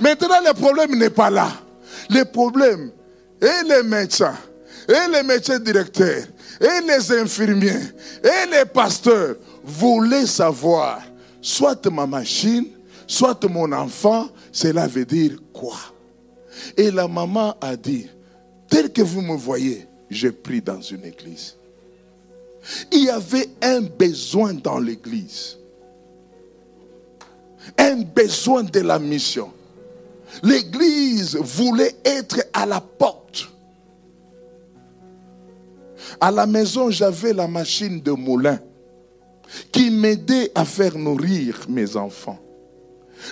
Maintenant, 0.00 0.40
le 0.44 0.52
problème 0.52 0.96
n'est 0.96 1.10
pas 1.10 1.30
là. 1.30 1.48
Le 2.10 2.24
problème, 2.24 2.90
et 3.40 3.68
les 3.68 3.82
médecins, 3.82 4.36
et 4.88 5.10
les 5.10 5.22
médecins 5.22 5.58
directeurs, 5.58 6.24
et 6.60 6.86
les 6.86 7.12
infirmiers, 7.12 7.80
et 8.22 8.50
les 8.50 8.64
pasteurs 8.64 9.36
voulaient 9.64 10.26
savoir, 10.26 11.00
soit 11.40 11.86
ma 11.90 12.06
machine, 12.06 12.66
soit 13.06 13.42
mon 13.48 13.72
enfant, 13.72 14.28
cela 14.50 14.86
veut 14.86 15.04
dire 15.04 15.32
quoi? 15.52 15.76
Et 16.76 16.90
la 16.90 17.08
maman 17.08 17.54
a 17.60 17.76
dit, 17.76 18.08
tel 18.68 18.92
que 18.92 19.02
vous 19.02 19.20
me 19.20 19.36
voyez, 19.36 19.86
je 20.10 20.28
prie 20.28 20.60
dans 20.60 20.80
une 20.80 21.04
église. 21.04 21.56
Il 22.92 23.04
y 23.04 23.10
avait 23.10 23.48
un 23.60 23.80
besoin 23.80 24.54
dans 24.54 24.78
l'église. 24.78 25.58
Un 27.78 28.02
besoin 28.02 28.62
de 28.62 28.80
la 28.80 28.98
mission. 28.98 29.52
L'église 30.42 31.36
voulait 31.36 31.94
être 32.04 32.44
à 32.52 32.66
la 32.66 32.80
porte. 32.80 33.48
À 36.20 36.30
la 36.30 36.46
maison, 36.46 36.90
j'avais 36.90 37.32
la 37.32 37.48
machine 37.48 38.00
de 38.00 38.12
moulin 38.12 38.58
qui 39.70 39.90
m'aidait 39.90 40.50
à 40.54 40.64
faire 40.64 40.96
nourrir 40.96 41.66
mes 41.68 41.96
enfants. 41.96 42.41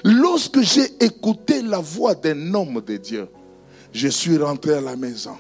Lorsque 0.05 0.61
j'ai 0.61 0.89
écouté 1.01 1.63
la 1.63 1.79
voix 1.79 2.15
d'un 2.15 2.55
homme 2.55 2.81
de 2.87 2.97
Dieu, 2.97 3.29
je 3.93 4.09
suis 4.09 4.37
rentré 4.37 4.75
à 4.75 4.81
la 4.81 4.97
maison, 4.97 5.37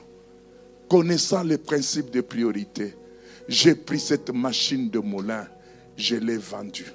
connaissant 0.88 1.42
les 1.42 1.58
principes 1.58 2.10
de 2.10 2.20
priorité. 2.20 2.94
J'ai 3.48 3.74
pris 3.74 4.00
cette 4.00 4.30
machine 4.30 4.90
de 4.90 4.98
moulin, 4.98 5.46
je 5.96 6.16
l'ai 6.16 6.36
vendue. 6.36 6.92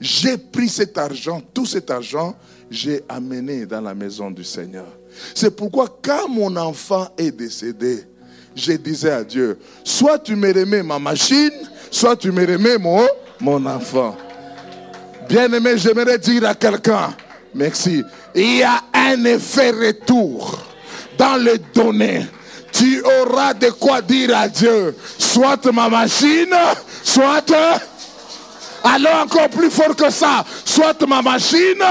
J'ai 0.00 0.36
pris 0.36 0.68
cet 0.68 0.98
argent, 0.98 1.42
tout 1.52 1.66
cet 1.66 1.90
argent, 1.90 2.36
j'ai 2.70 3.02
amené 3.08 3.66
dans 3.66 3.80
la 3.80 3.94
maison 3.94 4.30
du 4.30 4.44
Seigneur. 4.44 4.86
C'est 5.34 5.54
pourquoi 5.54 5.98
quand 6.02 6.28
mon 6.28 6.56
enfant 6.56 7.08
est 7.16 7.30
décédé, 7.30 8.04
je 8.54 8.72
disais 8.72 9.10
à 9.10 9.24
Dieu, 9.24 9.58
soit 9.82 10.18
tu 10.18 10.36
me 10.36 10.52
remets 10.52 10.82
ma 10.82 10.98
machine, 10.98 11.52
soit 11.90 12.16
tu 12.16 12.30
me 12.32 12.46
remets 12.46 12.78
mon, 12.78 13.06
mon 13.40 13.64
enfant. 13.66 14.16
Bien-aimé, 15.28 15.76
j'aimerais 15.76 16.18
dire 16.18 16.48
à 16.48 16.54
quelqu'un, 16.54 17.14
merci, 17.54 18.02
il 18.34 18.56
y 18.56 18.62
a 18.62 18.82
un 18.92 19.24
effet 19.24 19.70
retour 19.70 20.58
dans 21.16 21.36
les 21.36 21.58
données. 21.74 22.26
Tu 22.72 23.02
auras 23.02 23.54
de 23.54 23.70
quoi 23.70 24.02
dire 24.02 24.36
à 24.36 24.48
Dieu, 24.48 24.96
soit 25.18 25.64
ma 25.72 25.88
machine, 25.88 26.54
soit... 27.02 27.52
Alors 28.86 29.22
encore 29.22 29.48
plus 29.48 29.70
fort 29.70 29.96
que 29.96 30.10
ça, 30.10 30.44
soit 30.64 31.06
ma 31.08 31.22
machine, 31.22 31.82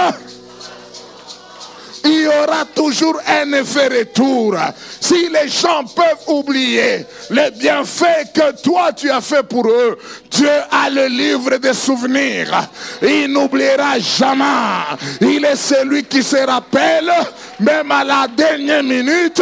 il 2.06 2.22
y 2.22 2.28
aura 2.28 2.66
toujours 2.76 3.20
un 3.28 3.54
effet 3.54 3.88
retour. 3.88 4.56
Si 5.00 5.30
les 5.30 5.48
gens 5.48 5.84
peuvent 5.96 6.28
oublier 6.28 7.06
les 7.30 7.52
bienfaits 7.52 8.34
que 8.34 8.62
toi 8.62 8.92
tu 8.92 9.10
as 9.10 9.22
fait 9.22 9.44
pour 9.44 9.68
eux, 9.68 9.98
Dieu 10.30 10.50
a 10.70 10.90
le 10.90 11.08
livre 11.08 11.58
des 11.58 11.74
souvenirs. 11.74 12.70
Il 13.02 13.28
n'oubliera 13.32 14.00
jamais. 14.00 14.44
Il 15.22 15.46
est 15.46 15.56
celui 15.56 16.04
qui 16.04 16.24
se 16.24 16.38
rappelle, 16.38 17.12
même 17.64 17.92
à 17.92 18.04
la 18.04 18.28
dernière 18.28 18.84
minute, 18.84 19.42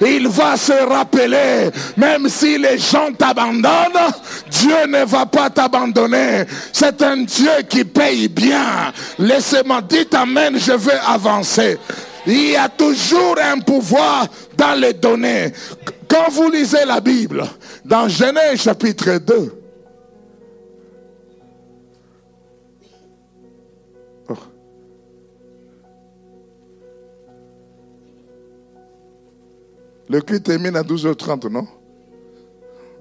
il 0.00 0.28
va 0.28 0.56
se 0.56 0.72
rappeler. 0.72 1.70
Même 1.96 2.28
si 2.28 2.58
les 2.58 2.78
gens 2.78 3.12
t'abandonnent, 3.16 4.12
Dieu 4.50 4.86
ne 4.88 5.04
va 5.04 5.26
pas 5.26 5.50
t'abandonner. 5.50 6.44
C'est 6.72 7.00
un 7.02 7.18
Dieu 7.18 7.50
qui 7.68 7.84
paye 7.84 8.28
bien. 8.28 8.92
Laissez-moi 9.18 9.82
dire 9.82 10.06
Amen, 10.12 10.58
je 10.58 10.72
vais 10.72 10.98
avancer. 11.06 11.78
Il 12.26 12.50
y 12.50 12.56
a 12.56 12.68
toujours 12.68 13.36
un 13.40 13.58
pouvoir 13.60 14.26
dans 14.56 14.78
les 14.78 14.92
données. 14.92 15.52
Quand 16.08 16.28
vous 16.30 16.50
lisez 16.50 16.84
la 16.84 17.00
Bible, 17.00 17.44
dans 17.84 18.08
Genèse 18.08 18.62
chapitre 18.62 19.18
2, 19.18 19.59
Le 30.10 30.20
culte 30.20 30.42
termine 30.42 30.74
à 30.74 30.82
12h30, 30.82 31.48
non? 31.48 31.68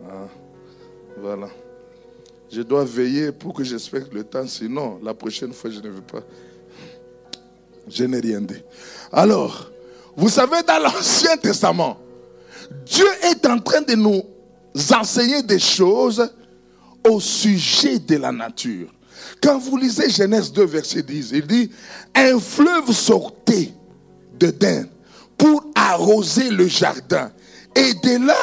Ah, 0.08 0.28
Voilà. 1.20 1.48
Je 2.52 2.62
dois 2.62 2.86
veiller 2.86 3.32
pour 3.32 3.56
que 3.56 3.64
j'expecte 3.64 4.14
le 4.14 4.24
temps, 4.24 4.46
sinon 4.46 5.00
la 5.04 5.16
prochaine 5.16 5.52
fois 5.52 5.72
je 5.72 5.80
ne 5.80 5.90
veux 5.90 6.02
pas. 6.02 6.22
Je 7.88 8.04
n'ai 8.04 8.20
rien 8.20 8.42
dit. 8.42 8.62
Alors, 9.12 9.72
vous 10.16 10.30
savez, 10.30 10.62
dans 10.68 10.84
l'Ancien 10.84 11.36
Testament, 11.38 11.98
Dieu 12.86 13.08
est 13.24 13.44
en 13.48 13.58
train 13.58 13.82
de 13.82 13.96
nous 13.96 14.24
enseigner 14.94 15.42
des 15.42 15.58
choses 15.60 16.32
au 17.10 17.20
sujet 17.20 17.98
de 17.98 18.18
la 18.18 18.32
nature. 18.32 18.94
Quand 19.42 19.58
vous 19.58 19.78
lisez 19.78 20.12
Genèse 20.12 20.52
2, 20.52 20.64
verset 20.64 21.02
10, 21.02 21.32
il 21.34 21.48
dit, 21.48 21.72
un 22.14 22.40
fleuve 22.40 22.92
sortait 22.92 23.74
de 24.40 24.52
d'Inde 24.52 24.90
pour 25.40 25.66
arroser 25.74 26.52
le 26.52 26.68
jardin. 26.68 27.32
Et 27.76 27.94
de 27.96 28.28
là, 28.28 28.38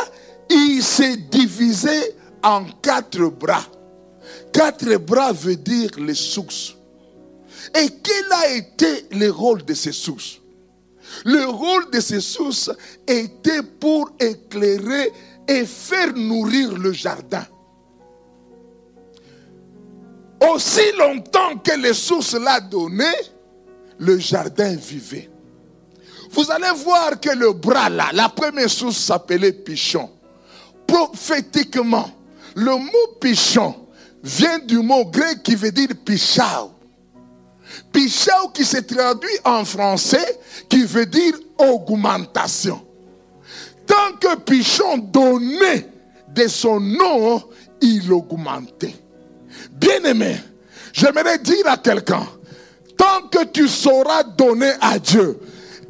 il 0.51 0.83
s'est 0.83 1.17
divisé 1.17 2.15
en 2.43 2.65
quatre 2.83 3.29
bras. 3.29 3.65
Quatre 4.53 4.97
bras 4.97 5.33
veut 5.33 5.57
dire 5.57 5.91
les 5.99 6.15
sources. 6.15 6.75
Et 7.75 7.89
quel 8.03 8.33
a 8.33 8.51
été 8.51 9.07
le 9.13 9.31
rôle 9.31 9.65
de 9.65 9.75
ces 9.75 9.93
sources 9.93 10.41
Le 11.25 11.45
rôle 11.47 11.91
de 11.91 12.01
ces 12.01 12.21
sources 12.21 12.71
était 13.07 13.63
pour 13.63 14.11
éclairer 14.19 15.13
et 15.47 15.65
faire 15.65 16.13
nourrir 16.15 16.77
le 16.77 16.93
jardin. 16.93 17.47
Aussi 20.53 20.93
longtemps 20.99 21.57
que 21.59 21.79
les 21.81 21.95
sources 21.95 22.35
l'a 22.35 22.61
donné, 22.61 23.11
le 23.99 24.19
jardin 24.19 24.75
vivait. 24.77 25.31
Vous 26.31 26.51
allez 26.51 26.73
voir 26.83 27.21
que 27.21 27.31
le 27.31 27.53
bras 27.53 27.89
là, 27.89 28.09
la 28.13 28.29
première 28.29 28.71
source 28.71 28.97
s'appelait 28.99 29.53
pichon. 29.53 30.11
Prophétiquement, 30.87 32.11
le 32.55 32.73
mot 32.73 33.17
pichon 33.21 33.75
vient 34.23 34.59
du 34.59 34.79
mot 34.79 35.05
grec 35.05 35.43
qui 35.43 35.55
veut 35.55 35.73
dire 35.73 35.89
pichao. 36.05 36.73
Pichao 37.93 38.49
qui 38.53 38.65
se 38.65 38.79
traduit 38.79 39.39
en 39.45 39.65
français, 39.65 40.39
qui 40.69 40.85
veut 40.85 41.07
dire 41.07 41.35
augmentation. 41.59 42.81
Tant 43.87 44.17
que 44.21 44.37
Pichon 44.41 44.99
donnait 44.99 45.89
de 46.35 46.49
son 46.49 46.81
nom, 46.81 47.43
il 47.81 48.13
augmentait. 48.13 48.95
Bien-aimé, 49.73 50.37
j'aimerais 50.93 51.39
dire 51.39 51.67
à 51.67 51.77
quelqu'un, 51.77 52.27
tant 52.97 53.29
que 53.31 53.45
tu 53.45 53.69
sauras 53.69 54.25
donner 54.25 54.73
à 54.81 54.99
Dieu, 54.99 55.39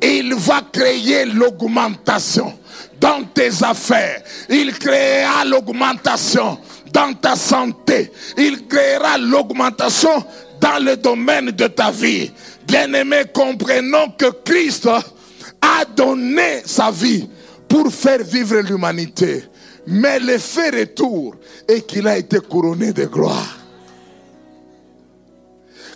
il 0.02 0.34
va 0.34 0.60
créer 0.72 1.24
l'augmentation 1.24 2.52
dans 3.00 3.24
tes 3.24 3.62
affaires. 3.62 4.22
Il 4.48 4.78
créera 4.78 5.44
l'augmentation 5.44 6.58
dans 6.92 7.12
ta 7.14 7.36
santé. 7.36 8.10
Il 8.36 8.66
créera 8.66 9.18
l'augmentation 9.18 10.24
dans 10.60 10.82
le 10.82 10.96
domaine 10.96 11.50
de 11.50 11.66
ta 11.66 11.90
vie. 11.90 12.30
Bien-aimé, 12.66 13.22
comprenons 13.32 14.10
que 14.18 14.26
Christ 14.44 14.86
a 14.86 15.84
donné 15.84 16.62
sa 16.64 16.90
vie 16.90 17.28
pour 17.68 17.92
faire 17.92 18.22
vivre 18.22 18.60
l'humanité. 18.60 19.44
Mais 19.86 20.18
l'effet 20.18 20.70
retour 20.70 21.36
est 21.68 21.86
qu'il 21.86 22.08
a 22.08 22.18
été 22.18 22.40
couronné 22.40 22.92
de 22.92 23.04
gloire. 23.04 23.58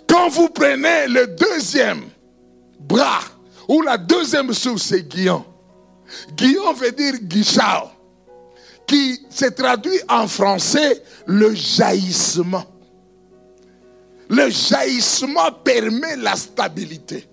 Quand 0.07 0.29
vous 0.29 0.49
prenez 0.49 1.07
le 1.07 1.27
deuxième 1.27 2.01
bras, 2.79 3.21
ou 3.71 3.81
la 3.81 3.97
deuxième 3.97 4.53
source, 4.53 4.83
c'est 4.83 5.07
Guillaume. 5.07 5.45
Guillaume 6.35 6.75
veut 6.75 6.91
dire 6.91 7.13
Guichao, 7.21 7.87
qui 8.85 9.25
se 9.29 9.45
traduit 9.45 9.97
en 10.09 10.27
français 10.27 11.01
le 11.25 11.53
jaillissement. 11.53 12.65
Le 14.27 14.49
jaillissement 14.49 15.53
permet 15.63 16.17
la 16.17 16.35
stabilité. 16.35 17.25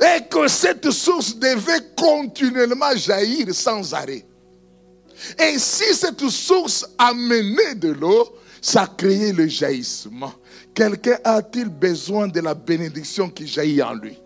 Et 0.00 0.24
que 0.28 0.48
cette 0.48 0.90
source 0.90 1.36
devait 1.36 1.86
continuellement 1.96 2.96
jaillir 2.96 3.54
sans 3.54 3.94
arrêt. 3.94 4.26
Et 5.38 5.56
si 5.58 5.94
cette 5.94 6.28
source 6.28 6.84
amenait 6.98 7.76
de 7.76 7.90
l'eau, 7.90 8.28
ça 8.60 8.92
créait 8.96 9.32
le 9.32 9.46
jaillissement. 9.46 10.32
Quelqu'un 10.74 11.18
a-t-il 11.22 11.68
besoin 11.68 12.26
de 12.26 12.40
la 12.40 12.54
bénédiction 12.54 13.30
qui 13.30 13.46
jaillit 13.46 13.82
en 13.84 13.94
lui? 13.94 14.18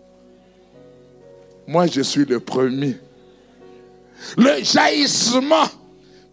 Moi, 1.67 1.87
je 1.87 2.01
suis 2.01 2.25
le 2.25 2.39
premier. 2.39 2.97
Le 4.37 4.63
jaillissement 4.63 5.69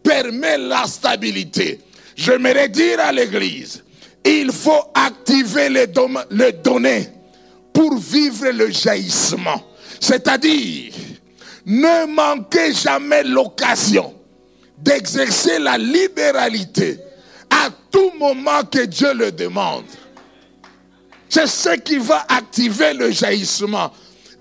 permet 0.03 0.59
la 0.59 0.87
stabilité. 0.87 1.81
J'aimerais 2.17 2.69
dire 2.69 3.01
à 3.01 3.13
l'Église, 3.13 3.83
il 4.25 4.53
faut 4.53 4.85
activer 4.95 5.69
les, 5.69 5.87
données 6.53 7.09
pour 7.73 7.97
vivre 7.97 8.51
le 8.51 8.71
jaillissement. 8.71 9.63
C'est-à-dire, 9.99 10.93
ne 11.67 12.07
manquez 12.07 12.73
jamais 12.73 13.23
l'occasion 13.23 14.15
d'exercer 14.79 15.59
la 15.59 15.79
libéralité 15.79 16.99
à 17.51 17.69
tout 17.91 18.13
moment 18.19 18.63
que 18.65 18.85
Dieu 18.87 19.13
le 19.15 19.33
demande. 19.33 19.85
C'est 21.29 21.47
ce 21.47 21.77
qui 21.77 21.99
va 21.99 22.25
activer 22.29 22.93
le 22.95 23.11
jaillissement 23.11 23.93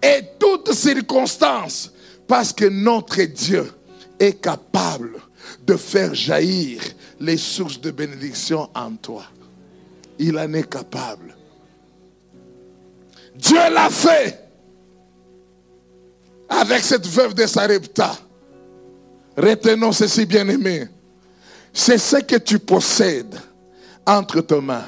et 0.02 0.22
toutes 0.40 0.74
circonstances 0.74 1.92
parce 2.28 2.54
que 2.54 2.66
notre 2.66 3.22
Dieu 3.24 3.72
est 4.20 4.42
capable 4.42 5.20
de 5.66 5.76
faire 5.76 6.14
jaillir 6.14 6.82
les 7.20 7.38
sources 7.38 7.80
de 7.80 7.92
bénédiction 7.92 8.70
en 8.76 8.92
toi. 8.96 9.24
Il 10.18 10.38
en 10.38 10.54
est 10.54 10.70
capable. 10.70 11.36
Dieu 13.36 13.58
l'a 13.74 13.90
fait 13.90 14.40
avec 16.50 16.84
cette 16.84 17.08
veuve 17.08 17.34
de 17.34 17.46
Sarepta. 17.46 18.12
Retenons 19.38 19.92
ceci, 19.92 20.26
bien-aimé. 20.26 20.88
C'est 21.72 21.98
ce 21.98 22.18
que 22.18 22.36
tu 22.36 22.60
possèdes 22.60 23.40
entre 24.06 24.42
tes 24.42 24.60
mains 24.60 24.88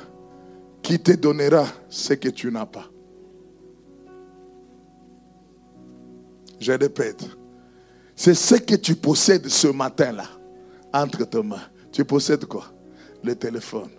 qui 0.82 0.99
te 0.99 1.12
donnera 1.14 1.66
ce 1.89 2.14
que 2.14 2.30
tu 2.30 2.51
n'as 2.51 2.66
pas. 2.66 2.90
Je 6.62 6.74
répète, 6.74 7.26
c'est 8.16 8.36
ce 8.36 8.53
que 8.55 8.76
tu 8.76 8.95
possèdes 8.95 9.47
ce 9.47 9.68
matin-là, 9.68 10.28
entre 10.93 11.26
tes 11.26 11.41
mains. 11.41 11.64
Tu 11.91 12.05
possèdes 12.05 12.45
quoi? 12.45 12.72
Le 13.24 13.36
téléphone, 13.36 13.89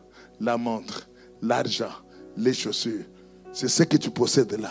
la 0.41 0.57
montre, 0.57 1.09
l'argent, 1.43 1.91
les 2.37 2.53
chaussures. 2.55 3.05
C'est 3.53 3.67
ce 3.67 3.83
que 3.83 3.97
tu 3.97 4.11
possèdes 4.11 4.59
là 4.61 4.71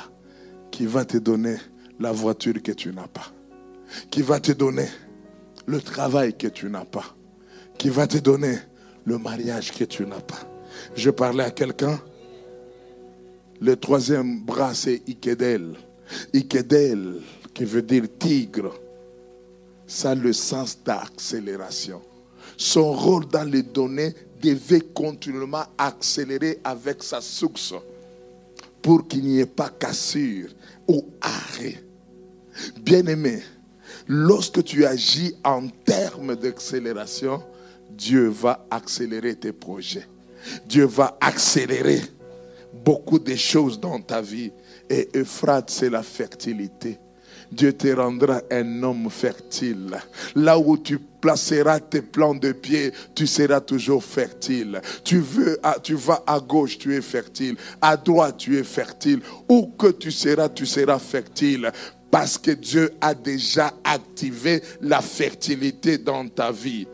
qui 0.71 0.85
va 0.85 1.03
te 1.03 1.17
donner 1.17 1.57
la 1.99 2.13
voiture 2.13 2.63
que 2.63 2.71
tu 2.71 2.93
n'as 2.93 3.07
pas. 3.07 3.27
Qui 4.09 4.21
va 4.21 4.39
te 4.39 4.53
donner 4.53 4.87
le 5.65 5.81
travail 5.81 6.35
que 6.37 6.47
tu 6.47 6.69
n'as 6.69 6.85
pas. 6.85 7.13
Qui 7.77 7.89
va 7.89 8.07
te 8.07 8.19
donner 8.19 8.57
le 9.03 9.17
mariage 9.17 9.73
que 9.73 9.83
tu 9.83 10.05
n'as 10.05 10.21
pas. 10.21 10.49
Je 10.95 11.09
parlais 11.09 11.43
à 11.43 11.51
quelqu'un. 11.51 11.99
Le 13.59 13.75
troisième 13.75 14.45
bras, 14.45 14.73
c'est 14.73 15.03
Ikedel. 15.07 15.75
Ikedel, 16.33 17.19
qui 17.53 17.65
veut 17.65 17.81
dire 17.81 18.03
tigre, 18.17 18.73
ça 19.87 20.11
a 20.11 20.15
le 20.15 20.33
sens 20.33 20.77
d'accélération. 20.83 22.01
Son 22.57 22.93
rôle 22.93 23.27
dans 23.27 23.49
les 23.49 23.63
données 23.63 24.13
devait 24.41 24.81
continuellement 24.81 25.65
accélérer 25.77 26.59
avec 26.63 27.03
sa 27.03 27.21
source 27.21 27.73
pour 28.81 29.07
qu'il 29.07 29.23
n'y 29.23 29.39
ait 29.39 29.45
pas 29.45 29.69
cassure 29.69 30.49
ou 30.87 31.05
arrêt. 31.21 31.83
Bien-aimé, 32.81 33.41
lorsque 34.07 34.63
tu 34.63 34.85
agis 34.85 35.35
en 35.43 35.67
termes 35.67 36.35
d'accélération, 36.35 37.43
Dieu 37.89 38.27
va 38.29 38.65
accélérer 38.69 39.35
tes 39.35 39.51
projets. 39.51 40.07
Dieu 40.65 40.85
va 40.85 41.17
accélérer 41.19 42.01
beaucoup 42.73 43.19
de 43.19 43.35
choses 43.35 43.79
dans 43.79 43.99
ta 43.99 44.21
vie. 44.21 44.51
Et 44.89 45.09
Euphrate, 45.15 45.69
c'est 45.69 45.89
la 45.89 46.03
fertilité. 46.03 46.97
Dieu 47.51 47.73
te 47.73 47.93
rendra 47.93 48.41
un 48.49 48.83
homme 48.83 49.09
fertile. 49.09 49.97
Là 50.35 50.57
où 50.57 50.77
tu 50.77 50.99
placeras 50.99 51.79
tes 51.81 52.01
plans 52.01 52.33
de 52.33 52.53
pied, 52.53 52.93
tu 53.13 53.27
seras 53.27 53.59
toujours 53.59 54.03
fertile. 54.03 54.81
Tu, 55.03 55.19
veux, 55.19 55.59
tu 55.83 55.95
vas 55.95 56.23
à 56.25 56.39
gauche, 56.39 56.77
tu 56.77 56.95
es 56.95 57.01
fertile. 57.01 57.57
À 57.81 57.97
droite, 57.97 58.37
tu 58.37 58.57
es 58.57 58.63
fertile. 58.63 59.21
Où 59.49 59.67
que 59.77 59.87
tu 59.87 60.11
seras, 60.11 60.49
tu 60.49 60.65
seras 60.65 60.99
fertile. 60.99 61.71
Parce 62.09 62.37
que 62.37 62.51
Dieu 62.51 62.91
a 63.01 63.13
déjà 63.13 63.73
activé 63.83 64.61
la 64.81 65.01
fertilité 65.01 65.97
dans 65.97 66.27
ta 66.27 66.51
vie. 66.51 66.87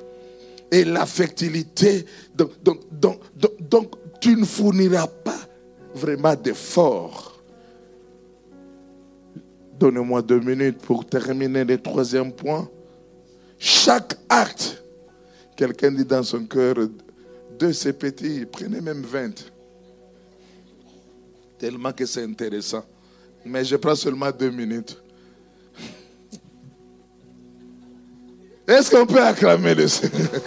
Et 0.71 0.83
la 0.83 1.05
fertilité, 1.05 2.05
donc, 2.35 2.51
donc, 2.63 2.79
donc, 2.91 3.19
donc 3.69 3.95
tu 4.19 4.35
ne 4.35 4.43
fourniras 4.45 5.07
pas 5.07 5.39
vraiment 5.93 6.35
d'efforts 6.35 7.26
Donnez-moi 9.79 10.21
deux 10.21 10.39
minutes 10.39 10.79
pour 10.79 11.05
terminer 11.05 11.63
le 11.63 11.77
troisième 11.77 12.31
point. 12.31 12.67
Chaque 13.59 14.17
acte, 14.27 14.83
quelqu'un 15.55 15.91
dit 15.91 16.05
dans 16.05 16.23
son 16.23 16.45
cœur, 16.45 16.75
deux 17.59 17.73
c'est 17.73 17.93
petit, 17.93 18.45
prenez 18.45 18.81
même 18.81 19.03
20. 19.03 19.51
Tellement 21.59 21.91
que 21.91 22.05
c'est 22.05 22.23
intéressant. 22.23 22.83
Mais 23.45 23.63
je 23.63 23.75
prends 23.75 23.95
seulement 23.95 24.31
deux 24.31 24.51
minutes. 24.51 25.01
Est-ce 28.67 28.91
qu'on 28.91 29.05
peut 29.05 29.23
acclamer 29.23 29.73
le 29.73 29.87
Seigneur? 29.87 30.41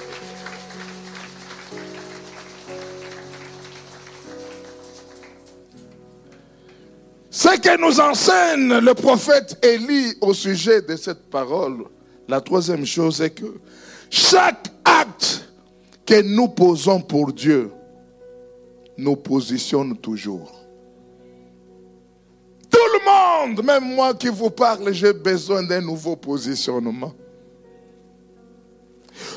Ce 7.30 7.48
que 7.60 7.80
nous 7.80 8.00
enseigne 8.00 8.80
le 8.80 8.92
prophète 8.92 9.56
Élie 9.64 10.14
au 10.20 10.34
sujet 10.34 10.82
de 10.82 10.96
cette 10.96 11.30
parole, 11.30 11.84
la 12.26 12.40
troisième 12.40 12.84
chose 12.84 13.20
est 13.20 13.30
que 13.30 13.60
chaque 14.10 14.66
acte 14.84 15.48
que 16.04 16.22
nous 16.22 16.48
posons 16.48 17.00
pour 17.00 17.32
Dieu 17.32 17.70
nous 18.98 19.14
positionne 19.14 19.96
toujours. 19.96 20.60
Tout 22.68 22.78
le 22.78 23.46
monde, 23.46 23.64
même 23.64 23.94
moi 23.94 24.12
qui 24.14 24.28
vous 24.28 24.50
parle, 24.50 24.92
j'ai 24.92 25.12
besoin 25.12 25.62
d'un 25.62 25.80
nouveau 25.80 26.16
positionnement. 26.16 27.14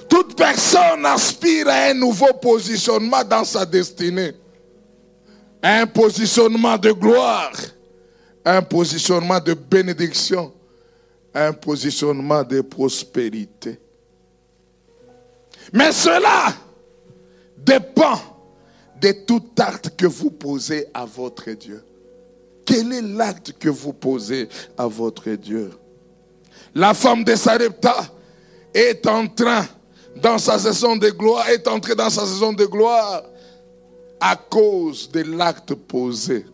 Toute 0.09 0.35
personne 0.35 1.05
aspire 1.05 1.67
à 1.67 1.89
un 1.89 1.93
nouveau 1.93 2.33
positionnement 2.41 3.23
dans 3.23 3.43
sa 3.43 3.67
destinée. 3.67 4.33
Un 5.61 5.85
positionnement 5.85 6.77
de 6.77 6.91
gloire 6.91 7.51
un 8.45 8.61
positionnement 8.61 9.39
de 9.39 9.53
bénédiction, 9.53 10.53
un 11.33 11.53
positionnement 11.53 12.43
de 12.43 12.61
prospérité. 12.61 13.79
Mais 15.71 15.91
cela 15.91 16.53
dépend 17.57 18.19
de 18.99 19.11
tout 19.25 19.43
acte 19.57 19.95
que 19.95 20.05
vous 20.05 20.31
posez 20.31 20.87
à 20.93 21.05
votre 21.05 21.49
Dieu. 21.51 21.83
Quel 22.65 22.93
est 22.93 23.01
l'acte 23.01 23.53
que 23.53 23.69
vous 23.69 23.93
posez 23.93 24.47
à 24.77 24.87
votre 24.87 25.29
Dieu? 25.31 25.71
La 26.75 26.93
femme 26.93 27.23
de 27.23 27.35
Sarepta 27.35 27.95
est 28.73 29.05
en 29.07 29.27
train, 29.27 29.65
dans 30.15 30.37
sa 30.37 30.57
saison 30.59 30.95
de 30.95 31.09
gloire, 31.09 31.47
est 31.49 31.67
entrée 31.67 31.95
dans 31.95 32.09
sa 32.09 32.25
saison 32.25 32.53
de 32.53 32.65
gloire 32.65 33.23
à 34.19 34.35
cause 34.35 35.09
de 35.11 35.21
l'acte 35.21 35.73
posé 35.73 36.45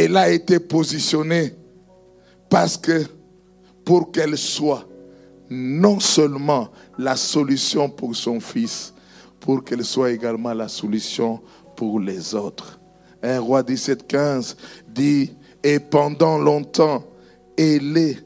elle 0.00 0.16
a 0.16 0.30
été 0.30 0.60
positionnée 0.60 1.52
parce 2.48 2.76
que 2.76 3.04
pour 3.84 4.12
qu'elle 4.12 4.38
soit 4.38 4.88
non 5.50 5.98
seulement 5.98 6.68
la 6.98 7.16
solution 7.16 7.90
pour 7.90 8.14
son 8.14 8.38
fils, 8.38 8.94
pour 9.40 9.64
qu'elle 9.64 9.84
soit 9.84 10.12
également 10.12 10.54
la 10.54 10.68
solution 10.68 11.40
pour 11.74 11.98
les 11.98 12.32
autres. 12.32 12.78
Un 13.24 13.40
roi 13.40 13.64
1715 13.64 14.56
dit, 14.86 15.32
et 15.64 15.80
pendant 15.80 16.38
longtemps, 16.38 17.02
elle 17.56 17.96
est, 17.96 18.24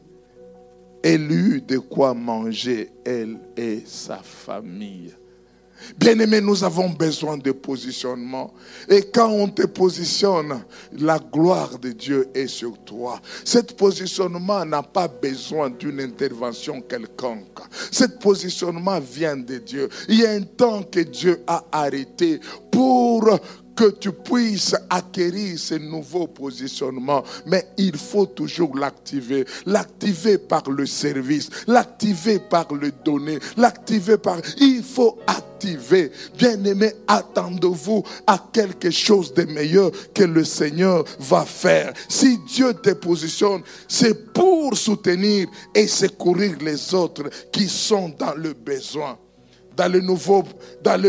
eut 1.04 1.62
de 1.62 1.78
quoi 1.78 2.12
manger, 2.12 2.90
elle 3.02 3.38
et 3.56 3.82
sa 3.86 4.18
famille. 4.18 5.14
Bien-aimé, 5.96 6.40
nous 6.40 6.64
avons 6.64 6.88
besoin 6.88 7.36
de 7.36 7.52
positionnement. 7.52 8.52
Et 8.88 9.02
quand 9.02 9.30
on 9.30 9.48
te 9.48 9.66
positionne, 9.66 10.62
la 10.98 11.18
gloire 11.18 11.78
de 11.78 11.90
Dieu 11.92 12.28
est 12.34 12.46
sur 12.46 12.78
toi. 12.84 13.20
Cet 13.44 13.76
positionnement 13.76 14.64
n'a 14.64 14.82
pas 14.82 15.08
besoin 15.08 15.70
d'une 15.70 16.00
intervention 16.00 16.80
quelconque. 16.80 17.58
Cet 17.90 18.18
positionnement 18.18 19.00
vient 19.00 19.36
de 19.36 19.58
Dieu. 19.58 19.88
Il 20.08 20.20
y 20.20 20.26
a 20.26 20.30
un 20.30 20.42
temps 20.42 20.82
que 20.82 21.00
Dieu 21.00 21.42
a 21.46 21.64
arrêté 21.72 22.40
pour 22.70 23.38
que 23.74 23.90
tu 23.90 24.12
puisses 24.12 24.76
acquérir 24.90 25.58
ce 25.58 25.74
nouveau 25.74 26.26
positionnement, 26.26 27.22
mais 27.46 27.66
il 27.78 27.96
faut 27.96 28.26
toujours 28.26 28.76
l'activer. 28.76 29.44
L'activer 29.66 30.38
par 30.38 30.68
le 30.70 30.86
service, 30.86 31.48
l'activer 31.66 32.38
par 32.38 32.72
le 32.74 32.92
donner, 33.04 33.38
l'activer 33.56 34.18
par... 34.18 34.38
Il 34.58 34.82
faut 34.82 35.18
activer. 35.26 36.10
Bien-aimé, 36.36 36.92
attendez-vous 37.06 38.02
à 38.26 38.44
quelque 38.52 38.90
chose 38.90 39.32
de 39.32 39.44
meilleur 39.44 39.90
que 40.12 40.24
le 40.24 40.44
Seigneur 40.44 41.04
va 41.20 41.44
faire. 41.44 41.92
Si 42.08 42.38
Dieu 42.48 42.74
te 42.74 42.90
positionne, 42.90 43.62
c'est 43.88 44.32
pour 44.32 44.76
soutenir 44.76 45.46
et 45.74 45.86
secourir 45.86 46.56
les 46.60 46.94
autres 46.94 47.30
qui 47.52 47.68
sont 47.68 48.12
dans 48.18 48.34
le 48.34 48.52
besoin 48.52 49.16
dans 49.76 49.90
le 49.90 50.00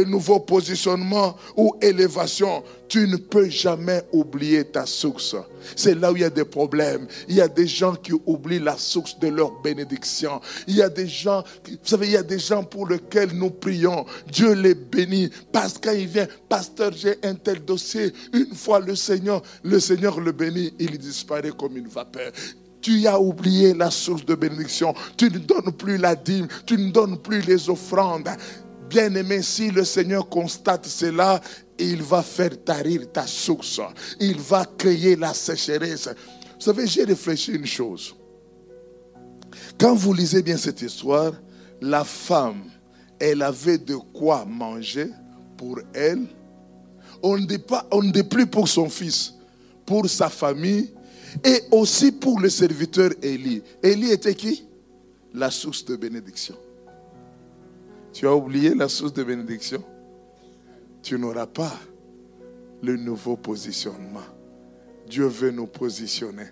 nouveau, 0.03 0.39
positionnement 0.39 1.35
ou 1.55 1.75
élévation, 1.81 2.63
tu 2.87 3.07
ne 3.07 3.17
peux 3.17 3.49
jamais 3.49 4.03
oublier 4.11 4.63
ta 4.63 4.85
source. 4.85 5.35
C'est 5.75 5.95
là 5.95 6.11
où 6.11 6.15
il 6.15 6.21
y 6.21 6.25
a 6.25 6.29
des 6.29 6.45
problèmes. 6.45 7.07
Il 7.27 7.35
y 7.35 7.41
a 7.41 7.47
des 7.47 7.67
gens 7.67 7.95
qui 7.95 8.13
oublient 8.25 8.59
la 8.59 8.77
source 8.77 9.17
de 9.17 9.29
leur 9.29 9.61
bénédiction. 9.61 10.41
Il 10.67 10.75
y 10.75 10.81
a 10.81 10.89
des 10.89 11.07
gens, 11.07 11.43
vous 11.67 11.77
savez, 11.83 12.07
il 12.07 12.13
y 12.13 12.17
a 12.17 12.23
des 12.23 12.39
gens 12.39 12.63
pour 12.63 12.87
lesquels 12.87 13.31
nous 13.33 13.49
prions. 13.49 14.05
Dieu 14.31 14.53
les 14.53 14.75
bénit. 14.75 15.31
Parce 15.51 15.77
qu'il 15.77 16.07
vient, 16.07 16.27
pasteur, 16.47 16.91
j'ai 16.95 17.15
un 17.23 17.35
tel 17.35 17.63
dossier. 17.63 18.13
Une 18.33 18.53
fois 18.53 18.79
le 18.79 18.95
Seigneur, 18.95 19.41
le 19.63 19.79
Seigneur 19.79 20.19
le 20.19 20.31
bénit, 20.31 20.73
il 20.79 20.97
disparaît 20.97 21.51
comme 21.57 21.77
une 21.77 21.87
vapeur 21.87 22.31
tu 22.83 23.07
as 23.07 23.19
oublié 23.19 23.73
la 23.73 23.89
source 23.89 24.25
de 24.25 24.35
bénédiction. 24.35 24.93
Tu 25.17 25.31
ne 25.31 25.39
donnes 25.39 25.71
plus 25.71 25.97
la 25.97 26.15
dîme, 26.15 26.47
tu 26.65 26.77
ne 26.77 26.91
donnes 26.91 27.17
plus 27.17 27.41
les 27.41 27.69
offrandes. 27.69 28.29
Bien-aimé, 28.89 29.41
si 29.41 29.71
le 29.71 29.85
Seigneur 29.85 30.29
constate 30.29 30.85
cela, 30.85 31.41
il 31.79 32.03
va 32.03 32.21
faire 32.21 32.61
tarir 32.63 33.11
ta 33.11 33.25
source. 33.25 33.79
Il 34.19 34.39
va 34.39 34.65
créer 34.77 35.15
la 35.15 35.33
sécheresse. 35.33 36.09
Vous 36.55 36.61
savez, 36.61 36.85
j'ai 36.85 37.05
réfléchi 37.05 37.53
une 37.53 37.65
chose. 37.65 38.15
Quand 39.79 39.95
vous 39.95 40.13
lisez 40.13 40.43
bien 40.43 40.57
cette 40.57 40.81
histoire, 40.81 41.31
la 41.81 42.03
femme, 42.03 42.65
elle 43.19 43.41
avait 43.41 43.77
de 43.77 43.95
quoi 43.95 44.45
manger 44.45 45.09
pour 45.57 45.79
elle. 45.93 46.25
On 47.23 47.37
ne 47.37 47.45
on 47.91 48.03
ne 48.03 48.11
dit 48.11 48.23
plus 48.23 48.45
pour 48.45 48.67
son 48.67 48.89
fils, 48.89 49.33
pour 49.85 50.07
sa 50.09 50.29
famille 50.29 50.91
et 51.43 51.61
aussi 51.71 52.11
pour 52.11 52.39
le 52.39 52.49
serviteur 52.49 53.11
Élie. 53.21 53.61
Élie 53.81 54.11
était 54.11 54.35
qui? 54.35 54.67
La 55.33 55.49
source 55.49 55.85
de 55.85 55.95
bénédiction. 55.95 56.55
Tu 58.11 58.27
as 58.27 58.35
oublié 58.35 58.75
la 58.75 58.87
source 58.87 59.13
de 59.13 59.23
bénédiction? 59.23 59.83
Tu 61.01 61.17
n'auras 61.17 61.47
pas 61.47 61.73
le 62.81 62.95
nouveau 62.97 63.35
positionnement. 63.35 64.21
Dieu 65.07 65.25
veut 65.25 65.51
nous 65.51 65.67
positionner. 65.67 66.45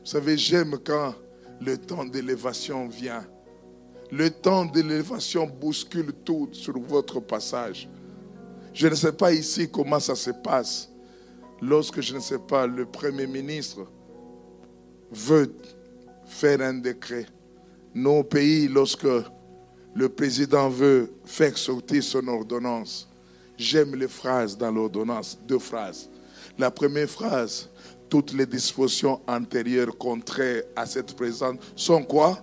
Vous 0.00 0.06
savez, 0.06 0.36
j'aime 0.36 0.78
quand 0.84 1.14
le 1.60 1.76
temps 1.76 2.04
d'élévation 2.04 2.88
vient. 2.88 3.26
Le 4.10 4.30
temps 4.30 4.64
d'élévation 4.64 5.46
bouscule 5.46 6.12
tout 6.24 6.48
sur 6.52 6.78
votre 6.80 7.20
passage. 7.20 7.88
Je 8.72 8.88
ne 8.88 8.94
sais 8.94 9.12
pas 9.12 9.32
ici 9.32 9.68
comment 9.70 10.00
ça 10.00 10.14
se 10.14 10.30
passe 10.30 10.89
lorsque, 11.60 12.00
je 12.00 12.14
ne 12.14 12.20
sais 12.20 12.38
pas, 12.38 12.66
le 12.66 12.86
Premier 12.86 13.26
ministre 13.26 13.86
veut 15.10 15.52
faire 16.26 16.60
un 16.60 16.74
décret. 16.74 17.26
Nos 17.94 18.22
pays, 18.22 18.68
lorsque 18.68 19.06
le 19.94 20.08
président 20.08 20.68
veut 20.68 21.12
faire 21.24 21.56
sortir 21.58 22.02
son 22.02 22.26
ordonnance, 22.28 23.08
j'aime 23.58 23.96
les 23.96 24.08
phrases 24.08 24.56
dans 24.56 24.70
l'ordonnance, 24.70 25.38
deux 25.46 25.58
phrases. 25.58 26.08
La 26.58 26.70
première 26.70 27.08
phrase, 27.08 27.68
toutes 28.08 28.32
les 28.32 28.46
dispositions 28.46 29.20
antérieures 29.26 29.96
contraires 29.96 30.62
à 30.76 30.86
cette 30.86 31.14
présente 31.14 31.60
sont 31.74 32.02
quoi? 32.02 32.38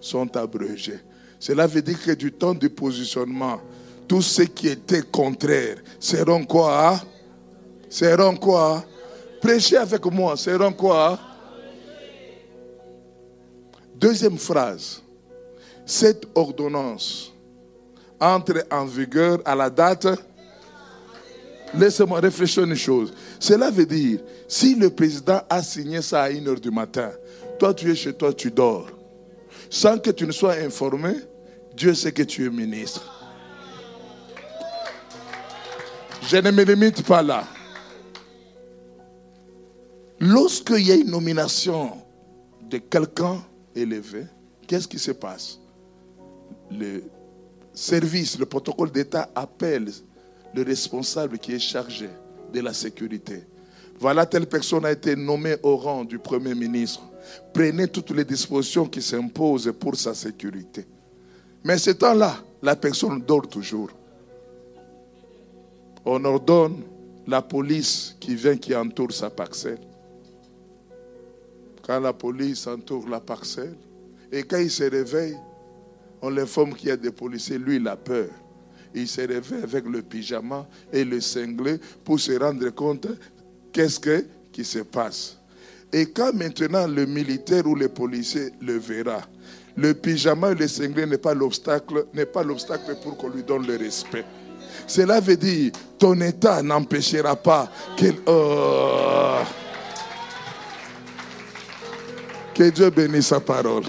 Sont 0.00 0.36
abrégées. 0.36 1.00
Cela 1.38 1.66
veut 1.66 1.82
dire 1.82 2.00
que 2.02 2.12
du 2.12 2.32
temps 2.32 2.54
du 2.54 2.68
positionnement, 2.68 3.60
tout 4.06 4.22
ce 4.22 4.42
qui 4.42 4.68
était 4.68 5.02
contraire 5.02 5.78
seront 6.00 6.44
quoi 6.44 7.00
Seront 7.88 8.36
quoi? 8.36 8.84
Prêchez 9.40 9.76
avec 9.76 10.04
moi, 10.06 10.36
seront 10.36 10.72
quoi? 10.72 11.18
Deuxième 13.94 14.38
phrase. 14.38 15.02
Cette 15.86 16.26
ordonnance 16.34 17.32
entre 18.20 18.64
en 18.70 18.84
vigueur 18.84 19.38
à 19.44 19.54
la 19.54 19.70
date. 19.70 20.06
Laissez-moi 21.74 22.20
réfléchir 22.20 22.64
une 22.64 22.74
chose. 22.74 23.12
Cela 23.38 23.70
veut 23.70 23.86
dire, 23.86 24.20
si 24.46 24.74
le 24.74 24.90
président 24.90 25.40
a 25.48 25.62
signé 25.62 26.02
ça 26.02 26.22
à 26.22 26.30
1h 26.30 26.60
du 26.60 26.70
matin, 26.70 27.10
toi 27.58 27.74
tu 27.74 27.90
es 27.90 27.94
chez 27.94 28.12
toi, 28.12 28.32
tu 28.32 28.50
dors. 28.50 28.88
Sans 29.70 29.98
que 29.98 30.10
tu 30.10 30.26
ne 30.26 30.32
sois 30.32 30.54
informé, 30.54 31.14
Dieu 31.76 31.94
sait 31.94 32.12
que 32.12 32.22
tu 32.22 32.46
es 32.46 32.50
ministre. 32.50 33.02
Je 36.22 36.36
ne 36.38 36.50
me 36.50 36.62
limite 36.62 37.04
pas 37.04 37.22
là. 37.22 37.44
Lorsqu'il 40.20 40.86
y 40.86 40.90
a 40.90 40.96
une 40.96 41.10
nomination 41.10 41.92
de 42.68 42.78
quelqu'un 42.78 43.40
élevé, 43.74 44.26
qu'est-ce 44.66 44.88
qui 44.88 44.98
se 44.98 45.12
passe? 45.12 45.60
Le 46.70 47.04
service, 47.72 48.38
le 48.38 48.46
protocole 48.46 48.90
d'État 48.90 49.30
appelle 49.34 49.90
le 50.54 50.62
responsable 50.62 51.38
qui 51.38 51.52
est 51.52 51.60
chargé 51.60 52.08
de 52.52 52.60
la 52.60 52.72
sécurité. 52.72 53.44
Voilà, 54.00 54.26
telle 54.26 54.46
personne 54.46 54.84
a 54.84 54.92
été 54.92 55.14
nommée 55.14 55.56
au 55.62 55.76
rang 55.76 56.04
du 56.04 56.18
Premier 56.18 56.54
ministre. 56.54 57.02
Prenez 57.52 57.86
toutes 57.88 58.10
les 58.10 58.24
dispositions 58.24 58.86
qui 58.86 59.02
s'imposent 59.02 59.72
pour 59.78 59.96
sa 59.96 60.14
sécurité. 60.14 60.86
Mais 61.62 61.78
ce 61.78 61.90
temps-là, 61.90 62.36
la 62.62 62.74
personne 62.74 63.22
dort 63.22 63.46
toujours. 63.46 63.90
On 66.04 66.24
ordonne 66.24 66.82
la 67.26 67.42
police 67.42 68.16
qui 68.18 68.34
vient, 68.34 68.56
qui 68.56 68.74
entoure 68.74 69.12
sa 69.12 69.30
parcelle. 69.30 69.78
Quand 71.88 72.00
la 72.00 72.12
police 72.12 72.66
entoure 72.66 73.08
la 73.08 73.18
parcelle, 73.18 73.74
et 74.30 74.42
quand 74.42 74.58
il 74.58 74.70
se 74.70 74.84
réveille, 74.84 75.38
on 76.20 76.28
l'informe 76.28 76.74
qu'il 76.74 76.90
y 76.90 76.92
a 76.92 76.98
des 76.98 77.10
policiers. 77.10 77.56
Lui, 77.56 77.76
il 77.76 77.88
a 77.88 77.96
peur. 77.96 78.28
Il 78.94 79.08
se 79.08 79.22
réveille 79.22 79.62
avec 79.62 79.86
le 79.86 80.02
pyjama 80.02 80.66
et 80.92 81.02
le 81.02 81.18
cinglé 81.22 81.78
pour 82.04 82.20
se 82.20 82.38
rendre 82.38 82.68
compte 82.68 83.06
qu'est-ce 83.72 84.00
qui 84.52 84.66
se 84.66 84.80
passe. 84.80 85.38
Et 85.90 86.04
quand 86.10 86.34
maintenant 86.34 86.86
le 86.86 87.06
militaire 87.06 87.66
ou 87.66 87.74
le 87.74 87.88
policier 87.88 88.50
le 88.60 88.76
verra, 88.76 89.22
le 89.74 89.94
pyjama 89.94 90.50
et 90.50 90.56
le 90.56 90.68
cinglé 90.68 91.06
n'est 91.06 91.16
pas 91.16 91.32
l'obstacle, 91.32 92.04
n'est 92.12 92.26
pas 92.26 92.42
l'obstacle 92.42 92.96
pour 93.02 93.16
qu'on 93.16 93.30
lui 93.30 93.42
donne 93.42 93.66
le 93.66 93.76
respect. 93.76 94.26
Cela 94.86 95.20
veut 95.20 95.38
dire 95.38 95.72
ton 95.98 96.20
état 96.20 96.62
n'empêchera 96.62 97.34
pas 97.34 97.72
qu'il. 97.96 98.16
Oh, 98.26 99.38
que 102.58 102.70
Dieu 102.70 102.90
bénisse 102.90 103.28
sa 103.28 103.38
parole. 103.38 103.84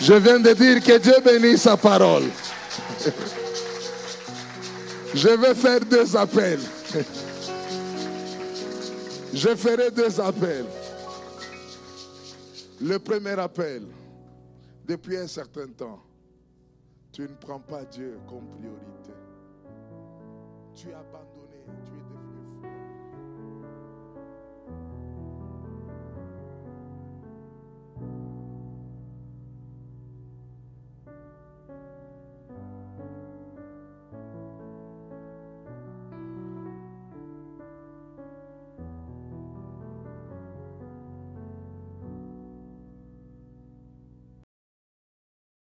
Je 0.00 0.14
viens 0.14 0.40
de 0.40 0.54
dire 0.54 0.82
que 0.82 0.96
Dieu 0.98 1.12
bénisse 1.22 1.60
sa 1.60 1.76
parole. 1.76 2.30
Je 5.14 5.28
vais 5.28 5.54
faire 5.54 5.80
deux 5.80 6.16
appels. 6.16 6.60
Je 9.34 9.54
ferai 9.54 9.90
deux 9.90 10.18
appels. 10.18 10.64
Le 12.80 12.98
premier 12.98 13.38
appel, 13.38 13.82
depuis 14.88 15.18
un 15.18 15.26
certain 15.26 15.66
temps, 15.66 16.00
tu 17.12 17.20
ne 17.22 17.36
prends 17.38 17.60
pas 17.60 17.84
Dieu 17.84 18.18
comme 18.26 18.46
priorité. 18.58 19.12
Tu 20.74 20.84
tu 20.84 20.88
es 20.88 20.94